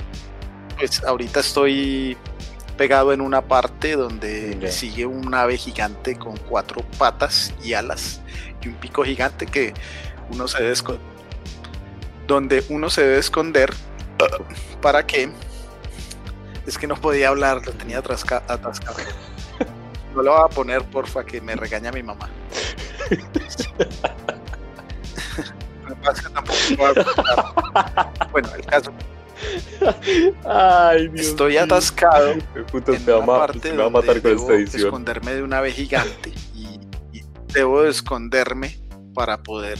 Pues 0.77 1.03
ahorita 1.03 1.39
estoy 1.39 2.15
pegado 2.77 3.13
en 3.13 3.21
una 3.21 3.41
parte 3.41 3.95
donde 3.95 4.71
sigue 4.71 5.05
un 5.05 5.33
ave 5.33 5.57
gigante 5.57 6.17
con 6.17 6.37
cuatro 6.37 6.83
patas 6.97 7.53
y 7.63 7.73
alas 7.73 8.21
y 8.61 8.69
un 8.69 8.75
pico 8.75 9.03
gigante 9.03 9.45
que 9.45 9.73
uno 10.31 10.47
se 10.47 10.63
debe 10.63 10.75
donde 12.27 12.63
uno 12.69 12.89
se 12.89 13.01
debe 13.01 13.19
esconder 13.19 13.73
para 14.81 15.05
que 15.05 15.29
es 16.65 16.77
que 16.77 16.87
no 16.87 16.95
podía 16.95 17.29
hablar, 17.29 17.65
lo 17.65 17.73
tenía 17.73 17.99
atascado. 17.99 18.95
No 20.15 20.21
lo 20.21 20.31
voy 20.31 20.41
a 20.45 20.47
poner, 20.47 20.83
porfa, 20.83 21.25
que 21.25 21.41
me 21.41 21.55
regaña 21.55 21.91
mi 21.91 22.03
mamá. 22.03 22.29
bueno, 28.31 28.49
el 28.55 28.65
caso 28.65 28.91
Ay, 30.45 31.09
Estoy 31.15 31.57
atascado. 31.57 32.35
Puta, 32.71 32.95
en 32.95 33.03
una 33.03 33.25
parte 33.25 33.71
me 33.71 33.77
va 33.77 33.85
a 33.85 33.89
matar 33.89 34.21
con 34.21 34.31
esta 34.31 34.53
edición. 34.53 34.85
esconderme 34.85 35.33
de 35.33 35.43
una 35.43 35.59
ave 35.59 35.71
gigante 35.71 36.31
y, 36.55 36.79
debo 37.53 37.83
esconderme 37.83 38.79
para 39.13 39.41
poder 39.43 39.77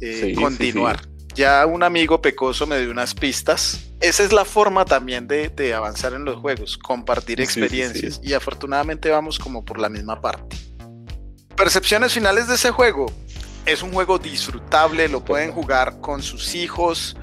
eh, 0.00 0.34
continuar. 0.34 1.00
Ya 1.34 1.64
un 1.66 1.84
amigo 1.84 2.20
pecoso 2.20 2.66
me 2.66 2.80
dio 2.80 2.90
unas 2.90 3.14
pistas. 3.14 3.92
Esa 4.00 4.24
es 4.24 4.32
la 4.32 4.44
forma 4.44 4.84
también 4.84 5.28
de, 5.28 5.48
de 5.48 5.74
avanzar 5.74 6.12
en 6.14 6.24
los 6.24 6.40
juegos, 6.40 6.76
compartir 6.76 7.40
experiencias. 7.40 8.20
Y 8.24 8.32
afortunadamente 8.32 9.10
vamos 9.10 9.38
como 9.38 9.64
por 9.64 9.78
la 9.78 9.88
misma 9.88 10.20
parte. 10.20 10.56
Percepciones 11.56 12.12
finales 12.12 12.48
de 12.48 12.56
ese 12.56 12.72
juego. 12.72 13.06
Es 13.66 13.82
un 13.82 13.92
juego 13.92 14.18
disfrutable, 14.18 15.08
lo 15.08 15.24
pueden 15.24 15.52
jugar 15.52 16.00
con 16.00 16.22
sus 16.22 16.54
hijos, 16.54 17.16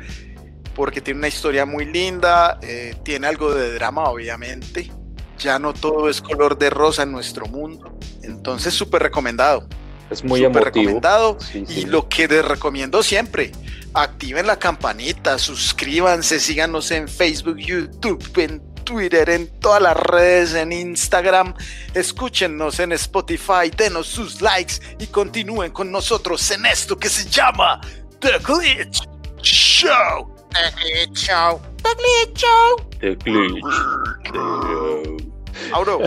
porque 0.76 1.02
tiene 1.02 1.20
una 1.20 1.28
historia 1.28 1.66
muy 1.66 1.86
linda, 1.86 2.60
eh, 2.62 2.96
tiene 3.04 3.28
algo 3.28 3.54
de 3.54 3.74
drama 3.74 4.04
obviamente, 4.10 4.92
ya 5.40 5.58
no 5.58 5.74
todo 5.74 6.10
es 6.10 6.22
color 6.22 6.58
de 6.58 6.70
rosa 6.70 7.04
en 7.04 7.12
nuestro 7.12 7.48
mundo, 7.48 7.98
entonces 8.22 8.74
súper 8.74 9.02
recomendado. 9.02 9.68
Es 10.12 10.24
muy 10.24 10.44
super 10.44 10.66
recomendado 10.66 11.38
y 11.54 11.86
lo 11.86 12.08
que 12.08 12.28
les 12.28 12.46
recomiendo 12.46 13.02
siempre, 13.02 13.52
activen 13.96 14.46
la 14.46 14.60
campanita, 14.60 15.40
suscríbanse, 15.40 16.40
síganos 16.40 16.92
en 16.92 17.08
Facebook, 17.08 17.58
YouTube, 17.58 18.24
en 18.38 18.62
Twitter, 18.84 19.30
en 19.30 19.48
todas 19.60 19.82
las 19.82 19.98
redes, 19.98 20.54
en 20.54 20.72
Instagram. 20.72 21.56
Escúchenos 21.94 22.80
en 22.80 22.92
Spotify, 22.92 23.72
denos 23.76 24.08
sus 24.08 24.42
likes 24.42 24.76
y 25.00 25.08
continúen 25.08 25.72
con 25.72 25.92
nosotros 25.92 26.50
en 26.52 26.68
esto 26.68 26.96
que 26.98 27.10
se 27.10 27.28
llama 27.28 27.82
The 28.20 28.38
Glitch 28.40 29.02
Show. 29.42 30.35
The 30.56 30.72
Glitch 30.80 31.18
Show. 31.18 31.60
Glitch 31.82 32.46
Auro. 35.74 36.00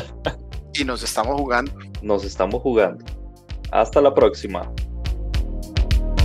y 0.73 0.85
nos 0.85 1.03
estamos 1.03 1.39
jugando. 1.39 1.71
Nos 2.01 2.25
estamos 2.25 2.63
jugando. 2.63 3.05
Hasta 3.73 4.01
la 4.01 4.15
próxima. 4.15 4.73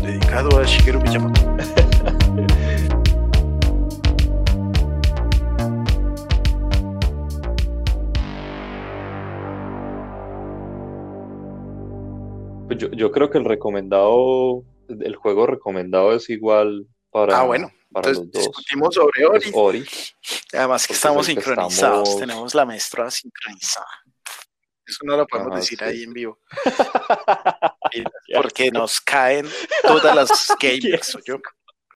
Dedicado 0.01 0.57
a 0.57 0.63
Shigeru 0.63 1.01
Miyamoto. 1.01 1.41
Yo, 12.77 12.89
yo 12.89 13.11
creo 13.11 13.29
que 13.29 13.37
el 13.37 13.45
recomendado, 13.45 14.63
el 14.87 15.15
juego 15.15 15.45
recomendado 15.45 16.13
es 16.13 16.29
igual 16.29 16.87
para, 17.11 17.39
ah, 17.39 17.43
bueno. 17.43 17.69
Entonces 17.95 18.31
discutimos 18.31 18.95
sobre 18.95 19.25
Ori. 19.53 19.85
Además 20.53 20.87
que 20.87 20.93
estamos 20.93 21.25
sincronizados, 21.25 22.17
tenemos 22.17 22.55
la 22.55 22.65
maestra 22.65 23.09
sincronizada. 23.11 23.87
Eso 24.85 24.99
no 25.03 25.15
lo 25.15 25.25
podemos 25.25 25.55
decir 25.55 25.81
ahí 25.83 26.03
en 26.03 26.13
vivo. 26.13 26.39
Porque 28.35 28.69
nos 28.71 28.99
caen 28.99 29.47
todas 29.81 30.15
las 30.15 30.53
gamers. 30.59 31.17
yo. 31.25 31.37